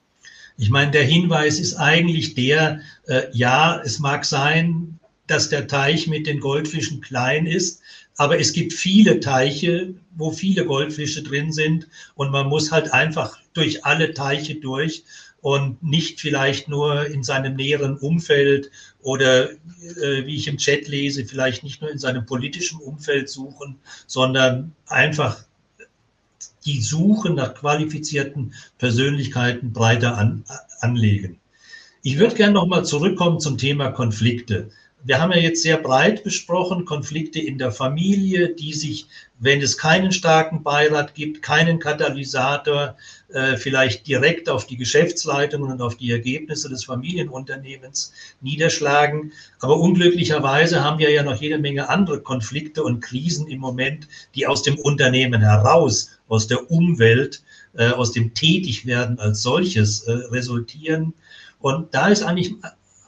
Ich 0.58 0.70
meine, 0.70 0.92
der 0.92 1.04
Hinweis 1.04 1.60
ist 1.60 1.76
eigentlich 1.76 2.34
der, 2.34 2.80
äh, 3.08 3.24
ja, 3.34 3.82
es 3.84 4.00
mag 4.00 4.24
sein, 4.26 5.00
dass 5.28 5.50
der 5.50 5.68
Teich 5.68 6.08
mit 6.08 6.28
den 6.28 6.40
Goldfischen 6.40 7.02
klein 7.02 7.46
ist, 7.46 7.82
aber 8.18 8.40
es 8.40 8.54
gibt 8.54 8.74
viele 8.74 9.20
Teiche, 9.20 9.94
wo 10.16 10.32
viele 10.32 10.66
Goldfische 10.66 11.24
drin 11.24 11.52
sind 11.52 11.88
und 12.16 12.32
man 12.32 12.48
muss 12.48 12.72
halt 12.72 12.94
einfach 12.94 13.38
durch 13.54 13.84
alle 13.84 14.14
Teiche 14.14 14.56
durch 14.56 15.04
und 15.42 15.84
nicht 15.84 16.22
vielleicht 16.22 16.70
nur 16.70 17.06
in 17.06 17.24
seinem 17.24 17.56
näheren 17.56 17.98
Umfeld 17.98 18.72
oder 19.02 19.52
äh, 19.52 20.26
wie 20.26 20.36
ich 20.36 20.48
im 20.48 20.58
Chat 20.58 20.88
lese, 20.88 21.26
vielleicht 21.26 21.64
nicht 21.64 21.82
nur 21.82 21.92
in 21.92 22.00
seinem 22.00 22.26
politischen 22.26 22.80
Umfeld 22.80 23.30
suchen, 23.30 23.78
sondern 24.08 24.74
einfach 24.88 25.44
die 26.66 26.82
Suche 26.82 27.30
nach 27.30 27.54
qualifizierten 27.54 28.54
Persönlichkeiten 28.78 29.72
breiter 29.72 30.18
an, 30.18 30.44
anlegen. 30.80 31.40
Ich 32.02 32.20
würde 32.20 32.36
gerne 32.36 32.54
nochmal 32.54 32.86
zurückkommen 32.86 33.40
zum 33.40 33.58
Thema 33.58 33.90
Konflikte. 33.90 34.70
Wir 35.08 35.22
haben 35.22 35.32
ja 35.32 35.38
jetzt 35.38 35.62
sehr 35.62 35.78
breit 35.78 36.24
besprochen, 36.24 36.84
Konflikte 36.86 37.40
in 37.40 37.60
der 37.60 37.72
Familie, 37.72 38.56
die 38.56 38.74
sich, 38.74 39.06
wenn 39.38 39.62
es 39.62 39.78
keinen 39.78 40.12
starken 40.12 40.64
Beirat 40.64 41.14
gibt, 41.14 41.44
keinen 41.44 41.78
Katalysator, 41.78 42.98
äh, 43.32 43.56
vielleicht 43.56 44.08
direkt 44.08 44.50
auf 44.50 44.66
die 44.66 44.78
Geschäftsleitung 44.78 45.62
und 45.62 45.80
auf 45.80 45.96
die 45.96 46.10
Ergebnisse 46.10 46.70
des 46.70 46.86
Familienunternehmens 46.86 48.14
niederschlagen. 48.42 49.32
Aber 49.60 49.80
unglücklicherweise 49.80 50.84
haben 50.84 50.98
wir 50.98 51.12
ja 51.12 51.22
noch 51.22 51.40
jede 51.40 51.60
Menge 51.60 51.88
andere 51.88 52.22
Konflikte 52.22 52.84
und 52.84 53.02
Krisen 53.02 53.48
im 53.48 53.60
Moment, 53.60 54.08
die 54.34 54.48
aus 54.48 54.64
dem 54.64 54.80
Unternehmen 54.80 55.42
heraus 55.42 56.15
aus 56.28 56.48
der 56.48 56.72
Umwelt, 56.72 57.44
äh, 57.74 57.90
aus 57.90 58.12
dem 58.12 58.34
Tätigwerden 58.34 59.20
als 59.20 59.42
solches 59.42 60.02
äh, 60.04 60.12
resultieren. 60.12 61.14
Und 61.60 61.94
da 61.94 62.08
ist 62.08 62.24
eigentlich 62.24 62.56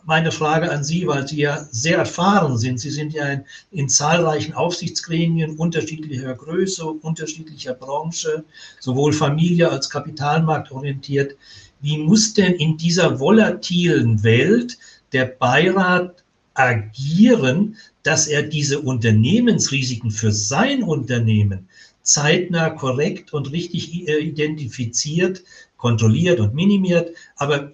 meine 0.07 0.31
Frage 0.31 0.71
an 0.71 0.83
Sie, 0.85 1.05
weil 1.05 1.27
Sie 1.27 1.41
ja 1.41 1.67
sehr 1.69 1.97
erfahren 1.97 2.57
sind. 2.57 2.79
Sie 2.79 2.89
sind 2.89 3.13
ja 3.13 3.27
in, 3.27 3.43
in, 3.71 3.89
zahlreichen 3.89 4.53
Aufsichtsgremien 4.53 5.57
unterschiedlicher 5.57 6.33
Größe, 6.33 6.85
unterschiedlicher 6.85 7.73
Branche, 7.73 8.45
sowohl 8.79 9.11
Familie 9.11 9.69
als 9.69 9.89
Kapitalmarkt 9.89 10.71
orientiert. 10.71 11.35
Wie 11.81 11.97
muss 11.97 12.33
denn 12.33 12.53
in 12.53 12.77
dieser 12.77 13.19
volatilen 13.19 14.23
Welt 14.23 14.77
der 15.11 15.25
Beirat 15.25 16.23
agieren, 16.53 17.75
dass 18.03 18.27
er 18.27 18.43
diese 18.43 18.79
Unternehmensrisiken 18.79 20.09
für 20.09 20.31
sein 20.31 20.83
Unternehmen 20.83 21.67
zeitnah 22.07 22.69
korrekt 22.71 23.33
und 23.33 23.51
richtig 23.51 24.07
äh, 24.07 24.19
identifiziert, 24.19 25.43
kontrolliert 25.77 26.39
und 26.39 26.53
minimiert, 26.53 27.15
aber 27.35 27.71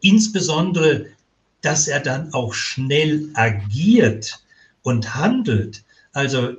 insbesondere, 0.00 1.06
dass 1.62 1.88
er 1.88 2.00
dann 2.00 2.32
auch 2.32 2.54
schnell 2.54 3.28
agiert 3.34 4.44
und 4.82 5.16
handelt. 5.16 5.84
Also 6.12 6.54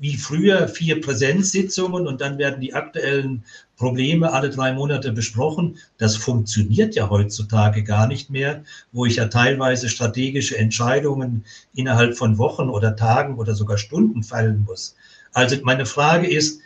wie 0.00 0.16
früher 0.16 0.68
vier 0.68 1.00
Präsenzsitzungen 1.00 2.06
und 2.06 2.20
dann 2.20 2.38
werden 2.38 2.60
die 2.60 2.74
aktuellen 2.74 3.44
Probleme 3.76 4.32
alle 4.32 4.50
drei 4.50 4.72
Monate 4.72 5.12
besprochen. 5.12 5.78
Das 5.98 6.16
funktioniert 6.16 6.94
ja 6.94 7.10
heutzutage 7.10 7.84
gar 7.84 8.06
nicht 8.06 8.30
mehr, 8.30 8.64
wo 8.92 9.04
ich 9.04 9.16
ja 9.16 9.26
teilweise 9.26 9.88
strategische 9.88 10.56
Entscheidungen 10.56 11.44
innerhalb 11.74 12.16
von 12.16 12.38
Wochen 12.38 12.68
oder 12.70 12.96
Tagen 12.96 13.36
oder 13.36 13.54
sogar 13.54 13.76
Stunden 13.76 14.22
fallen 14.22 14.64
muss. 14.66 14.94
Also 15.32 15.56
meine 15.62 15.86
Frage 15.86 16.28
ist, 16.28 16.60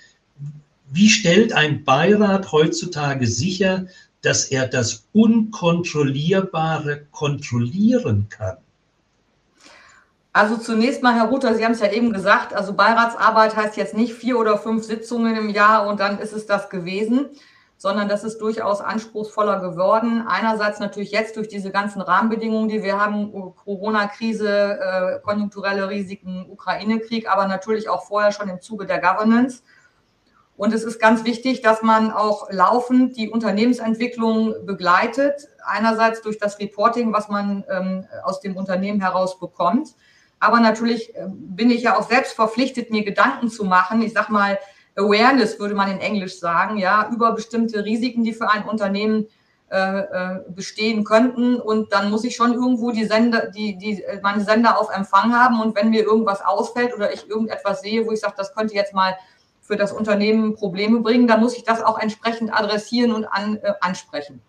wie 0.91 1.09
stellt 1.09 1.53
ein 1.53 1.85
Beirat 1.85 2.53
heutzutage 2.53 3.27
sicher, 3.27 3.87
dass 4.23 4.47
er 4.47 4.67
das 4.67 5.05
Unkontrollierbare 5.13 7.07
kontrollieren 7.11 8.27
kann? 8.29 8.57
Also 10.33 10.59
zunächst 10.59 11.03
mal, 11.03 11.15
Herr 11.15 11.29
Ruther, 11.29 11.55
Sie 11.55 11.65
haben 11.65 11.73
es 11.73 11.81
ja 11.81 11.91
eben 11.91 12.13
gesagt, 12.13 12.53
also 12.53 12.75
Beiratsarbeit 12.75 13.57
heißt 13.57 13.77
jetzt 13.77 13.95
nicht 13.95 14.13
vier 14.13 14.39
oder 14.39 14.59
fünf 14.59 14.85
Sitzungen 14.85 15.35
im 15.35 15.49
Jahr 15.49 15.87
und 15.87 15.99
dann 15.99 16.19
ist 16.19 16.35
es 16.35 16.45
das 16.45 16.69
gewesen, 16.69 17.31
sondern 17.77 18.09
das 18.09 18.25
ist 18.25 18.39
durchaus 18.39 18.81
anspruchsvoller 18.81 19.61
geworden. 19.61 20.25
Einerseits 20.27 20.81
natürlich 20.81 21.11
jetzt 21.11 21.37
durch 21.37 21.49
diese 21.49 21.71
ganzen 21.71 22.01
Rahmenbedingungen, 22.01 22.69
die 22.69 22.83
wir 22.83 22.99
haben, 22.99 23.33
Corona-Krise, 23.65 24.79
äh, 24.81 25.21
konjunkturelle 25.21 25.89
Risiken, 25.89 26.47
Ukraine-Krieg, 26.49 27.31
aber 27.31 27.47
natürlich 27.47 27.89
auch 27.89 28.07
vorher 28.07 28.33
schon 28.33 28.49
im 28.49 28.61
Zuge 28.61 28.87
der 28.87 29.01
Governance. 29.01 29.63
Und 30.57 30.73
es 30.73 30.85
ist 30.85 30.99
ganz 30.99 31.25
wichtig, 31.25 31.61
dass 31.61 31.83
man 31.83 32.11
auch 32.11 32.49
laufend 32.51 33.17
die 33.19 33.29
Unternehmensentwicklung 33.29 34.55
begleitet. 34.65 35.49
Einerseits 35.63 36.23
durch 36.23 36.39
das 36.39 36.59
Reporting, 36.59 37.13
was 37.13 37.29
man 37.29 37.63
ähm, 37.69 38.07
aus 38.25 38.41
dem 38.41 38.57
Unternehmen 38.57 39.01
heraus 39.01 39.39
bekommt 39.39 39.95
aber 40.39 40.61
natürlich 40.61 41.15
äh, 41.15 41.27
bin 41.29 41.71
ich 41.71 41.83
ja 41.83 41.99
auch 41.99 42.09
selbst 42.09 42.35
verpflichtet, 42.35 42.91
mir 42.91 43.05
Gedanken 43.05 43.49
zu 43.49 43.65
machen. 43.65 44.03
Ich 44.03 44.13
sag 44.13 44.29
mal, 44.29 44.59
Awareness 44.97 45.59
würde 45.59 45.75
man 45.75 45.91
in 45.91 46.01
Englisch 46.01 46.39
sagen, 46.41 46.79
ja, 46.79 47.11
über 47.13 47.33
bestimmte 47.33 47.85
Risiken, 47.85 48.25
die 48.25 48.33
für 48.33 48.51
ein 48.51 48.65
Unternehmen 48.65 49.27
äh, 49.69 49.99
äh, 49.99 50.41
bestehen 50.49 51.05
könnten. 51.05 51.57
Und 51.57 51.93
dann 51.93 52.11
muss 52.11 52.25
ich 52.25 52.37
schon 52.37 52.55
irgendwo 52.55 52.93
die 52.93 53.05
Sender, 53.05 53.49
die, 53.51 53.77
die, 53.77 54.03
meine 54.23 54.45
Sender 54.45 54.81
auf 54.81 54.95
Empfang 54.95 55.35
haben. 55.35 55.61
Und 55.61 55.77
wenn 55.77 55.91
mir 55.91 56.05
irgendwas 56.05 56.41
ausfällt 56.41 56.95
oder 56.95 57.13
ich 57.13 57.29
irgendetwas 57.29 57.81
sehe, 57.81 58.07
wo 58.07 58.13
ich 58.13 58.21
sage, 58.21 58.35
das 58.37 58.55
könnte 58.55 58.75
jetzt 58.75 58.95
mal 58.95 59.17
für 59.61 59.77
das 59.77 59.93
Unternehmen 59.93 60.55
Probleme 60.55 61.01
bringen, 61.01 61.27
dann 61.27 61.41
muss 61.41 61.57
ich 61.57 61.65
das 61.65 61.83
auch 61.83 61.99
entsprechend 61.99 62.55
adressieren 62.55 63.13
und 63.13 63.25
an, 63.25 63.57
äh, 63.57 63.73
ansprechen. 63.81 64.41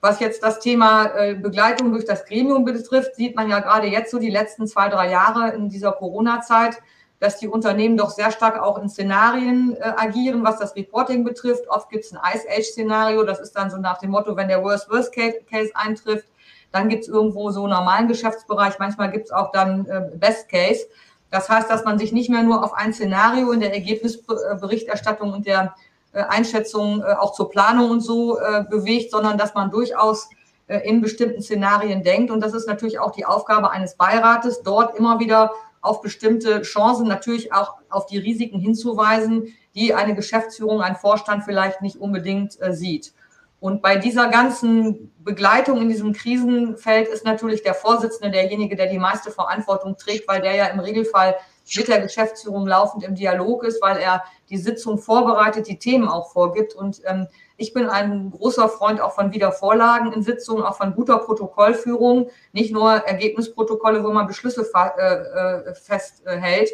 Was 0.00 0.20
jetzt 0.20 0.42
das 0.42 0.60
Thema 0.60 1.14
äh, 1.14 1.34
Begleitung 1.34 1.92
durch 1.92 2.04
das 2.04 2.24
Gremium 2.24 2.64
betrifft, 2.64 3.16
sieht 3.16 3.36
man 3.36 3.50
ja 3.50 3.60
gerade 3.60 3.86
jetzt 3.86 4.10
so 4.10 4.18
die 4.18 4.30
letzten 4.30 4.66
zwei, 4.66 4.88
drei 4.88 5.10
Jahre 5.10 5.54
in 5.54 5.68
dieser 5.68 5.92
Corona-Zeit, 5.92 6.78
dass 7.24 7.38
die 7.38 7.48
Unternehmen 7.48 7.96
doch 7.96 8.10
sehr 8.10 8.30
stark 8.30 8.60
auch 8.60 8.76
in 8.78 8.90
Szenarien 8.90 9.74
äh, 9.76 9.92
agieren, 9.96 10.44
was 10.44 10.58
das 10.58 10.76
Reporting 10.76 11.24
betrifft. 11.24 11.66
Oft 11.68 11.88
gibt 11.88 12.04
es 12.04 12.12
ein 12.12 12.20
Ice 12.34 12.46
Age-Szenario, 12.48 13.24
das 13.24 13.40
ist 13.40 13.52
dann 13.56 13.70
so 13.70 13.78
nach 13.78 13.98
dem 13.98 14.10
Motto, 14.10 14.36
wenn 14.36 14.48
der 14.48 14.62
Worst-Worst-Case 14.62 15.70
eintrifft, 15.74 16.28
dann 16.70 16.90
gibt 16.90 17.04
es 17.04 17.08
irgendwo 17.08 17.50
so 17.50 17.62
einen 17.62 17.72
normalen 17.72 18.08
Geschäftsbereich, 18.08 18.78
manchmal 18.78 19.10
gibt 19.10 19.26
es 19.26 19.32
auch 19.32 19.52
dann 19.52 19.86
äh, 19.86 20.02
Best 20.16 20.50
Case. 20.50 20.86
Das 21.30 21.48
heißt, 21.48 21.70
dass 21.70 21.84
man 21.84 21.98
sich 21.98 22.12
nicht 22.12 22.28
mehr 22.28 22.42
nur 22.42 22.62
auf 22.62 22.74
ein 22.74 22.92
Szenario 22.92 23.52
in 23.52 23.60
der 23.60 23.72
Ergebnisberichterstattung 23.72 25.32
und 25.32 25.46
der 25.46 25.74
äh, 26.12 26.22
Einschätzungen 26.28 27.00
äh, 27.00 27.14
auch 27.14 27.32
zur 27.32 27.48
Planung 27.48 27.90
und 27.90 28.00
so 28.00 28.38
äh, 28.38 28.64
bewegt, 28.68 29.10
sondern 29.10 29.38
dass 29.38 29.54
man 29.54 29.70
durchaus 29.70 30.28
in 30.66 31.02
bestimmten 31.02 31.42
Szenarien 31.42 32.02
denkt. 32.02 32.30
Und 32.30 32.40
das 32.40 32.54
ist 32.54 32.66
natürlich 32.66 32.98
auch 32.98 33.10
die 33.10 33.26
Aufgabe 33.26 33.70
eines 33.70 33.96
Beirates, 33.96 34.62
dort 34.62 34.98
immer 34.98 35.20
wieder 35.20 35.50
auf 35.84 36.00
bestimmte 36.00 36.62
Chancen, 36.62 37.06
natürlich 37.06 37.52
auch 37.52 37.74
auf 37.90 38.06
die 38.06 38.18
Risiken 38.18 38.58
hinzuweisen, 38.58 39.54
die 39.74 39.94
eine 39.94 40.14
Geschäftsführung, 40.14 40.80
ein 40.80 40.96
Vorstand 40.96 41.44
vielleicht 41.44 41.82
nicht 41.82 41.96
unbedingt 41.96 42.58
sieht. 42.70 43.12
Und 43.60 43.80
bei 43.80 43.96
dieser 43.96 44.28
ganzen 44.28 45.10
Begleitung 45.20 45.80
in 45.80 45.88
diesem 45.88 46.12
Krisenfeld 46.12 47.08
ist 47.08 47.24
natürlich 47.24 47.62
der 47.62 47.72
Vorsitzende 47.72 48.30
derjenige, 48.30 48.76
der 48.76 48.88
die 48.88 48.98
meiste 48.98 49.30
Verantwortung 49.30 49.96
trägt, 49.96 50.28
weil 50.28 50.42
der 50.42 50.54
ja 50.54 50.66
im 50.66 50.80
Regelfall 50.80 51.36
mit 51.74 51.88
der 51.88 52.00
Geschäftsführung 52.00 52.66
laufend 52.66 53.04
im 53.04 53.14
Dialog 53.14 53.64
ist, 53.64 53.80
weil 53.80 53.96
er 53.96 54.22
die 54.50 54.58
Sitzung 54.58 54.98
vorbereitet, 54.98 55.66
die 55.66 55.78
Themen 55.78 56.08
auch 56.08 56.30
vorgibt. 56.30 56.74
Und 56.74 57.00
ähm, 57.06 57.26
ich 57.56 57.72
bin 57.72 57.88
ein 57.88 58.30
großer 58.30 58.68
Freund 58.68 59.00
auch 59.00 59.12
von 59.12 59.32
Wiedervorlagen 59.32 60.12
in 60.12 60.22
Sitzungen, 60.22 60.64
auch 60.64 60.76
von 60.76 60.94
guter 60.94 61.18
Protokollführung, 61.18 62.28
nicht 62.52 62.72
nur 62.72 62.92
Ergebnisprotokolle, 62.92 64.02
wo 64.02 64.10
man 64.10 64.26
Beschlüsse 64.26 64.66
äh, 64.74 65.14
äh, 65.14 65.74
festhält, 65.74 66.70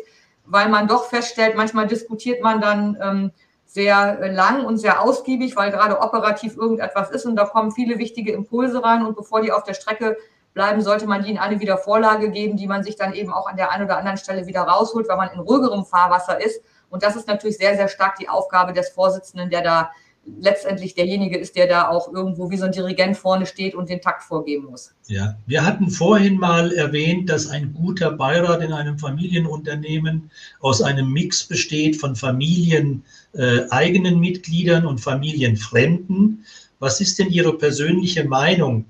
weil 0.47 0.69
man 0.69 0.89
doch 0.89 1.05
feststellt, 1.05 1.57
manchmal 1.57 1.87
diskutiert 1.87 2.43
man 2.43 2.61
dann 2.61 2.99
ähm, 3.03 3.31
sehr 3.67 4.33
lang 4.33 4.65
und 4.65 4.79
sehr 4.79 5.01
ausgiebig, 5.01 5.55
weil 5.55 5.71
gerade 5.71 6.01
operativ 6.01 6.57
irgendetwas 6.57 7.11
ist 7.11 7.27
und 7.27 7.37
da 7.37 7.45
kommen 7.45 7.71
viele 7.71 7.99
wichtige 7.99 8.33
Impulse 8.33 8.83
rein 8.83 9.05
und 9.05 9.17
bevor 9.17 9.43
die 9.43 9.53
auf 9.53 9.63
der 9.63 9.75
Strecke 9.75 10.17
bleiben, 10.55 10.81
sollte 10.81 11.07
man 11.07 11.25
ihnen 11.25 11.39
eine 11.39 11.61
Wiedervorlage 11.61 12.31
geben, 12.31 12.57
die 12.57 12.67
man 12.67 12.83
sich 12.83 12.97
dann 12.97 13.13
eben 13.13 13.33
auch 13.33 13.47
an 13.47 13.57
der 13.57 13.71
einen 13.71 13.85
oder 13.85 13.99
anderen 13.99 14.19
Stelle 14.19 14.47
wieder 14.47 14.63
rausholt, 14.63 15.09
weil 15.09 15.17
man 15.17 15.31
in 15.31 15.39
ruhigerem 15.39 15.85
Fahrwasser 15.85 16.41
ist. 16.41 16.61
Und 16.89 17.05
das 17.05 17.15
ist 17.15 17.29
natürlich 17.29 17.59
sehr, 17.59 17.77
sehr 17.77 17.87
stark 17.87 18.17
die 18.17 18.29
Aufgabe 18.29 18.73
des 18.73 18.89
Vorsitzenden, 18.89 19.51
der 19.51 19.63
da 19.63 19.91
letztendlich 20.25 20.95
derjenige 20.95 21.39
ist, 21.39 21.57
der 21.57 21.67
da 21.67 21.89
auch 21.89 22.13
irgendwo 22.13 22.51
wie 22.51 22.57
so 22.57 22.65
ein 22.65 22.73
Dirigent 22.73 23.17
vorne 23.17 23.47
steht 23.47 23.75
und 23.75 23.89
den 23.89 24.01
Takt 24.01 24.23
vorgeben 24.23 24.67
muss. 24.67 24.93
Ja, 25.09 25.37
wir 25.47 25.65
hatten 25.65 25.91
vorhin 25.91 26.37
mal 26.37 26.73
erwähnt, 26.73 27.31
dass 27.31 27.49
ein 27.49 27.73
guter 27.73 28.11
Beirat 28.13 28.63
in 28.63 28.73
einem 28.73 28.99
Familienunternehmen 28.99 30.31
aus 30.61 30.83
einem 30.83 31.13
Mix 31.13 31.45
besteht 31.45 31.97
von 31.97 32.17
familieneigenen 32.17 34.15
äh, 34.15 34.19
Mitgliedern 34.19 34.87
und 34.87 35.01
familienfremden. 35.01 36.45
Was 36.79 37.01
ist 37.01 37.19
denn 37.19 37.31
Ihre 37.31 37.57
persönliche 37.57 38.25
Meinung? 38.25 38.85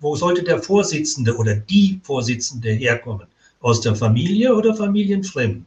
Wo 0.00 0.14
sollte 0.14 0.42
der 0.42 0.62
Vorsitzende 0.62 1.36
oder 1.36 1.56
die 1.56 2.00
Vorsitzende 2.02 2.70
herkommen? 2.70 3.26
Aus 3.60 3.80
der 3.80 3.96
Familie 3.96 4.54
oder 4.54 4.74
familienfremd? 4.74 5.64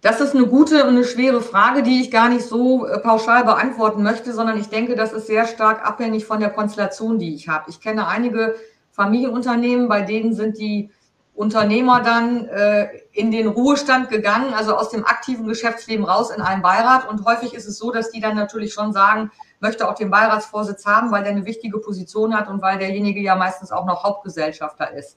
Das 0.00 0.20
ist 0.20 0.34
eine 0.34 0.46
gute 0.46 0.84
und 0.84 0.90
eine 0.90 1.04
schwere 1.04 1.42
Frage, 1.42 1.82
die 1.82 2.00
ich 2.00 2.12
gar 2.12 2.28
nicht 2.28 2.46
so 2.46 2.86
äh, 2.86 2.98
pauschal 3.00 3.44
beantworten 3.44 4.04
möchte, 4.04 4.32
sondern 4.32 4.58
ich 4.58 4.68
denke, 4.68 4.94
das 4.94 5.12
ist 5.12 5.26
sehr 5.26 5.46
stark 5.46 5.84
abhängig 5.84 6.24
von 6.24 6.38
der 6.38 6.50
Konstellation, 6.50 7.18
die 7.18 7.34
ich 7.34 7.48
habe. 7.48 7.68
Ich 7.68 7.80
kenne 7.80 8.06
einige 8.06 8.54
Familienunternehmen, 8.92 9.88
bei 9.88 10.02
denen 10.02 10.34
sind 10.34 10.58
die 10.58 10.90
Unternehmer 11.34 12.00
dann 12.00 12.46
äh, 12.46 12.88
in 13.12 13.32
den 13.32 13.48
Ruhestand 13.48 14.08
gegangen, 14.08 14.54
also 14.54 14.76
aus 14.76 14.90
dem 14.90 15.04
aktiven 15.04 15.46
Geschäftsleben 15.46 16.04
raus 16.04 16.30
in 16.30 16.42
einen 16.42 16.62
Beirat. 16.62 17.08
Und 17.08 17.24
häufig 17.24 17.54
ist 17.54 17.66
es 17.66 17.78
so, 17.78 17.90
dass 17.90 18.10
die 18.10 18.20
dann 18.20 18.36
natürlich 18.36 18.72
schon 18.72 18.92
sagen, 18.92 19.32
möchte 19.58 19.88
auch 19.88 19.94
den 19.94 20.10
Beiratsvorsitz 20.10 20.86
haben, 20.86 21.10
weil 21.10 21.24
der 21.24 21.32
eine 21.32 21.44
wichtige 21.44 21.78
Position 21.78 22.36
hat 22.36 22.48
und 22.48 22.62
weil 22.62 22.78
derjenige 22.78 23.20
ja 23.20 23.34
meistens 23.34 23.72
auch 23.72 23.84
noch 23.84 24.04
Hauptgesellschafter 24.04 24.92
ist. 24.92 25.16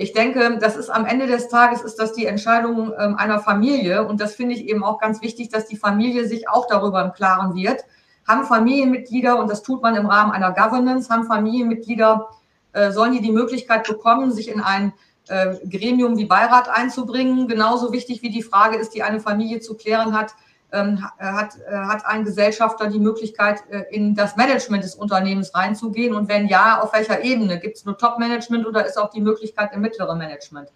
Ich 0.00 0.12
denke, 0.12 0.58
das 0.60 0.76
ist 0.76 0.90
am 0.90 1.06
Ende 1.06 1.26
des 1.26 1.48
Tages 1.48 1.82
ist 1.82 1.98
das 1.98 2.12
die 2.12 2.26
Entscheidung 2.26 2.92
ähm, 2.96 3.16
einer 3.16 3.40
Familie 3.40 4.06
und 4.06 4.20
das 4.20 4.36
finde 4.36 4.54
ich 4.54 4.68
eben 4.68 4.84
auch 4.84 5.00
ganz 5.00 5.22
wichtig, 5.22 5.48
dass 5.48 5.66
die 5.66 5.76
Familie 5.76 6.28
sich 6.28 6.48
auch 6.48 6.68
darüber 6.68 7.04
im 7.04 7.12
Klaren 7.12 7.56
wird. 7.56 7.84
Haben 8.24 8.44
Familienmitglieder 8.44 9.36
und 9.40 9.50
das 9.50 9.64
tut 9.64 9.82
man 9.82 9.96
im 9.96 10.06
Rahmen 10.06 10.30
einer 10.30 10.52
Governance, 10.52 11.10
haben 11.10 11.24
Familienmitglieder 11.24 12.28
äh, 12.74 12.92
sollen 12.92 13.10
die 13.10 13.20
die 13.20 13.32
Möglichkeit 13.32 13.88
bekommen, 13.88 14.30
sich 14.30 14.48
in 14.48 14.60
ein 14.60 14.92
äh, 15.26 15.56
Gremium 15.68 16.16
wie 16.16 16.26
Beirat 16.26 16.68
einzubringen. 16.68 17.48
Genauso 17.48 17.92
wichtig 17.92 18.22
wie 18.22 18.30
die 18.30 18.44
Frage 18.44 18.76
ist, 18.76 18.94
die 18.94 19.02
eine 19.02 19.18
Familie 19.18 19.58
zu 19.58 19.76
klären 19.76 20.16
hat, 20.16 20.32
hat, 20.72 21.56
äh, 21.66 21.74
hat 21.74 22.04
ein 22.04 22.24
Gesellschafter 22.24 22.88
die 22.88 22.98
Möglichkeit, 22.98 23.62
äh, 23.70 23.84
in 23.90 24.14
das 24.14 24.36
Management 24.36 24.84
des 24.84 24.94
Unternehmens 24.94 25.54
reinzugehen? 25.54 26.14
Und 26.14 26.28
wenn 26.28 26.46
ja, 26.46 26.80
auf 26.80 26.92
welcher 26.92 27.22
Ebene? 27.24 27.58
Gibt 27.58 27.78
es 27.78 27.84
nur 27.84 27.96
Top-Management 27.96 28.66
oder 28.66 28.86
ist 28.86 28.98
auch 28.98 29.10
die 29.10 29.20
Möglichkeit 29.20 29.72
im 29.72 29.80
mittleren 29.80 30.18
Management? 30.18 30.68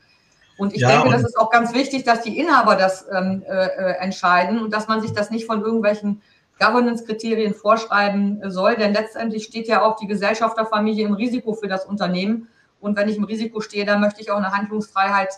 Und 0.56 0.74
ich 0.74 0.80
ja, 0.80 0.88
denke, 0.88 1.06
und 1.06 1.12
das 1.12 1.24
ist 1.24 1.38
auch 1.38 1.50
ganz 1.50 1.74
wichtig, 1.74 2.04
dass 2.04 2.22
die 2.22 2.38
Inhaber 2.38 2.76
das 2.76 3.06
ähm, 3.10 3.42
äh, 3.46 3.66
äh, 3.66 3.96
entscheiden 3.98 4.62
und 4.62 4.72
dass 4.72 4.88
man 4.88 5.00
sich 5.00 5.12
das 5.12 5.30
nicht 5.30 5.46
von 5.46 5.62
irgendwelchen 5.62 6.22
Governance-Kriterien 6.58 7.54
vorschreiben 7.54 8.40
soll, 8.50 8.76
denn 8.76 8.92
letztendlich 8.92 9.44
steht 9.44 9.66
ja 9.66 9.82
auch 9.82 9.96
die 9.96 10.06
Gesellschafterfamilie 10.06 11.06
im 11.06 11.14
Risiko 11.14 11.54
für 11.54 11.66
das 11.66 11.84
Unternehmen. 11.84 12.48
Und 12.80 12.96
wenn 12.96 13.08
ich 13.08 13.16
im 13.16 13.24
Risiko 13.24 13.60
stehe, 13.60 13.84
dann 13.84 14.00
möchte 14.00 14.20
ich 14.20 14.30
auch 14.30 14.36
eine 14.36 14.52
Handlungsfreiheit 14.52 15.30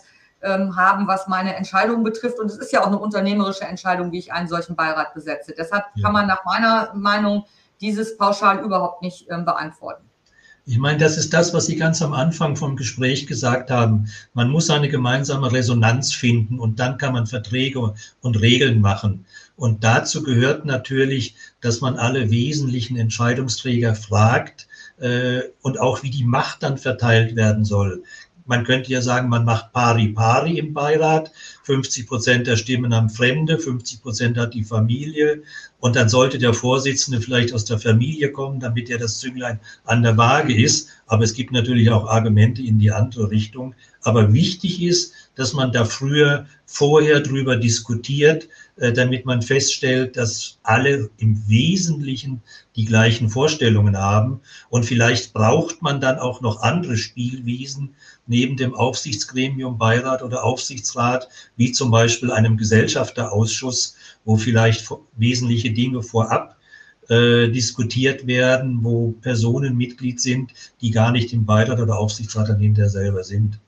ähm, 0.45 0.75
haben, 0.75 1.07
was 1.07 1.27
meine 1.27 1.55
Entscheidungen 1.55 2.03
betrifft. 2.03 2.39
Und 2.39 2.47
es 2.47 2.57
ist 2.57 2.71
ja 2.71 2.81
auch 2.81 2.87
eine 2.87 2.99
unternehmerische 2.99 3.65
Entscheidung, 3.65 4.11
wie 4.11 4.19
ich 4.19 4.31
einen 4.31 4.47
solchen 4.47 4.75
Beirat 4.75 5.13
besetze. 5.13 5.53
Deshalb 5.57 5.85
ja. 5.95 6.03
kann 6.03 6.13
man 6.13 6.27
nach 6.27 6.45
meiner 6.45 6.93
Meinung 6.93 7.45
dieses 7.81 8.17
pauschal 8.17 8.59
überhaupt 8.59 9.01
nicht 9.01 9.27
ähm, 9.29 9.43
beantworten. 9.43 10.03
Ich 10.67 10.79
meine, 10.79 10.97
das 10.97 11.15
ist 11.17 11.31
das, 11.31 11.53
was 11.53 11.67
Sie 11.67 11.75
ganz 11.75 12.01
am 12.01 12.13
Anfang 12.13 12.55
vom 12.55 12.75
Gespräch 12.75 13.27
gesagt 13.27 13.69
haben. 13.69 14.09
Man 14.33 14.49
muss 14.49 14.71
eine 14.71 14.89
gemeinsame 14.89 15.51
Resonanz 15.51 16.11
finden 16.11 16.59
und 16.59 16.79
dann 16.79 16.97
kann 16.97 17.13
man 17.13 17.27
Verträge 17.27 17.93
und 18.21 18.41
Regeln 18.41 18.81
machen. 18.81 19.25
Und 19.55 19.83
dazu 19.83 20.23
gehört 20.23 20.65
natürlich, 20.65 21.35
dass 21.61 21.81
man 21.81 21.97
alle 21.97 22.31
wesentlichen 22.31 22.97
Entscheidungsträger 22.97 23.93
fragt 23.93 24.67
äh, 24.97 25.41
und 25.61 25.79
auch 25.79 26.01
wie 26.01 26.09
die 26.09 26.25
Macht 26.25 26.63
dann 26.63 26.79
verteilt 26.79 27.35
werden 27.35 27.63
soll 27.63 28.01
man 28.45 28.63
könnte 28.63 28.91
ja 28.91 29.01
sagen, 29.01 29.29
man 29.29 29.43
macht 29.43 29.73
pari 29.73 30.09
pari 30.09 30.59
im 30.59 30.73
Beirat. 30.73 31.31
50 31.63 32.07
Prozent 32.07 32.47
der 32.47 32.57
Stimmen 32.57 32.93
haben 32.93 33.09
Fremde, 33.09 33.57
50 33.57 34.01
Prozent 34.01 34.37
hat 34.37 34.53
die 34.53 34.63
Familie. 34.63 35.41
Und 35.79 35.95
dann 35.95 36.09
sollte 36.09 36.37
der 36.37 36.53
Vorsitzende 36.53 37.21
vielleicht 37.21 37.53
aus 37.53 37.65
der 37.65 37.79
Familie 37.79 38.31
kommen, 38.31 38.59
damit 38.59 38.89
er 38.89 38.99
das 38.99 39.19
Zünglein 39.19 39.59
an 39.83 40.03
der 40.03 40.17
Waage 40.17 40.55
ist. 40.55 40.89
Aber 41.07 41.23
es 41.23 41.33
gibt 41.33 41.51
natürlich 41.51 41.89
auch 41.89 42.07
Argumente 42.07 42.61
in 42.61 42.79
die 42.79 42.91
andere 42.91 43.31
Richtung. 43.31 43.75
Aber 44.01 44.33
wichtig 44.33 44.81
ist, 44.81 45.13
dass 45.35 45.53
man 45.53 45.71
da 45.71 45.85
früher 45.85 46.45
vorher 46.65 47.19
drüber 47.19 47.55
diskutiert, 47.55 48.47
äh, 48.77 48.91
damit 48.91 49.25
man 49.25 49.41
feststellt, 49.41 50.17
dass 50.17 50.59
alle 50.63 51.09
im 51.17 51.47
Wesentlichen 51.47 52.41
die 52.75 52.85
gleichen 52.85 53.29
Vorstellungen 53.29 53.97
haben. 53.97 54.41
Und 54.69 54.85
vielleicht 54.85 55.33
braucht 55.33 55.81
man 55.81 56.01
dann 56.01 56.19
auch 56.19 56.41
noch 56.41 56.61
andere 56.61 56.97
Spielwiesen 56.97 57.95
neben 58.27 58.57
dem 58.57 58.73
Aufsichtsgremium, 58.73 59.77
Beirat 59.77 60.23
oder 60.23 60.43
Aufsichtsrat, 60.43 61.27
wie 61.57 61.71
zum 61.71 61.91
Beispiel 61.91 62.31
einem 62.31 62.57
Gesellschafterausschuss, 62.57 63.95
wo 64.25 64.37
vielleicht 64.37 64.87
wesentliche 65.17 65.71
Dinge 65.71 66.01
vorab 66.01 66.57
äh, 67.09 67.49
diskutiert 67.49 68.25
werden, 68.25 68.79
wo 68.81 69.11
Personen 69.21 69.77
Mitglied 69.77 70.19
sind, 70.19 70.51
die 70.81 70.91
gar 70.91 71.11
nicht 71.11 71.33
im 71.33 71.45
Beirat 71.45 71.79
oder 71.79 71.99
Aufsichtsrat 71.99 72.49
dann 72.49 72.59
hinterher 72.59 72.89
selber 72.89 73.23
sind. 73.23 73.59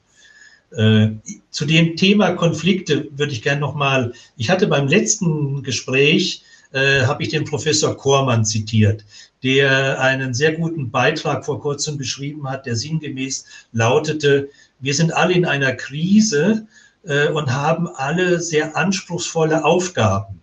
Äh, 0.72 1.10
zu 1.51 1.66
dem 1.66 1.95
Thema 1.95 2.32
Konflikte 2.32 3.08
würde 3.16 3.32
ich 3.32 3.41
gerne 3.41 3.62
nochmal, 3.62 4.14
ich 4.38 4.49
hatte 4.49 4.68
beim 4.68 4.88
letzten 4.88 5.64
Gespräch, 5.64 6.43
äh, 6.74 7.05
habe 7.05 7.24
ich 7.24 7.30
den 7.30 7.45
Professor 7.45 7.95
Kormann 7.95 8.43
zitiert, 8.43 9.05
der 9.43 9.99
einen 10.01 10.33
sehr 10.33 10.53
guten 10.53 10.89
Beitrag 10.91 11.45
vor 11.45 11.61
kurzem 11.61 11.97
beschrieben 11.97 12.49
hat, 12.49 12.65
der 12.65 12.75
sinngemäß 12.75 13.45
lautete, 13.71 14.49
wir 14.79 14.93
sind 14.93 15.13
alle 15.13 15.33
in 15.33 15.45
einer 15.45 15.73
Krise 15.73 16.67
äh, 17.03 17.29
und 17.29 17.51
haben 17.51 17.88
alle 17.88 18.39
sehr 18.39 18.75
anspruchsvolle 18.75 19.63
Aufgaben. 19.63 20.41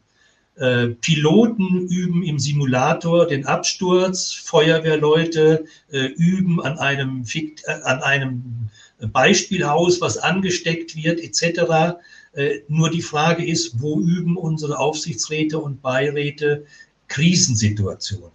Äh, 0.57 0.89
Piloten 1.01 1.89
üben 1.89 2.23
im 2.23 2.39
Simulator 2.39 3.27
den 3.27 3.45
Absturz, 3.47 4.33
Feuerwehrleute 4.33 5.65
äh, 5.91 6.07
üben 6.17 6.63
an 6.63 6.79
einem, 6.79 7.25
äh, 7.35 7.51
an 7.83 8.03
einem 8.03 8.71
Beispielhaus, 9.13 10.01
was 10.01 10.17
angesteckt 10.19 10.95
wird, 10.95 11.19
etc. 11.21 11.99
Äh, 12.35 12.61
nur 12.69 12.91
die 12.91 13.03
Frage 13.03 13.45
ist, 13.45 13.81
wo 13.81 14.01
üben 14.01 14.37
unsere 14.37 14.79
Aufsichtsräte 14.79 15.59
und 15.59 15.83
Beiräte 15.83 16.65
Krisensituationen? 17.09 18.34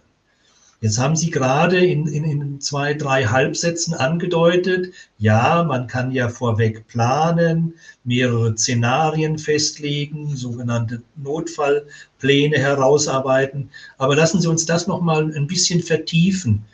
Jetzt 0.82 0.98
haben 0.98 1.14
Sie 1.14 1.30
gerade 1.30 1.78
in, 1.78 2.06
in, 2.06 2.24
in 2.24 2.60
zwei, 2.60 2.94
drei 2.94 3.24
Halbsätzen 3.24 3.92
angedeutet, 3.92 4.94
ja, 5.18 5.62
man 5.62 5.86
kann 5.86 6.10
ja 6.10 6.30
vorweg 6.30 6.86
planen, 6.88 7.74
mehrere 8.04 8.56
Szenarien 8.56 9.36
festlegen, 9.36 10.34
sogenannte 10.34 11.02
Notfallpläne 11.16 12.56
herausarbeiten. 12.56 13.68
Aber 13.98 14.16
lassen 14.16 14.40
Sie 14.40 14.48
uns 14.48 14.64
das 14.64 14.86
nochmal 14.86 15.30
ein 15.36 15.46
bisschen 15.46 15.82
vertiefen. 15.82 16.64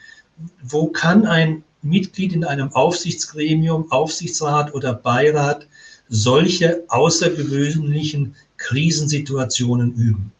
Wo 0.63 0.87
kann 0.87 1.27
ein 1.27 1.65
Mitglied 1.83 2.33
in 2.33 2.45
einem 2.45 2.73
Aufsichtsgremium, 2.75 3.91
Aufsichtsrat 3.91 4.73
oder 4.73 4.95
Beirat 4.95 5.67
solche 6.09 6.85
außergewöhnlichen 6.87 8.37
Krisensituationen 8.57 9.95
üben? 9.95 10.33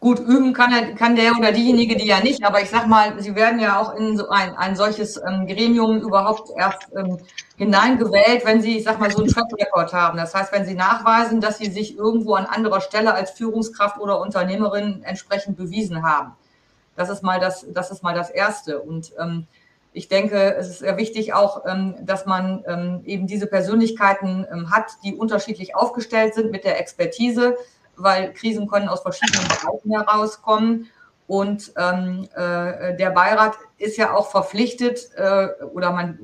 Gut, 0.00 0.20
üben 0.20 0.52
kann, 0.52 0.72
er, 0.72 0.94
kann 0.94 1.16
der 1.16 1.36
oder 1.36 1.50
diejenige, 1.50 1.96
die 1.96 2.06
ja 2.06 2.20
nicht, 2.20 2.44
aber 2.44 2.62
ich 2.62 2.70
sag 2.70 2.86
mal, 2.86 3.20
sie 3.20 3.34
werden 3.34 3.58
ja 3.58 3.80
auch 3.80 3.96
in 3.96 4.16
so 4.16 4.28
ein, 4.28 4.54
ein 4.54 4.76
solches 4.76 5.16
ähm, 5.16 5.48
Gremium 5.48 6.00
überhaupt 6.00 6.50
erst 6.56 6.88
ähm, 6.96 7.18
hineingewählt, 7.56 8.44
wenn 8.44 8.62
sie, 8.62 8.78
ich 8.78 8.84
sag 8.84 9.00
mal, 9.00 9.10
so 9.10 9.18
einen 9.18 9.28
Track 9.28 9.52
Record 9.58 9.92
haben. 9.92 10.16
Das 10.16 10.36
heißt, 10.36 10.52
wenn 10.52 10.64
sie 10.64 10.74
nachweisen, 10.74 11.40
dass 11.40 11.58
sie 11.58 11.68
sich 11.68 11.98
irgendwo 11.98 12.34
an 12.34 12.46
anderer 12.46 12.80
Stelle 12.80 13.12
als 13.12 13.32
Führungskraft 13.32 13.98
oder 13.98 14.20
Unternehmerin 14.20 15.02
entsprechend 15.02 15.56
bewiesen 15.56 16.04
haben. 16.04 16.36
Das 16.94 17.10
ist 17.10 17.24
mal 17.24 17.40
das, 17.40 17.66
das 17.74 17.90
ist 17.90 18.04
mal 18.04 18.14
das 18.14 18.30
Erste. 18.30 18.80
Und 18.80 19.12
ähm, 19.18 19.48
ich 19.92 20.06
denke, 20.06 20.54
es 20.54 20.68
ist 20.68 20.78
sehr 20.78 20.96
wichtig 20.96 21.32
auch, 21.32 21.64
ähm, 21.66 21.96
dass 22.02 22.24
man 22.24 22.62
ähm, 22.68 23.00
eben 23.04 23.26
diese 23.26 23.48
Persönlichkeiten 23.48 24.46
ähm, 24.52 24.70
hat, 24.70 24.92
die 25.02 25.16
unterschiedlich 25.16 25.74
aufgestellt 25.74 26.34
sind 26.34 26.52
mit 26.52 26.62
der 26.62 26.78
Expertise, 26.78 27.56
weil 27.98 28.32
Krisen 28.32 28.68
können 28.68 28.88
aus 28.88 29.00
verschiedenen 29.00 29.46
Bereichen 29.48 29.92
herauskommen. 29.92 30.90
Und 31.26 31.72
ähm, 31.76 32.26
äh, 32.34 32.96
der 32.96 33.10
Beirat 33.10 33.56
ist 33.76 33.98
ja 33.98 34.14
auch 34.14 34.30
verpflichtet 34.30 35.10
äh, 35.16 35.48
oder 35.74 35.92
man 35.92 36.18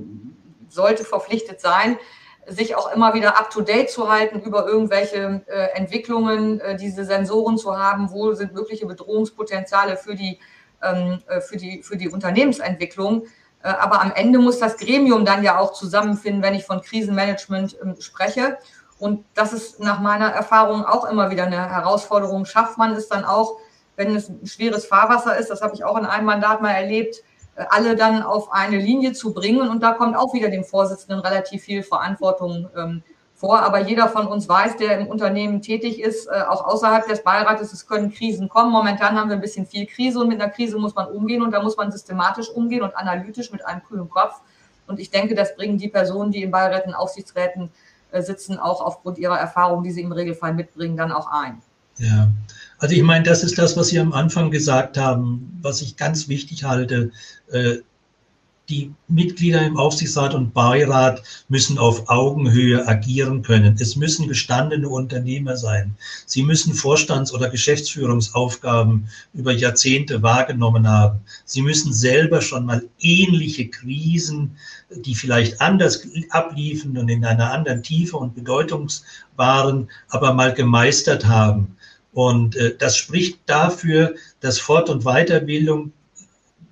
sollte 0.69 1.05
verpflichtet 1.05 1.61
sein, 1.61 1.99
sich 2.47 2.75
auch 2.77 2.93
immer 2.93 3.15
wieder 3.15 3.39
up-to-date 3.39 3.91
zu 3.91 4.11
halten 4.11 4.41
über 4.41 4.67
irgendwelche 4.67 5.43
äh, 5.47 5.77
Entwicklungen, 5.77 6.61
äh, 6.61 6.77
diese 6.77 7.05
Sensoren 7.05 7.59
zu 7.59 7.79
haben, 7.79 8.11
wo 8.11 8.33
sind 8.35 8.53
mögliche 8.53 8.87
Bedrohungspotenziale 8.87 9.97
für 9.97 10.15
die, 10.15 10.39
ähm, 10.83 11.21
äh, 11.29 11.41
für 11.41 11.57
die, 11.57 11.83
für 11.83 11.97
die 11.97 12.09
Unternehmensentwicklung. 12.09 13.27
Äh, 13.63 13.69
aber 13.69 14.03
am 14.03 14.13
Ende 14.13 14.39
muss 14.39 14.59
das 14.59 14.77
Gremium 14.77 15.25
dann 15.25 15.43
ja 15.43 15.59
auch 15.59 15.73
zusammenfinden, 15.73 16.43
wenn 16.43 16.55
ich 16.55 16.65
von 16.65 16.83
Krisenmanagement 16.83 17.77
ähm, 17.83 17.97
spreche. 17.99 18.59
Und 19.05 19.23
das 19.35 19.53
ist 19.53 19.81
nach 19.81 20.01
meiner 20.01 20.31
Erfahrung 20.31 20.87
auch 20.87 21.05
immer 21.05 21.31
wieder 21.31 21.45
eine 21.45 21.69
Herausforderung. 21.69 22.47
Schafft 22.47 22.79
man 22.79 22.93
es 22.93 23.07
dann 23.07 23.27
auch, 23.27 23.59
wenn 23.97 24.17
es 24.17 24.33
schweres 24.45 24.87
Fahrwasser 24.87 25.37
ist, 25.37 25.51
das 25.51 25.61
habe 25.61 25.75
ich 25.75 25.85
auch 25.85 25.99
in 25.99 26.07
einem 26.07 26.25
Mandat 26.25 26.63
mal 26.63 26.71
erlebt, 26.71 27.17
äh, 27.57 27.67
alle 27.69 27.97
dann 27.97 28.23
auf 28.23 28.51
eine 28.51 28.79
Linie 28.79 29.13
zu 29.13 29.35
bringen. 29.35 29.69
Und 29.69 29.83
da 29.83 29.93
kommt 29.93 30.17
auch 30.17 30.33
wieder 30.33 30.49
dem 30.49 30.65
Vorsitzenden 30.65 31.19
relativ 31.19 31.65
viel 31.65 31.83
Verantwortung 31.83 32.71
ähm, 32.75 33.03
vor. 33.35 33.61
Aber 33.61 33.81
jeder 33.81 34.09
von 34.09 34.27
uns 34.27 34.49
weiß, 34.49 34.79
der 34.79 34.99
im 34.99 35.09
Unternehmen 35.09 35.61
tätig 35.61 36.01
ist, 36.01 36.27
äh, 36.27 36.41
auch 36.49 36.65
außerhalb 36.65 37.07
des 37.07 37.23
Beirates, 37.23 37.75
es 37.75 37.87
können 37.87 38.11
Krisen 38.11 38.49
kommen. 38.49 38.73
Momentan 38.73 39.21
haben 39.21 39.29
wir 39.29 39.37
ein 39.37 39.43
bisschen 39.43 39.67
viel 39.67 39.85
Krise 39.85 40.21
und 40.21 40.29
mit 40.29 40.41
einer 40.41 40.51
Krise 40.51 40.79
muss 40.79 40.95
man 40.95 41.09
umgehen 41.09 41.43
und 41.43 41.51
da 41.51 41.63
muss 41.63 41.77
man 41.77 41.93
systematisch 41.93 42.49
umgehen 42.49 42.81
und 42.81 42.97
analytisch 42.97 43.53
mit 43.53 43.67
einem 43.67 43.83
kühlen 43.83 44.09
Kopf. 44.09 44.41
Und 44.87 44.99
ich 44.99 45.11
denke, 45.11 45.35
das 45.35 45.55
bringen 45.57 45.77
die 45.77 45.89
Personen, 45.89 46.33
die 46.33 46.43
in 46.43 46.51
Beiräten, 46.51 46.95
Aufsichtsräten 46.95 47.71
sitzen, 48.23 48.59
auch 48.59 48.81
aufgrund 48.81 49.19
ihrer 49.19 49.39
Erfahrung, 49.39 49.83
die 49.83 49.91
sie 49.91 50.03
im 50.03 50.13
Regelfall 50.13 50.55
mitbringen, 50.55 50.97
dann 50.97 51.13
auch 51.13 51.31
ein. 51.31 51.63
Ja, 51.99 52.31
also 52.79 52.95
ich 52.95 53.03
meine, 53.03 53.25
das 53.25 53.45
ist 53.45 53.57
das, 53.57 53.77
was 53.77 53.89
Sie 53.89 54.01
am 54.01 54.13
Anfang 54.13 54.51
gesagt 54.51 54.99
haben, 54.99 55.59
was 55.63 55.81
ich 55.81 55.97
ganz 55.97 56.29
wichtig 56.29 56.65
halte. 56.65 57.13
Die 58.71 58.95
Mitglieder 59.09 59.61
im 59.67 59.77
Aufsichtsrat 59.77 60.35
und 60.35 60.55
Beirat 60.55 61.23
müssen 61.49 61.77
auf 61.77 62.09
Augenhöhe 62.09 62.89
agieren 62.89 63.43
können. 63.43 63.77
Es 63.79 63.95
müssen 63.95 64.27
gestandene 64.27 64.89
Unternehmer 64.89 65.59
sein. 65.59 65.95
Sie 66.25 66.43
müssen 66.43 66.73
Vorstands- 66.73 67.35
oder 67.35 67.51
Geschäftsführungsaufgaben 67.51 69.07
über 69.35 69.53
Jahrzehnte 69.53 70.23
wahrgenommen 70.23 70.89
haben. 70.89 71.21
Sie 71.45 71.61
müssen 71.61 71.93
selber 71.93 72.41
schon 72.41 72.65
mal 72.65 72.83
ähnliche 73.01 73.69
Krisen, 73.69 74.57
die 74.91 75.15
vielleicht 75.15 75.61
anders 75.61 76.07
abliefen 76.31 76.97
und 76.97 77.11
in 77.11 77.23
einer 77.27 77.53
anderen 77.53 77.83
Tiefe 77.83 78.17
und 78.17 78.35
Bedeutung 78.35 78.89
waren, 79.37 79.91
aber 80.09 80.33
mal 80.33 80.55
gemeistert 80.55 81.27
haben. 81.27 81.77
Und 82.15 82.57
äh, 82.57 82.75
das 82.79 82.97
spricht 82.97 83.41
dafür, 83.45 84.15
dass 84.41 84.59
Fort- 84.59 84.89
und 84.89 85.05
Weiterbildung 85.05 85.93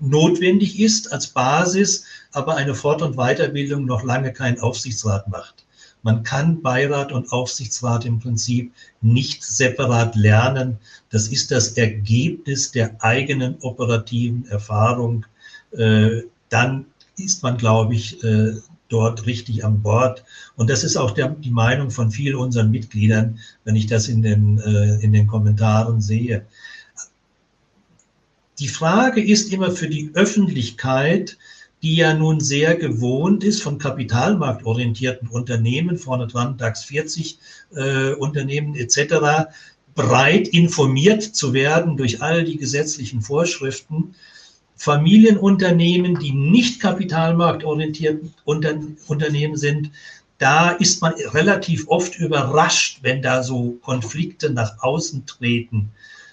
notwendig 0.03 0.81
ist 0.81 1.13
als 1.13 1.29
Basis, 1.29 2.05
aber 2.33 2.57
eine 2.57 2.75
Fort- 2.75 3.03
und 3.03 3.17
Weiterbildung 3.17 3.85
noch 3.85 4.03
lange 4.03 4.33
kein 4.33 4.61
Aufsichtsrat 4.61 5.29
macht. 5.29 5.65
Man 6.03 6.25
kann 6.25 6.61
Beirat 6.61 7.13
und 7.13 7.31
Aufsichtsrat 7.31 8.05
im 8.05 8.19
Prinzip 8.19 8.73
nicht 9.01 9.45
separat 9.45 10.17
lernen. 10.17 10.79
Das 11.11 11.29
ist 11.29 11.53
das 11.53 11.73
Ergebnis 11.77 12.73
der 12.73 12.97
eigenen 13.05 13.57
operativen 13.61 14.45
Erfahrung. 14.47 15.25
Äh, 15.71 16.23
dann 16.49 16.87
ist 17.17 17.45
man, 17.45 17.57
glaube 17.57 17.95
ich, 17.95 18.23
äh, 18.25 18.55
dort 18.89 19.27
richtig 19.27 19.65
an 19.65 19.81
Bord. 19.81 20.25
Und 20.57 20.69
das 20.69 20.85
ist 20.85 20.97
auch 20.97 21.13
die 21.13 21.51
Meinung 21.51 21.91
von 21.91 22.11
vielen 22.11 22.37
unseren 22.37 22.71
Mitgliedern, 22.71 23.39
wenn 23.65 23.77
ich 23.77 23.87
das 23.87 24.09
in 24.09 24.23
den, 24.23 24.59
äh, 24.59 24.97
in 24.97 25.13
den 25.13 25.27
Kommentaren 25.27 26.01
sehe. 26.01 26.45
Die 28.59 28.69
Frage 28.69 29.23
ist 29.23 29.53
immer 29.53 29.71
für 29.71 29.89
die 29.89 30.11
Öffentlichkeit, 30.15 31.39
die 31.83 31.97
ja 31.97 32.15
nun 32.15 32.41
sehr 32.41 32.77
gewohnt 32.77 33.43
ist 33.43 33.63
von 33.63 33.79
kapitalmarktorientierten 33.79 35.29
Unternehmen, 35.29 35.99
vorne 35.99 36.27
dran 36.29 36.57
DAX 36.57 36.85
40 36.85 37.39
äh, 37.75 38.13
Unternehmen 38.13 38.77
etc., 38.77 39.51
breit 39.95 40.49
informiert 40.49 41.23
zu 41.23 41.53
werden 41.53 41.97
durch 41.97 42.23
all 42.23 42.45
die 42.45 42.57
gesetzlichen 42.57 43.21
Vorschriften. 43.21 44.15
Familienunternehmen, 44.77 46.19
die 46.19 46.33
nicht 46.33 46.81
kapitalmarktorientiert 46.81 48.23
unter, 48.45 48.75
Unternehmen 49.07 49.57
sind, 49.57 49.91
da 50.39 50.71
ist 50.71 51.03
man 51.03 51.15
relativ 51.15 51.89
oft 51.89 52.19
überrascht, 52.19 52.99
wenn 53.03 53.23
da 53.23 53.43
so 53.43 53.79
Konflikte 53.83 54.51
nach 54.51 54.83
außen 54.83 55.27
treten. 55.27 55.93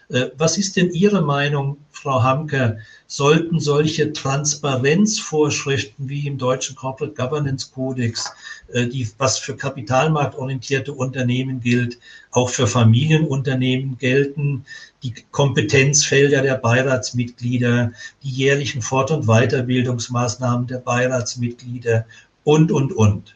Äh, 0.10 0.30
was 0.38 0.58
ist 0.58 0.78
denn 0.78 0.92
Ihre 0.92 1.22
Meinung, 1.22 1.78
Frau 2.02 2.24
Hamke? 2.24 2.80
Sollten 3.08 3.60
solche 3.60 4.14
Transparenzvorschriften 4.14 6.08
wie 6.08 6.28
im 6.28 6.38
deutschen 6.38 6.76
Corporate 6.76 7.14
Governance 7.14 7.72
Codex, 7.74 8.32
äh, 8.72 8.88
die, 8.88 9.10
was 9.18 9.38
für 9.38 9.58
kapitalmarktorientierte 9.58 10.94
Unternehmen 10.94 11.60
gilt, 11.60 12.00
auch 12.32 12.50
für 12.50 12.68
Familienunternehmen 12.68 13.98
gelten, 13.98 14.64
die 15.04 15.14
Kompetenzfelder 15.32 16.42
der 16.42 16.56
Beiratsmitglieder, 16.56 17.92
die 18.24 18.30
jährlichen 18.30 18.82
Fort- 18.82 19.12
und 19.12 19.26
Weiterbildungsmaßnahmen 19.26 20.68
der 20.68 20.78
Beiratsmitglieder 20.78 22.06
und, 22.46 22.72
und, 22.72 22.94
und. 22.94 23.36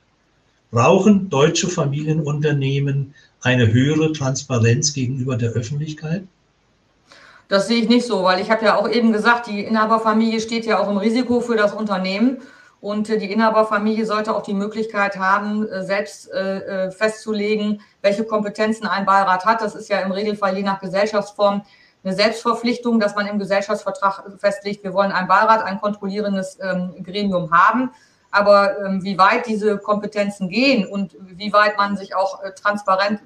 Brauchen 0.71 1.29
deutsche 1.29 1.67
Familienunternehmen 1.67 3.13
eine 3.41 3.73
höhere 3.73 4.13
Transparenz 4.13 4.93
gegenüber 4.93 5.35
der 5.35 5.51
Öffentlichkeit? 5.51 6.23
Das 7.47 7.67
sehe 7.67 7.81
ich 7.81 7.89
nicht 7.89 8.07
so, 8.07 8.23
weil 8.23 8.39
ich 8.39 8.49
habe 8.49 8.65
ja 8.65 8.77
auch 8.77 8.89
eben 8.89 9.11
gesagt, 9.11 9.47
die 9.47 9.63
Inhaberfamilie 9.63 10.39
steht 10.39 10.65
ja 10.65 10.79
auch 10.79 10.89
im 10.89 10.97
Risiko 10.97 11.41
für 11.41 11.55
das 11.55 11.73
Unternehmen. 11.73 12.41
Und 12.83 13.07
die 13.07 13.31
Inhaberfamilie 13.31 14.05
sollte 14.05 14.35
auch 14.35 14.41
die 14.41 14.53
Möglichkeit 14.53 15.15
haben, 15.15 15.65
äh, 15.69 15.83
selbst 15.83 16.29
äh, 16.33 16.87
äh, 16.87 16.91
festzulegen, 16.91 17.79
welche 18.01 18.25
Kompetenzen 18.25 18.87
ein 18.87 19.05
Beirat 19.05 19.45
hat. 19.45 19.61
Das 19.61 19.73
ist 19.73 19.87
ja 19.87 19.99
im 19.99 20.11
Regelfall 20.11 20.57
je 20.57 20.63
nach 20.63 20.81
Gesellschaftsform 20.81 21.61
eine 22.03 22.13
Selbstverpflichtung, 22.13 22.99
dass 22.99 23.15
man 23.15 23.27
im 23.27 23.39
Gesellschaftsvertrag 23.39 24.25
festlegt, 24.37 24.83
wir 24.83 24.93
wollen 24.93 25.13
ein 25.13 25.29
Beirat, 25.29 25.63
ein 25.63 25.79
kontrollierendes 25.79 26.59
ähm, 26.61 26.93
Gremium 27.01 27.51
haben. 27.51 27.91
Aber 28.31 28.77
ähm, 28.83 29.01
wie 29.01 29.17
weit 29.17 29.47
diese 29.47 29.77
Kompetenzen 29.77 30.49
gehen 30.49 30.85
und 30.85 31.15
wie 31.21 31.53
weit 31.53 31.77
man 31.77 31.95
sich 31.95 32.15
auch 32.15 32.41
transparent 32.61 33.21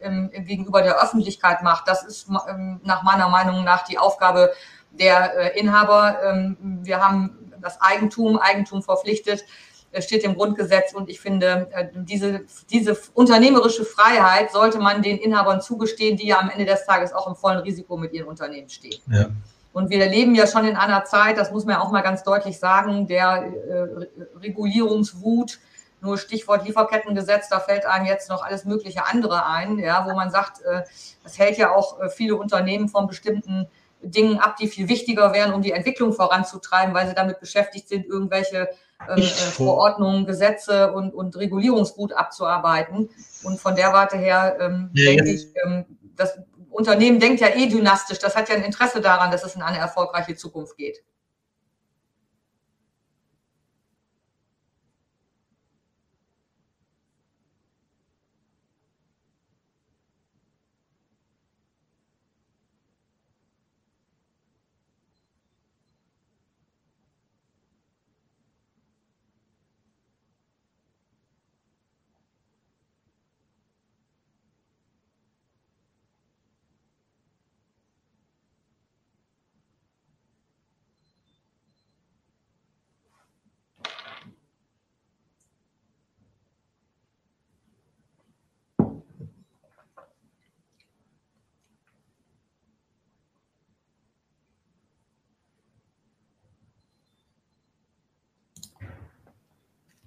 im 0.00 0.30
gegenüber 0.30 0.82
der 0.82 1.02
Öffentlichkeit 1.02 1.62
macht. 1.62 1.88
Das 1.88 2.02
ist 2.04 2.28
ähm, 2.48 2.80
nach 2.84 3.02
meiner 3.02 3.28
Meinung 3.28 3.64
nach 3.64 3.84
die 3.84 3.98
Aufgabe 3.98 4.52
der 4.90 5.54
äh, 5.54 5.58
Inhaber. 5.58 6.18
Ähm, 6.24 6.56
wir 6.82 7.04
haben 7.04 7.52
das 7.60 7.80
Eigentum, 7.80 8.38
Eigentum 8.38 8.82
verpflichtet, 8.82 9.44
steht 9.98 10.22
im 10.24 10.34
Grundgesetz 10.34 10.94
und 10.94 11.10
ich 11.10 11.20
finde, 11.20 11.68
äh, 11.72 11.88
diese, 11.94 12.42
diese 12.70 12.96
unternehmerische 13.14 13.84
Freiheit 13.84 14.52
sollte 14.52 14.78
man 14.78 15.02
den 15.02 15.18
Inhabern 15.18 15.60
zugestehen, 15.60 16.16
die 16.16 16.28
ja 16.28 16.38
am 16.38 16.50
Ende 16.50 16.64
des 16.64 16.86
Tages 16.86 17.12
auch 17.12 17.26
im 17.26 17.34
vollen 17.34 17.58
Risiko 17.58 17.96
mit 17.96 18.12
ihren 18.12 18.28
Unternehmen 18.28 18.68
stehen. 18.68 19.00
Ja. 19.10 19.26
Und 19.72 19.90
wir 19.90 20.04
leben 20.08 20.34
ja 20.34 20.46
schon 20.46 20.66
in 20.66 20.76
einer 20.76 21.04
Zeit, 21.04 21.38
das 21.38 21.52
muss 21.52 21.64
man 21.64 21.76
auch 21.76 21.92
mal 21.92 22.02
ganz 22.02 22.24
deutlich 22.24 22.58
sagen, 22.58 23.06
der 23.06 23.44
äh, 23.44 24.38
Regulierungswut, 24.40 25.58
nur 26.00 26.18
Stichwort 26.18 26.66
Lieferkettengesetz, 26.66 27.48
da 27.48 27.60
fällt 27.60 27.86
einem 27.86 28.06
jetzt 28.06 28.28
noch 28.28 28.42
alles 28.42 28.64
mögliche 28.64 29.06
andere 29.06 29.46
ein, 29.46 29.78
ja, 29.78 30.06
wo 30.08 30.14
man 30.14 30.30
sagt, 30.30 30.62
äh, 30.62 30.82
das 31.22 31.38
hält 31.38 31.58
ja 31.58 31.74
auch 31.74 32.00
äh, 32.00 32.08
viele 32.08 32.36
Unternehmen 32.36 32.88
von 32.88 33.06
bestimmten 33.06 33.68
Dingen 34.02 34.38
ab, 34.38 34.56
die 34.56 34.68
viel 34.68 34.88
wichtiger 34.88 35.32
wären, 35.32 35.52
um 35.52 35.62
die 35.62 35.72
Entwicklung 35.72 36.12
voranzutreiben, 36.12 36.94
weil 36.94 37.06
sie 37.06 37.14
damit 37.14 37.40
beschäftigt 37.40 37.88
sind, 37.88 38.06
irgendwelche 38.06 38.70
ähm, 39.08 39.18
äh, 39.18 39.22
Verordnungen, 39.22 40.26
Gesetze 40.26 40.92
und, 40.92 41.12
und 41.12 41.36
Regulierungsgut 41.36 42.12
abzuarbeiten. 42.12 43.10
Und 43.42 43.60
von 43.60 43.74
der 43.74 43.92
Warte 43.92 44.16
her 44.16 44.56
ähm, 44.60 44.90
ja, 44.94 45.04
denke 45.10 45.28
ja. 45.28 45.34
ich, 45.34 45.46
ähm, 45.64 45.84
das 46.16 46.38
Unternehmen 46.70 47.20
denkt 47.20 47.40
ja 47.40 47.48
eh 47.48 47.66
dynastisch. 47.66 48.18
Das 48.18 48.36
hat 48.36 48.48
ja 48.48 48.54
ein 48.54 48.62
Interesse 48.62 49.00
daran, 49.00 49.30
dass 49.30 49.44
es 49.44 49.54
in 49.54 49.62
eine 49.62 49.78
erfolgreiche 49.78 50.36
Zukunft 50.36 50.76
geht. 50.76 51.02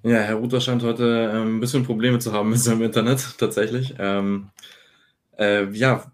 Ja, 0.04 0.18
Herr 0.18 0.36
Ruther 0.36 0.60
scheint 0.60 0.84
heute 0.84 1.32
ähm, 1.34 1.58
ein 1.58 1.60
bisschen 1.62 1.86
Probleme 1.86 2.20
zu 2.20 2.34
haben 2.34 2.50
mit 2.50 2.60
seinem 2.60 2.82
Internet, 2.82 3.26
tatsächlich. 3.38 3.96
Ähm, 4.00 4.50
äh, 5.40 5.70
ja, 5.72 6.12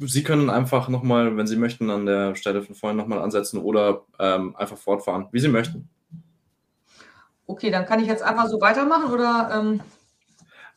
Sie 0.00 0.22
können 0.22 0.48
einfach 0.48 0.88
nochmal, 0.88 1.36
wenn 1.36 1.46
Sie 1.46 1.56
möchten, 1.56 1.90
an 1.90 2.06
der 2.06 2.34
Stelle 2.34 2.62
von 2.62 2.74
vorhin 2.74 2.96
nochmal 2.96 3.20
ansetzen 3.20 3.58
oder 3.58 4.04
ähm, 4.18 4.56
einfach 4.56 4.78
fortfahren, 4.78 5.28
wie 5.32 5.38
Sie 5.38 5.48
möchten. 5.48 5.88
Okay, 7.46 7.70
dann 7.70 7.84
kann 7.84 8.00
ich 8.00 8.06
jetzt 8.06 8.22
einfach 8.22 8.48
so 8.48 8.60
weitermachen 8.60 9.12
oder? 9.12 9.50
Ähm 9.54 9.80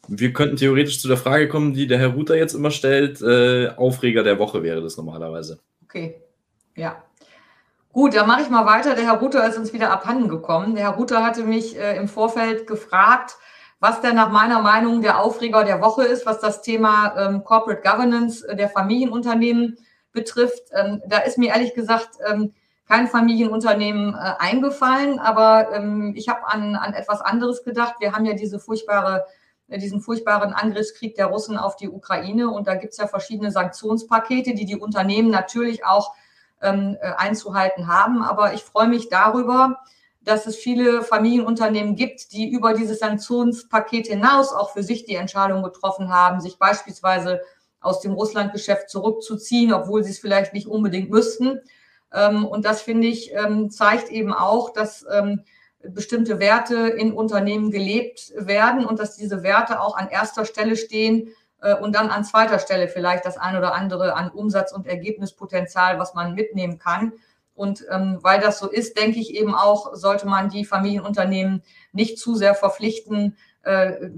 Wir 0.10 0.34
könnten 0.34 0.58
theoretisch 0.58 1.02
zu 1.02 1.08
der 1.08 1.18
Frage 1.18 1.48
kommen, 1.48 1.74
die 1.74 1.88
der 1.88 1.98
Herr 1.98 2.10
Ruther 2.10 2.36
jetzt 2.36 2.54
immer 2.54 2.72
stellt. 2.72 3.22
Äh, 3.22 3.70
Aufreger 3.78 4.24
der 4.24 4.38
Woche 4.38 4.64
wäre 4.64 4.82
das 4.82 4.98
normalerweise. 4.98 5.60
Okay, 5.84 6.22
ja. 6.76 7.02
Gut, 8.00 8.16
dann 8.16 8.28
mache 8.28 8.44
ich 8.44 8.50
mal 8.50 8.66
weiter. 8.66 8.96
Der 8.96 9.04
Herr 9.04 9.20
Ruther 9.20 9.46
ist 9.46 9.58
uns 9.58 9.74
wieder 9.74 9.92
abhanden 9.92 10.30
gekommen. 10.30 10.74
Der 10.74 10.86
Herr 10.86 10.94
Ruther 10.94 11.22
hatte 11.22 11.44
mich 11.44 11.78
äh, 11.78 11.98
im 11.98 12.08
Vorfeld 12.08 12.66
gefragt, 12.66 13.36
was 13.82 14.00
denn 14.00 14.16
nach 14.16 14.30
meiner 14.30 14.62
Meinung 14.62 15.02
der 15.02 15.20
Aufreger 15.20 15.66
der 15.66 15.82
Woche 15.82 16.06
ist, 16.06 16.26
was 16.26 16.40
das 16.40 16.62
Thema 16.62 17.14
ähm, 17.18 17.44
Corporate 17.44 17.82
Governance 17.82 18.48
äh, 18.48 18.56
der 18.56 18.70
Familienunternehmen 18.70 19.76
betrifft. 20.14 20.64
Ähm, 20.72 21.02
da 21.08 21.18
ist 21.18 21.38
mir 21.38 21.50
ehrlich 21.50 21.74
gesagt 21.74 22.12
ähm, 22.26 22.54
kein 22.88 23.10
Familienunternehmen 23.10 24.16
äh, 24.16 24.34
eingefallen, 24.40 25.20
aber 25.20 25.74
ähm, 25.74 26.14
ich 26.16 26.30
habe 26.30 26.48
an, 26.48 26.78
an 26.78 26.94
etwas 26.94 27.20
anderes 27.20 27.66
gedacht. 27.66 27.96
Wir 28.00 28.14
haben 28.14 28.24
ja 28.24 28.34
diese 28.34 28.62
furchtbare 28.62 29.26
äh, 29.68 29.78
diesen 29.78 30.00
furchtbaren 30.00 30.54
Angriffskrieg 30.54 31.16
der 31.16 31.26
Russen 31.26 31.58
auf 31.58 31.76
die 31.76 31.90
Ukraine 31.90 32.50
und 32.50 32.66
da 32.66 32.76
gibt 32.76 32.94
es 32.94 32.98
ja 32.98 33.08
verschiedene 33.08 33.52
Sanktionspakete, 33.52 34.54
die 34.54 34.64
die 34.64 34.78
Unternehmen 34.78 35.32
natürlich 35.32 35.84
auch 35.84 36.14
ähm, 36.62 36.98
äh, 37.02 37.12
einzuhalten 37.18 37.88
haben. 37.88 38.24
Aber 38.24 38.54
ich 38.54 38.64
freue 38.64 38.88
mich 38.88 39.10
darüber, 39.10 39.78
dass 40.22 40.46
es 40.48 40.56
viele 40.56 41.02
Familienunternehmen 41.02 41.96
gibt, 41.96 42.34
die 42.34 42.50
über 42.50 42.74
dieses 42.74 43.00
Sanktionspaket 43.00 44.08
hinaus 44.08 44.52
auch 44.52 44.72
für 44.72 44.84
sich 44.84 45.06
die 45.06 45.16
Entscheidung 45.16 45.64
getroffen 45.64 46.14
haben, 46.14 46.42
sich 46.42 46.60
beispielsweise 46.60 47.42
aus 47.82 48.02
dem 48.02 48.14
Russlandgeschäft 48.14 48.90
zurückzuziehen, 48.90 49.74
obwohl 49.74 50.04
sie 50.04 50.12
es 50.12 50.20
vielleicht 50.20 50.54
nicht 50.54 50.68
unbedingt 50.68 51.10
müssten. 51.10 51.62
Ähm, 52.14 52.46
und 52.46 52.66
das 52.66 52.82
finde 52.82 53.08
ich 53.08 53.34
ähm, 53.34 53.70
zeigt 53.70 54.10
eben 54.10 54.34
auch, 54.34 54.72
dass 54.72 55.06
bestimmte 55.82 56.40
Werte 56.40 56.76
in 56.90 57.14
Unternehmen 57.14 57.72
gelebt 57.72 58.34
werden 58.36 58.86
und 58.86 59.00
dass 59.00 59.16
diese 59.16 59.44
Werte 59.44 59.82
auch 59.82 59.96
an 59.96 60.10
erster 60.10 60.44
Stelle 60.44 60.76
stehen 60.76 61.30
und 61.82 61.96
dann 61.96 62.10
an 62.10 62.24
zweiter 62.24 62.60
Stelle 62.60 62.88
vielleicht 62.88 63.26
das 63.26 63.38
ein 63.38 63.58
oder 63.58 63.74
andere 63.74 64.16
an 64.16 64.30
Umsatz- 64.30 64.72
und 64.72 64.88
Ergebnispotenzial, 64.88 66.00
was 66.00 66.14
man 66.14 66.34
mitnehmen 66.34 66.80
kann. 66.80 67.14
Und 67.60 67.86
ähm, 67.92 68.20
weil 68.22 68.40
das 68.40 68.58
so 68.58 68.70
ist, 68.70 68.98
denke 68.98 69.20
ich 69.20 69.36
eben 69.36 69.54
auch, 69.54 69.94
sollte 69.94 70.26
man 70.26 70.48
die 70.48 70.64
Familienunternehmen 70.64 71.62
nicht 71.92 72.18
zu 72.18 72.36
sehr 72.36 72.56
verpflichten, 72.56 73.36
äh, 73.64 74.10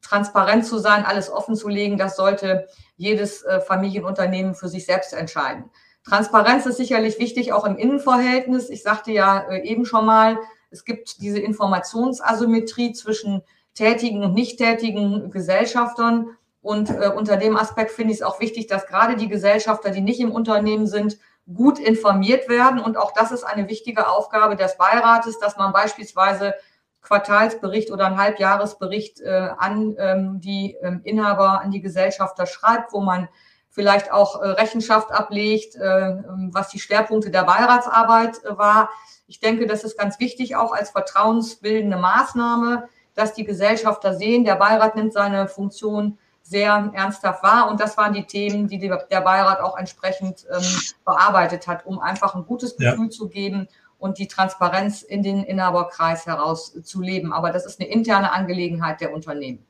transparent 0.00 0.64
zu 0.64 0.78
sein, 0.78 1.04
alles 1.04 1.28
offen 1.28 1.56
zu 1.56 1.68
legen. 1.68 1.98
Das 1.98 2.14
sollte 2.14 2.68
jedes 2.96 3.42
äh, 3.42 3.60
Familienunternehmen 3.60 4.54
für 4.54 4.68
sich 4.68 4.86
selbst 4.86 5.12
entscheiden. 5.12 5.64
Transparenz 6.04 6.66
ist 6.66 6.76
sicherlich 6.76 7.18
wichtig, 7.18 7.52
auch 7.52 7.64
im 7.64 7.76
Innenverhältnis. 7.76 8.70
Ich 8.70 8.84
sagte 8.84 9.10
ja 9.10 9.40
äh, 9.40 9.66
eben 9.66 9.86
schon 9.86 10.06
mal, 10.06 10.38
es 10.70 10.84
gibt 10.84 11.20
diese 11.20 11.40
Informationsasymmetrie 11.40 12.92
zwischen 12.92 13.42
tätigen 13.74 14.22
und 14.22 14.34
nicht 14.34 14.58
tätigen 14.58 15.30
Gesellschaftern. 15.30 16.28
Und 16.64 16.88
äh, 16.88 17.12
unter 17.14 17.36
dem 17.36 17.58
Aspekt 17.58 17.90
finde 17.90 18.14
ich 18.14 18.20
es 18.20 18.22
auch 18.22 18.40
wichtig, 18.40 18.66
dass 18.68 18.86
gerade 18.86 19.16
die 19.16 19.28
Gesellschafter, 19.28 19.90
die 19.90 20.00
nicht 20.00 20.18
im 20.18 20.32
Unternehmen 20.32 20.86
sind, 20.86 21.18
gut 21.52 21.78
informiert 21.78 22.48
werden. 22.48 22.80
Und 22.80 22.96
auch 22.96 23.12
das 23.12 23.32
ist 23.32 23.44
eine 23.44 23.68
wichtige 23.68 24.08
Aufgabe 24.08 24.56
des 24.56 24.78
Beirates, 24.78 25.38
dass 25.38 25.58
man 25.58 25.74
beispielsweise 25.74 26.54
Quartalsbericht 27.02 27.90
oder 27.90 28.06
einen 28.06 28.16
Halbjahresbericht 28.16 29.20
äh, 29.20 29.50
an 29.58 29.94
ähm, 29.98 30.40
die 30.40 30.78
ähm, 30.80 31.02
Inhaber, 31.04 31.60
an 31.60 31.70
die 31.70 31.82
Gesellschafter 31.82 32.46
schreibt, 32.46 32.94
wo 32.94 33.00
man 33.00 33.28
vielleicht 33.68 34.10
auch 34.10 34.40
äh, 34.40 34.48
Rechenschaft 34.48 35.12
ablegt, 35.12 35.76
äh, 35.76 36.16
was 36.50 36.70
die 36.70 36.80
Schwerpunkte 36.80 37.30
der 37.30 37.44
Beiratsarbeit 37.44 38.42
äh, 38.42 38.56
war. 38.56 38.88
Ich 39.26 39.38
denke, 39.38 39.66
das 39.66 39.84
ist 39.84 39.98
ganz 39.98 40.18
wichtig, 40.18 40.56
auch 40.56 40.72
als 40.72 40.92
vertrauensbildende 40.92 41.98
Maßnahme, 41.98 42.88
dass 43.14 43.34
die 43.34 43.44
Gesellschafter 43.44 44.14
sehen, 44.14 44.46
der 44.46 44.54
Beirat 44.54 44.96
nimmt 44.96 45.12
seine 45.12 45.46
Funktion 45.46 46.18
sehr 46.44 46.92
ernsthaft 46.94 47.42
wahr. 47.42 47.70
Und 47.70 47.80
das 47.80 47.96
waren 47.96 48.12
die 48.12 48.24
Themen, 48.24 48.68
die 48.68 48.78
der 48.78 49.20
Beirat 49.22 49.60
auch 49.60 49.76
entsprechend 49.76 50.46
ähm, 50.54 50.62
bearbeitet 51.04 51.66
hat, 51.66 51.86
um 51.86 51.98
einfach 51.98 52.34
ein 52.34 52.44
gutes 52.44 52.76
Gefühl 52.76 53.06
ja. 53.06 53.10
zu 53.10 53.28
geben 53.28 53.66
und 53.98 54.18
die 54.18 54.28
Transparenz 54.28 55.02
in 55.02 55.22
den 55.22 55.42
Inhaberkreis 55.42 56.26
herauszuleben. 56.26 57.32
Aber 57.32 57.50
das 57.50 57.64
ist 57.64 57.80
eine 57.80 57.88
interne 57.88 58.30
Angelegenheit 58.32 59.00
der 59.00 59.14
Unternehmen. 59.14 59.64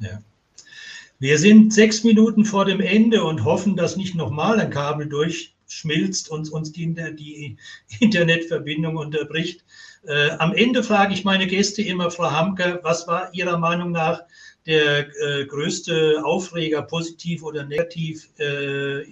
Ja. 0.00 0.18
Wir 1.18 1.38
sind 1.38 1.72
sechs 1.72 2.02
Minuten 2.04 2.44
vor 2.44 2.64
dem 2.64 2.80
Ende 2.80 3.22
und 3.22 3.44
hoffen, 3.44 3.76
dass 3.76 3.96
nicht 3.96 4.16
nochmal 4.16 4.60
ein 4.60 4.70
Kabel 4.70 5.08
durchschmilzt 5.08 6.28
und 6.28 6.50
uns 6.50 6.72
die, 6.72 6.92
die 6.92 7.56
Internetverbindung 8.00 8.96
unterbricht. 8.96 9.64
Äh, 10.06 10.30
am 10.38 10.52
Ende 10.52 10.82
frage 10.82 11.14
ich 11.14 11.24
meine 11.24 11.46
Gäste 11.46 11.82
immer, 11.82 12.10
Frau 12.10 12.30
Hamke, 12.30 12.80
was 12.82 13.06
war 13.06 13.32
Ihrer 13.32 13.56
Meinung 13.56 13.92
nach 13.92 14.22
der 14.66 15.06
äh, 15.22 15.46
größte 15.46 16.22
Aufreger, 16.24 16.82
positiv 16.82 17.42
oder 17.42 17.64
negativ, 17.64 18.28
äh, 18.38 19.04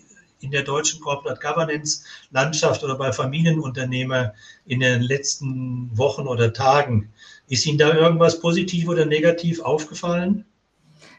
in 0.45 0.51
der 0.51 0.63
deutschen 0.63 1.01
Corporate 1.01 1.41
Governance 1.41 2.05
Landschaft 2.31 2.85
oder 2.85 2.97
bei 2.97 3.13
Familienunternehmer 3.13 4.35
in 4.67 4.81
den 4.81 5.03
letzten 5.03 5.91
Wochen 5.97 6.29
oder 6.29 6.53
Tagen? 6.53 7.11
Ist 7.49 7.67
Ihnen 7.67 7.79
da 7.79 7.95
irgendwas 7.95 8.39
positiv 8.41 8.89
oder 8.89 9.07
negativ 9.07 9.61
aufgefallen? 9.61 10.45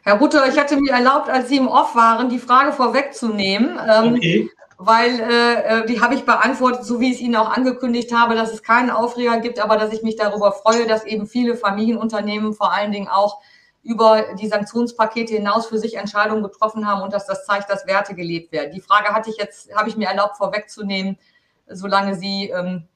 Herr 0.03 0.19
Rutter, 0.19 0.47
ich 0.47 0.57
hatte 0.57 0.77
mir 0.77 0.91
erlaubt, 0.91 1.29
als 1.29 1.49
Sie 1.49 1.57
im 1.57 1.67
Off 1.67 1.95
waren, 1.95 2.29
die 2.29 2.39
Frage 2.39 2.71
vorwegzunehmen. 2.71 3.79
Ähm, 3.89 4.13
okay. 4.13 4.49
Weil 4.77 5.19
äh, 5.19 5.81
äh, 5.81 5.85
die 5.87 6.01
habe 6.01 6.15
ich 6.15 6.25
beantwortet, 6.25 6.83
so 6.83 6.99
wie 6.99 7.09
ich 7.09 7.15
es 7.15 7.21
Ihnen 7.21 7.37
auch 7.37 7.49
angekündigt 7.49 8.13
habe, 8.13 8.35
dass 8.35 8.53
es 8.53 8.61
keinen 8.61 8.91
Aufreger 8.91 9.39
gibt, 9.39 9.59
aber 9.59 9.77
dass 9.77 9.93
ich 9.93 10.03
mich 10.03 10.17
darüber 10.17 10.51
freue, 10.51 10.85
dass 10.85 11.05
eben 11.05 11.27
viele 11.27 11.55
Familienunternehmen 11.55 12.53
vor 12.53 12.73
allen 12.73 12.91
Dingen 12.91 13.07
auch 13.07 13.39
über 13.85 14.33
die 14.33 14.47
Sanktionspakete 14.47 15.35
hinaus 15.35 15.67
für 15.67 15.77
sich 15.77 15.95
Entscheidungen 15.95 16.41
getroffen 16.41 16.87
haben 16.87 17.03
und 17.03 17.13
dass 17.13 17.27
das 17.27 17.45
zeigt, 17.45 17.69
dass 17.69 17.85
Werte 17.85 18.15
gelebt 18.15 18.51
werden. 18.51 18.71
Die 18.73 18.81
Frage 18.81 19.09
hatte 19.13 19.29
ich 19.29 19.37
jetzt, 19.37 19.73
habe 19.75 19.87
ich 19.87 19.95
mir 19.95 20.07
erlaubt 20.07 20.37
vorwegzunehmen, 20.37 21.19
solange 21.67 22.15
Sie 22.15 22.49
ähm, 22.49 22.87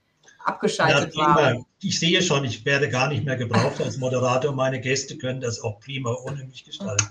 abgeschaltet 0.44 1.16
ja, 1.16 1.36
waren. 1.36 1.66
Ich 1.84 2.00
sehe 2.00 2.24
schon, 2.24 2.44
ich 2.44 2.66
werde 2.66 2.90
gar 2.90 3.08
nicht 3.08 3.24
mehr 3.24 3.36
gebraucht 3.38 3.80
als 3.82 3.98
Moderator. 3.98 4.52
Meine 4.52 4.82
Gäste 4.82 5.16
können 5.16 5.42
das 5.42 5.62
auch 5.62 5.80
prima 5.80 6.12
ohne 6.26 6.44
mich 6.46 6.66
gestalten. 6.66 7.08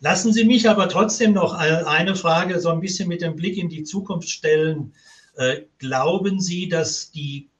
Lassen 0.00 0.32
Sie 0.32 0.44
mich 0.44 0.68
aber 0.68 0.88
trotzdem 0.88 1.34
noch 1.34 1.52
eine 1.52 2.16
Frage 2.16 2.60
so 2.60 2.70
ein 2.70 2.80
bisschen 2.80 3.08
mit 3.08 3.20
dem 3.20 3.36
Blick 3.36 3.58
in 3.58 3.68
die 3.68 3.84
Zukunft 3.84 4.30
stellen. 4.30 4.94
Äh, 5.36 5.62
glauben 5.78 6.40
Sie, 6.40 6.70
dass 6.70 7.10
die 7.10 7.50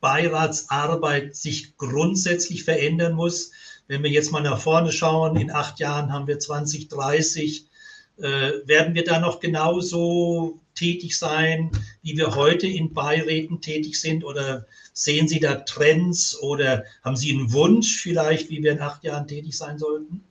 Beiratsarbeit 0.00 1.36
sich 1.36 1.76
grundsätzlich 1.76 2.64
verändern 2.64 3.12
muss? 3.12 3.52
Wenn 3.88 4.02
wir 4.02 4.10
jetzt 4.10 4.32
mal 4.32 4.40
nach 4.40 4.60
vorne 4.60 4.92
schauen, 4.92 5.36
in 5.36 5.50
acht 5.50 5.78
Jahren 5.80 6.12
haben 6.12 6.26
wir 6.26 6.38
2030, 6.38 7.66
äh, 8.18 8.22
werden 8.66 8.94
wir 8.94 9.04
da 9.04 9.18
noch 9.18 9.40
genauso 9.40 10.60
tätig 10.74 11.18
sein, 11.18 11.70
wie 12.02 12.16
wir 12.16 12.34
heute 12.34 12.66
in 12.66 12.92
Beiräten 12.92 13.60
tätig 13.60 14.00
sind? 14.00 14.24
Oder 14.24 14.66
sehen 14.92 15.28
Sie 15.28 15.40
da 15.40 15.56
Trends 15.56 16.40
oder 16.40 16.84
haben 17.04 17.16
Sie 17.16 17.32
einen 17.32 17.52
Wunsch 17.52 18.00
vielleicht, 18.00 18.50
wie 18.50 18.62
wir 18.62 18.72
in 18.72 18.80
acht 18.80 19.04
Jahren 19.04 19.26
tätig 19.26 19.56
sein 19.56 19.78
sollten? 19.78 20.24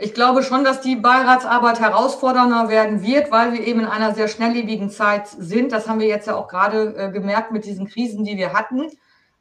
Ich 0.00 0.14
glaube 0.14 0.44
schon, 0.44 0.62
dass 0.62 0.80
die 0.80 0.94
Beiratsarbeit 0.94 1.80
herausfordernder 1.80 2.68
werden 2.68 3.02
wird, 3.02 3.32
weil 3.32 3.52
wir 3.52 3.66
eben 3.66 3.80
in 3.80 3.86
einer 3.86 4.14
sehr 4.14 4.28
schnelllebigen 4.28 4.90
Zeit 4.90 5.26
sind. 5.26 5.72
Das 5.72 5.88
haben 5.88 5.98
wir 5.98 6.06
jetzt 6.06 6.28
ja 6.28 6.36
auch 6.36 6.46
gerade 6.46 6.94
äh, 6.96 7.10
gemerkt 7.10 7.50
mit 7.50 7.64
diesen 7.64 7.88
Krisen, 7.88 8.24
die 8.24 8.36
wir 8.36 8.52
hatten, 8.52 8.92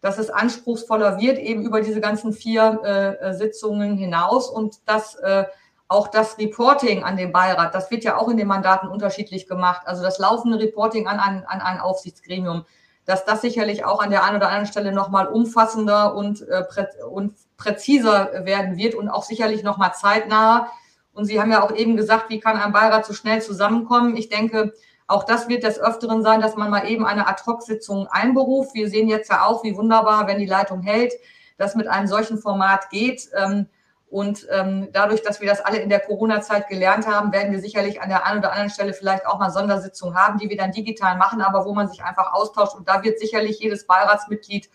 dass 0.01 0.17
es 0.19 0.29
anspruchsvoller 0.29 1.19
wird, 1.19 1.39
eben 1.39 1.63
über 1.63 1.81
diese 1.81 2.01
ganzen 2.01 2.33
vier 2.33 3.17
äh, 3.21 3.33
Sitzungen 3.33 3.97
hinaus 3.97 4.49
und 4.49 4.87
dass 4.87 5.15
äh, 5.15 5.45
auch 5.87 6.09
das 6.09 6.37
Reporting 6.37 7.03
an 7.03 7.17
den 7.17 7.31
Beirat, 7.31 7.73
das 7.73 7.89
wird 7.91 8.03
ja 8.03 8.17
auch 8.17 8.27
in 8.27 8.37
den 8.37 8.47
Mandaten 8.47 8.89
unterschiedlich 8.89 9.47
gemacht. 9.47 9.83
Also 9.85 10.03
das 10.03 10.19
laufende 10.19 10.59
Reporting 10.59 11.07
an 11.07 11.19
ein, 11.19 11.45
an 11.45 11.61
ein 11.61 11.79
Aufsichtsgremium, 11.79 12.65
dass 13.05 13.23
das 13.23 13.41
sicherlich 13.41 13.85
auch 13.85 14.01
an 14.01 14.11
der 14.11 14.23
einen 14.25 14.35
oder 14.35 14.47
anderen 14.47 14.67
Stelle 14.67 14.91
nochmal 14.91 15.27
umfassender 15.27 16.13
und, 16.13 16.41
äh, 16.47 16.63
prä 16.63 16.87
und 17.09 17.35
präziser 17.55 18.45
werden 18.45 18.75
wird 18.75 18.95
und 18.95 19.09
auch 19.09 19.23
sicherlich 19.23 19.63
nochmal 19.63 19.93
zeitnah. 19.93 20.69
Und 21.13 21.25
Sie 21.25 21.39
haben 21.39 21.51
ja 21.51 21.63
auch 21.63 21.73
eben 21.73 21.95
gesagt, 21.95 22.29
wie 22.29 22.39
kann 22.39 22.57
ein 22.57 22.73
Beirat 22.73 23.05
so 23.05 23.13
schnell 23.13 23.41
zusammenkommen? 23.41 24.17
Ich 24.17 24.29
denke, 24.29 24.73
auch 25.07 25.23
das 25.23 25.47
wird 25.47 25.63
des 25.63 25.79
Öfteren 25.79 26.21
sein, 26.21 26.41
dass 26.41 26.55
man 26.55 26.69
mal 26.69 26.87
eben 26.87 27.05
eine 27.05 27.27
Ad-Hoc-Sitzung 27.27 28.07
einberuft. 28.07 28.73
Wir 28.73 28.89
sehen 28.89 29.07
jetzt 29.07 29.29
ja 29.29 29.45
auch, 29.45 29.63
wie 29.63 29.75
wunderbar, 29.75 30.27
wenn 30.27 30.37
die 30.37 30.45
Leitung 30.45 30.81
hält, 30.81 31.13
das 31.57 31.75
mit 31.75 31.87
einem 31.87 32.07
solchen 32.07 32.37
Format 32.37 32.89
geht. 32.89 33.29
Ähm, 33.33 33.67
und 34.09 34.47
ähm, 34.51 34.89
dadurch, 34.93 35.21
dass 35.21 35.41
wir 35.41 35.49
das 35.49 35.61
alle 35.61 35.79
in 35.79 35.89
der 35.89 35.99
Corona-Zeit 35.99 36.69
gelernt 36.69 37.07
haben, 37.07 37.33
werden 37.33 37.51
wir 37.51 37.59
sicherlich 37.59 38.01
an 38.01 38.09
der 38.09 38.25
einen 38.25 38.39
oder 38.39 38.51
anderen 38.51 38.69
Stelle 38.69 38.93
vielleicht 38.93 39.25
auch 39.25 39.39
mal 39.39 39.49
Sondersitzungen 39.49 40.15
haben, 40.15 40.39
die 40.39 40.49
wir 40.49 40.57
dann 40.57 40.71
digital 40.71 41.17
machen, 41.17 41.41
aber 41.41 41.65
wo 41.65 41.73
man 41.73 41.89
sich 41.89 42.03
einfach 42.03 42.33
austauscht. 42.33 42.75
Und 42.75 42.87
da 42.87 43.03
wird 43.03 43.19
sicherlich 43.19 43.59
jedes 43.59 43.85
Beiratsmitglied 43.85 44.69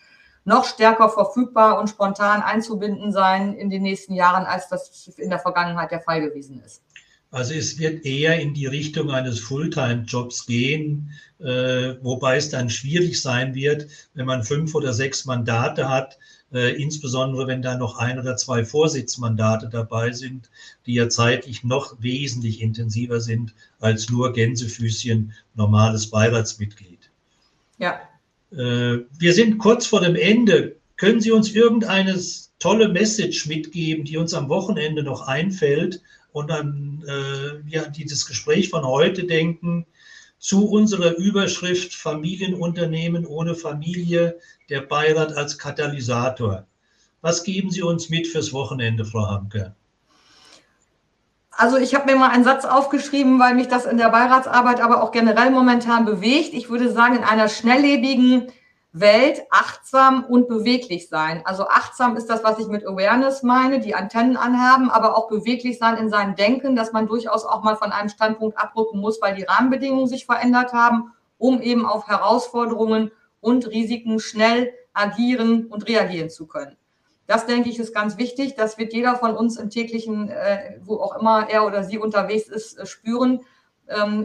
noch 0.45 0.65
stärker 0.65 1.09
verfügbar 1.09 1.79
und 1.79 1.89
spontan 1.89 2.43
einzubinden 2.43 3.13
sein 3.13 3.55
in 3.55 3.71
den 3.71 3.83
nächsten 3.83 4.15
Jahren, 4.15 4.45
als 4.45 4.69
das 4.69 5.09
in 5.17 5.31
der 5.31 5.39
Vergangenheit 5.39 5.93
der 5.93 6.01
Fall 6.01 6.21
gewesen 6.21 6.63
ist. 6.65 6.83
Also 7.33 7.55
es 7.55 7.79
wird 7.79 8.05
eher 8.05 8.39
in 8.39 8.53
die 8.53 8.67
Richtung 8.67 9.11
eines 9.11 9.41
Fulltime-Jobs 9.41 10.45
gehen, 10.45 11.13
äh, 11.41 11.95
wobei 12.03 12.37
es 12.37 12.51
dann 12.51 12.69
schwierig 12.69 13.23
sein 13.23 13.55
wird, 13.55 13.87
wenn 14.13 14.27
man 14.27 14.45
fünf 14.45 14.75
oder 14.75 14.93
sechs 14.93 15.25
Mandate 15.25 15.89
hat, 15.89 16.19
äh, 16.53 16.77
insbesondere 16.77 17.47
wenn 17.47 17.63
da 17.63 17.79
noch 17.79 17.97
ein 17.97 18.19
oder 18.19 18.37
zwei 18.37 18.67
Vorsitzmandate 18.67 19.71
dabei 19.71 20.13
sind, 20.13 20.51
die 20.85 20.93
ja 20.93 21.09
zeitlich 21.09 21.65
noch 21.65 21.97
wesentlich 22.03 22.61
intensiver 22.61 23.19
sind 23.19 23.55
als 23.81 24.11
nur 24.11 24.35
Gänsefüßchen 24.35 25.33
normales 25.55 26.11
Beiratsmitglied. 26.11 27.11
Ja. 27.79 27.99
Äh, 28.51 29.07
wir 29.19 29.33
sind 29.33 29.57
kurz 29.57 29.87
vor 29.87 30.03
dem 30.03 30.17
Ende. 30.17 30.77
Können 30.99 31.23
Sie 31.23 31.33
uns 31.33 31.51
irgendeine 31.51 32.21
tolle 32.59 32.91
Message 32.91 33.47
mitgeben, 33.47 34.05
die 34.05 34.19
uns 34.19 34.35
am 34.35 34.51
Wochenende 34.51 35.03
noch 35.03 35.27
einfällt 35.27 36.03
und 36.33 36.51
an 36.51 37.05
äh, 37.07 37.69
ja, 37.69 37.87
dieses 37.89 38.27
Gespräch 38.27 38.71
von 38.71 38.85
heute 38.85 39.25
denken? 39.25 39.87
zu 40.43 40.69
unserer 40.69 41.17
Überschrift 41.19 41.95
Familienunternehmen 41.95 43.25
ohne 43.25 43.55
Familie, 43.55 44.41
der 44.69 44.81
Beirat 44.81 45.33
als 45.35 45.57
Katalysator. 45.57 46.67
Was 47.21 47.45
geben 47.45 47.71
Sie 47.71 47.83
uns 47.83 48.11
mit 48.11 48.27
fürs 48.27 48.53
Wochenende, 48.53 49.05
Frau 49.05 49.29
Hamke? 49.29 49.73
Also 51.53 51.77
ich 51.77 51.95
habe 51.95 52.11
mir 52.11 52.19
mal 52.19 52.31
einen 52.31 52.43
Satz 52.43 52.65
aufgeschrieben, 52.65 53.39
weil 53.39 53.55
mich 53.55 53.69
das 53.69 53.87
in 53.87 53.99
der 53.99 54.09
Beiratsarbeit 54.09 54.81
aber 54.81 55.05
auch 55.05 55.13
generell 55.13 55.51
momentan 55.51 56.05
bewegt. 56.05 56.55
Ich 56.55 56.69
würde 56.69 56.91
sagen, 56.91 57.19
in 57.19 57.25
einer 57.25 57.49
schnelllebigen 57.49 58.51
Welt 58.93 59.43
achtsam 59.51 60.25
und 60.25 60.49
beweglich 60.49 61.09
sein. 61.09 61.41
Also 61.47 61.67
achtsam 61.67 62.17
ist 62.17 62.29
das, 62.29 62.45
was 62.45 62.59
ich 62.59 62.67
mit 62.67 62.87
Awareness 62.87 63.43
meine, 63.43 63.81
die 63.81 63.95
Antennen 63.95 64.37
anhaben, 64.37 64.91
aber 64.91 65.17
auch 65.17 65.29
beweglich 65.29 65.79
sein 65.79 65.97
in 65.97 66.11
seinem 66.11 66.37
Denken, 66.37 66.77
dass 66.77 66.93
man 66.93 67.07
durchaus 67.07 67.47
auch 67.47 67.63
mal 67.63 67.77
von 67.77 67.91
einem 67.91 68.11
Standpunkt 68.11 68.59
abrücken 68.59 69.01
muss, 69.01 69.23
weil 69.23 69.35
die 69.35 69.45
Rahmenbedingungen 69.45 70.07
sich 70.07 70.27
verändert 70.27 70.75
haben, 70.75 71.13
um 71.39 71.63
eben 71.63 71.87
auf 71.87 72.07
Herausforderungen 72.07 73.11
und 73.41 73.67
Risiken 73.67 74.21
schnell 74.21 74.73
agieren 74.93 75.67
und 75.67 75.89
reagieren 75.89 76.29
zu 76.29 76.47
können. 76.47 76.77
Das 77.27 77.47
denke 77.47 77.71
ich 77.71 77.79
ist 77.79 77.95
ganz 77.95 78.19
wichtig. 78.19 78.57
Das 78.57 78.77
wird 78.77 78.93
jeder 78.93 79.17
von 79.17 79.35
uns 79.35 79.57
im 79.57 79.71
täglichen, 79.71 80.29
äh, 80.29 80.79
wo 80.83 80.97
auch 80.97 81.19
immer 81.19 81.49
er 81.49 81.67
oder 81.67 81.83
sie 81.83 81.99
unterwegs 81.99 82.49
ist, 82.49 82.79
äh, 82.79 82.85
spüren 82.85 83.41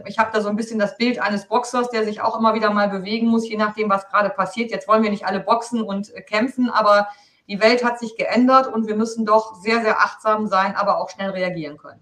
ich 0.05 0.18
habe 0.18 0.32
da 0.34 0.41
so 0.41 0.49
ein 0.49 0.55
bisschen 0.55 0.80
das 0.80 0.97
Bild 0.97 1.20
eines 1.20 1.47
Boxers, 1.47 1.89
der 1.89 2.05
sich 2.05 2.22
auch 2.22 2.38
immer 2.38 2.53
wieder 2.53 2.72
mal 2.72 2.89
bewegen 2.89 3.28
muss, 3.28 3.47
je 3.47 3.57
nachdem, 3.57 3.89
was 3.89 4.07
gerade 4.07 4.30
passiert. 4.30 4.72
Jetzt 4.72 4.88
wollen 4.88 5.03
wir 5.03 5.09
nicht 5.09 5.26
alle 5.26 5.39
boxen 5.39 5.82
und 5.82 6.13
äh, 6.13 6.22
kämpfen, 6.22 6.70
aber 6.70 7.07
die 7.47 7.59
Welt 7.59 7.84
hat 7.84 7.99
sich 7.99 8.15
geändert 8.18 8.68
und 8.68 8.88
wir 8.88 8.95
müssen 8.95 9.26
doch 9.26 9.55
sehr, 9.55 9.82
sehr 9.82 9.99
achtsam 9.99 10.47
sein, 10.47 10.76
aber 10.76 10.99
auch 10.99 11.09
schnell 11.09 11.32
reagieren 11.32 11.78
können. 11.78 12.01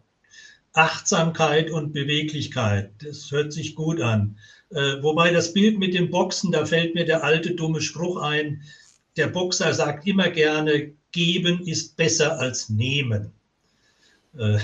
Achtsamkeit 0.73 1.71
und 1.71 1.93
Beweglichkeit, 1.93 2.91
das 3.03 3.31
hört 3.31 3.53
sich 3.53 3.75
gut 3.75 4.01
an. 4.01 4.37
Äh, 4.71 5.01
wobei 5.01 5.31
das 5.31 5.53
Bild 5.53 5.79
mit 5.79 5.93
dem 5.93 6.09
Boxen, 6.09 6.51
da 6.51 6.65
fällt 6.65 6.95
mir 6.95 7.05
der 7.05 7.23
alte 7.23 7.55
dumme 7.55 7.81
Spruch 7.81 8.21
ein, 8.21 8.61
der 9.15 9.27
Boxer 9.27 9.73
sagt 9.73 10.05
immer 10.05 10.29
gerne, 10.29 10.93
geben 11.11 11.61
ist 11.65 11.95
besser 11.95 12.39
als 12.39 12.69
nehmen. 12.69 13.31
Äh, 14.37 14.59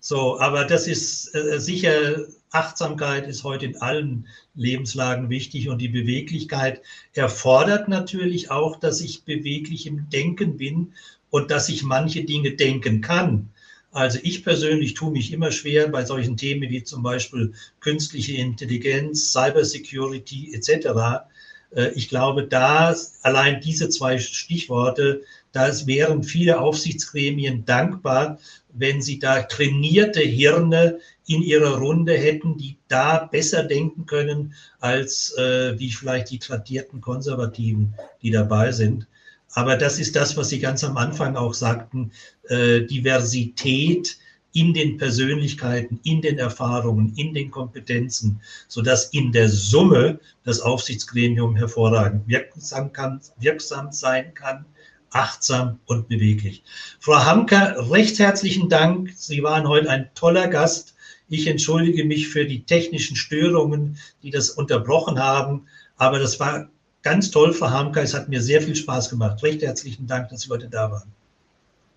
so, 0.00 0.40
aber 0.40 0.64
das 0.64 0.86
ist 0.86 1.34
äh, 1.34 1.60
sicher, 1.60 2.26
Achtsamkeit 2.52 3.28
ist 3.28 3.44
heute 3.44 3.66
in 3.66 3.76
allen 3.76 4.26
Lebenslagen 4.54 5.30
wichtig 5.30 5.68
und 5.68 5.78
die 5.78 5.88
Beweglichkeit 5.88 6.82
erfordert 7.12 7.88
natürlich 7.88 8.50
auch, 8.50 8.76
dass 8.76 9.00
ich 9.00 9.24
beweglich 9.24 9.86
im 9.86 10.08
Denken 10.10 10.56
bin 10.56 10.94
und 11.30 11.50
dass 11.50 11.68
ich 11.68 11.84
manche 11.84 12.24
Dinge 12.24 12.52
denken 12.52 13.02
kann. 13.02 13.50
Also 13.92 14.18
ich 14.22 14.42
persönlich 14.42 14.94
tue 14.94 15.12
mich 15.12 15.32
immer 15.32 15.52
schwer 15.52 15.88
bei 15.88 16.04
solchen 16.04 16.36
Themen 16.36 16.70
wie 16.70 16.82
zum 16.82 17.02
Beispiel 17.02 17.52
künstliche 17.80 18.34
Intelligenz, 18.34 19.32
Cybersecurity 19.32 20.54
etc. 20.54 21.26
Äh, 21.74 21.90
ich 21.94 22.08
glaube, 22.08 22.46
da 22.46 22.94
allein 23.22 23.60
diese 23.60 23.88
zwei 23.88 24.18
Stichworte 24.18 25.22
Da 25.52 25.68
wären 25.86 26.22
viele 26.22 26.60
Aufsichtsgremien 26.60 27.64
dankbar, 27.64 28.38
wenn 28.72 29.02
sie 29.02 29.18
da 29.18 29.42
trainierte 29.42 30.20
Hirne 30.20 30.98
in 31.26 31.42
ihrer 31.42 31.78
Runde 31.78 32.14
hätten, 32.14 32.56
die 32.56 32.76
da 32.88 33.24
besser 33.24 33.62
denken 33.62 34.06
können 34.06 34.54
als 34.80 35.34
äh, 35.36 35.78
wie 35.78 35.90
vielleicht 35.90 36.30
die 36.30 36.38
tradierten 36.38 37.00
Konservativen, 37.00 37.94
die 38.22 38.30
dabei 38.30 38.72
sind. 38.72 39.06
Aber 39.52 39.76
das 39.76 39.98
ist 39.98 40.14
das, 40.14 40.36
was 40.36 40.48
Sie 40.48 40.60
ganz 40.60 40.84
am 40.84 40.96
Anfang 40.96 41.36
auch 41.36 41.54
sagten, 41.54 42.12
äh, 42.48 42.82
Diversität 42.82 44.16
in 44.52 44.74
den 44.74 44.96
Persönlichkeiten, 44.96 46.00
in 46.02 46.22
den 46.22 46.38
Erfahrungen, 46.38 47.14
in 47.16 47.34
den 47.34 47.50
Kompetenzen, 47.50 48.40
sodass 48.68 49.06
in 49.06 49.32
der 49.32 49.48
Summe 49.48 50.18
das 50.44 50.60
Aufsichtsgremium 50.60 51.56
hervorragend 51.56 52.26
wirksam, 52.26 52.92
kann, 52.92 53.20
wirksam 53.38 53.92
sein 53.92 54.34
kann, 54.34 54.64
achtsam 55.10 55.78
und 55.86 56.08
beweglich. 56.08 56.62
Frau 57.00 57.24
Hamker, 57.24 57.90
recht 57.90 58.18
herzlichen 58.18 58.68
Dank. 58.68 59.12
Sie 59.16 59.42
waren 59.42 59.68
heute 59.68 59.90
ein 59.90 60.10
toller 60.14 60.48
Gast. 60.48 60.94
Ich 61.28 61.46
entschuldige 61.46 62.04
mich 62.04 62.28
für 62.28 62.44
die 62.44 62.64
technischen 62.64 63.16
Störungen, 63.16 63.98
die 64.22 64.30
das 64.30 64.50
unterbrochen 64.50 65.18
haben. 65.18 65.66
Aber 65.96 66.18
das 66.18 66.40
war 66.40 66.68
ganz 67.02 67.30
toll, 67.30 67.52
Frau 67.52 67.70
Hamker. 67.70 68.02
Es 68.02 68.14
hat 68.14 68.28
mir 68.28 68.40
sehr 68.40 68.62
viel 68.62 68.76
Spaß 68.76 69.10
gemacht. 69.10 69.42
Recht 69.42 69.62
herzlichen 69.62 70.06
Dank, 70.06 70.28
dass 70.28 70.42
Sie 70.42 70.50
heute 70.50 70.68
da 70.68 70.90
waren. 70.90 71.12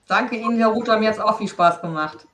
Danke 0.07 0.35
Ihnen, 0.35 0.57
Herr 0.57 0.69
Ruther. 0.69 0.99
Mir 0.99 1.09
hat 1.09 1.15
es 1.15 1.21
auch 1.21 1.37
viel 1.37 1.47
Spaß 1.47 1.81
gemacht. 1.81 2.27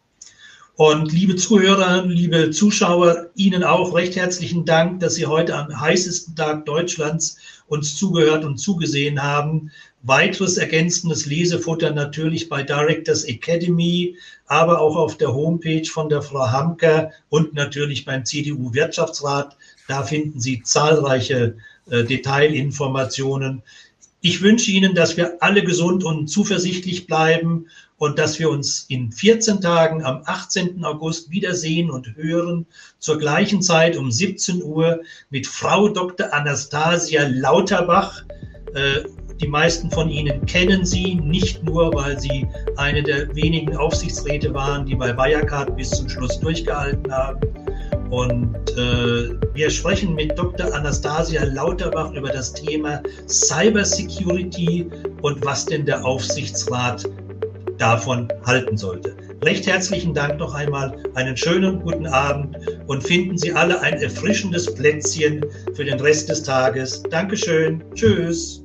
Und 0.80 1.12
liebe 1.12 1.36
Zuhörer, 1.36 2.06
liebe 2.06 2.52
Zuschauer, 2.52 3.32
Ihnen 3.36 3.66
auch 3.66 3.94
recht 3.94 4.16
herzlichen 4.16 4.64
Dank, 4.64 5.02
dass 5.02 5.16
Sie 5.16 5.26
heute 5.26 5.54
am 5.58 5.78
heißesten 5.78 6.38
Tag 6.38 6.66
Deutschlands 6.66 7.36
uns 7.68 7.98
zugehört 7.98 8.46
und 8.46 8.60
zugesehen 8.60 9.22
haben. 9.22 9.72
Weiteres 10.04 10.56
ergänzendes 10.56 11.26
Lesefutter 11.26 11.92
natürlich 11.92 12.48
bei 12.48 12.64
Directors 12.64 13.26
Academy, 13.26 14.16
aber 14.46 14.80
auch 14.80 14.96
auf 14.96 15.18
der 15.18 15.34
Homepage 15.34 15.84
von 15.84 16.08
der 16.08 16.22
Frau 16.22 16.50
Hamker 16.50 17.12
und 17.28 17.54
natürlich 17.54 18.06
beim 18.06 18.24
CDU 18.24 18.74
Wirtschaftsrat. 18.74 19.58
Da 19.90 20.04
finden 20.04 20.40
Sie 20.40 20.64
zahlreiche 20.64 21.58
äh, 21.90 22.06
Detailinformationen. 22.06 23.64
Ich 24.22 24.42
wünsche 24.42 24.72
Ihnen, 24.72 24.96
dass 24.96 25.18
wir 25.18 25.44
alle 25.44 25.62
gesund 25.62 26.06
und 26.06 26.30
zuversichtlich 26.30 27.06
bleiben 27.06 27.66
und 28.00 28.18
dass 28.18 28.40
wir 28.40 28.50
uns 28.50 28.86
in 28.88 29.12
14 29.12 29.62
Tagen 29.62 30.04
am 30.04 30.22
18. 30.26 30.84
August 30.84 31.30
wiedersehen 31.30 31.92
und 31.92 32.16
hören, 32.16 32.66
zur 32.98 33.20
gleichen 33.20 33.62
Zeit 33.62 33.96
um 33.98 34.10
17 34.10 34.64
Uhr 34.64 35.02
mit 35.30 35.46
Frau 35.46 35.90
Dr. 35.90 36.34
Anastasia 36.34 37.28
Lauterbach. 37.28 38.24
Äh, 38.74 39.02
die 39.42 39.48
meisten 39.48 39.92
von 39.92 40.10
Ihnen 40.10 40.46
kennen 40.46 40.86
sie, 40.86 41.16
nicht 41.16 41.64
nur, 41.64 41.94
weil 41.94 42.20
sie 42.20 42.48
eine 42.78 43.04
der 43.04 43.34
wenigen 43.36 43.76
Aufsichtsräte 43.76 44.54
waren, 44.54 44.86
die 44.86 44.96
bei 44.96 45.16
Wirecard 45.16 45.76
bis 45.78 45.92
zum 45.92 46.10
Schluss 46.10 46.40
durchgehalten 46.40 47.12
haben. 47.12 47.40
Und 48.10 48.56
äh, 48.72 49.36
wir 49.54 49.70
sprechen 49.70 50.16
mit 50.16 50.38
Dr. 50.38 50.74
Anastasia 50.74 51.44
Lauterbach 51.44 52.12
über 52.14 52.30
das 52.30 52.54
Thema 52.54 53.02
Cybersecurity 53.28 54.90
und 55.22 55.46
was 55.46 55.66
denn 55.66 55.86
der 55.86 56.04
Aufsichtsrat 56.04 57.06
davon 57.80 58.28
halten 58.46 58.78
sollte. 58.78 59.16
Recht 59.44 59.66
herzlichen 59.66 60.14
Dank 60.14 60.38
noch 60.38 60.54
einmal, 60.54 60.96
einen 61.16 61.36
schönen 61.36 61.82
guten 61.82 62.08
Abend 62.08 62.58
und 62.88 63.02
finden 63.04 63.38
Sie 63.38 63.54
alle 63.54 63.80
ein 63.82 64.02
erfrischendes 64.02 64.74
Plätzchen 64.74 65.44
für 65.74 65.86
den 65.86 66.00
Rest 66.00 66.30
des 66.30 66.44
Tages. 66.44 67.02
Dankeschön, 67.10 67.84
tschüss. 67.96 68.64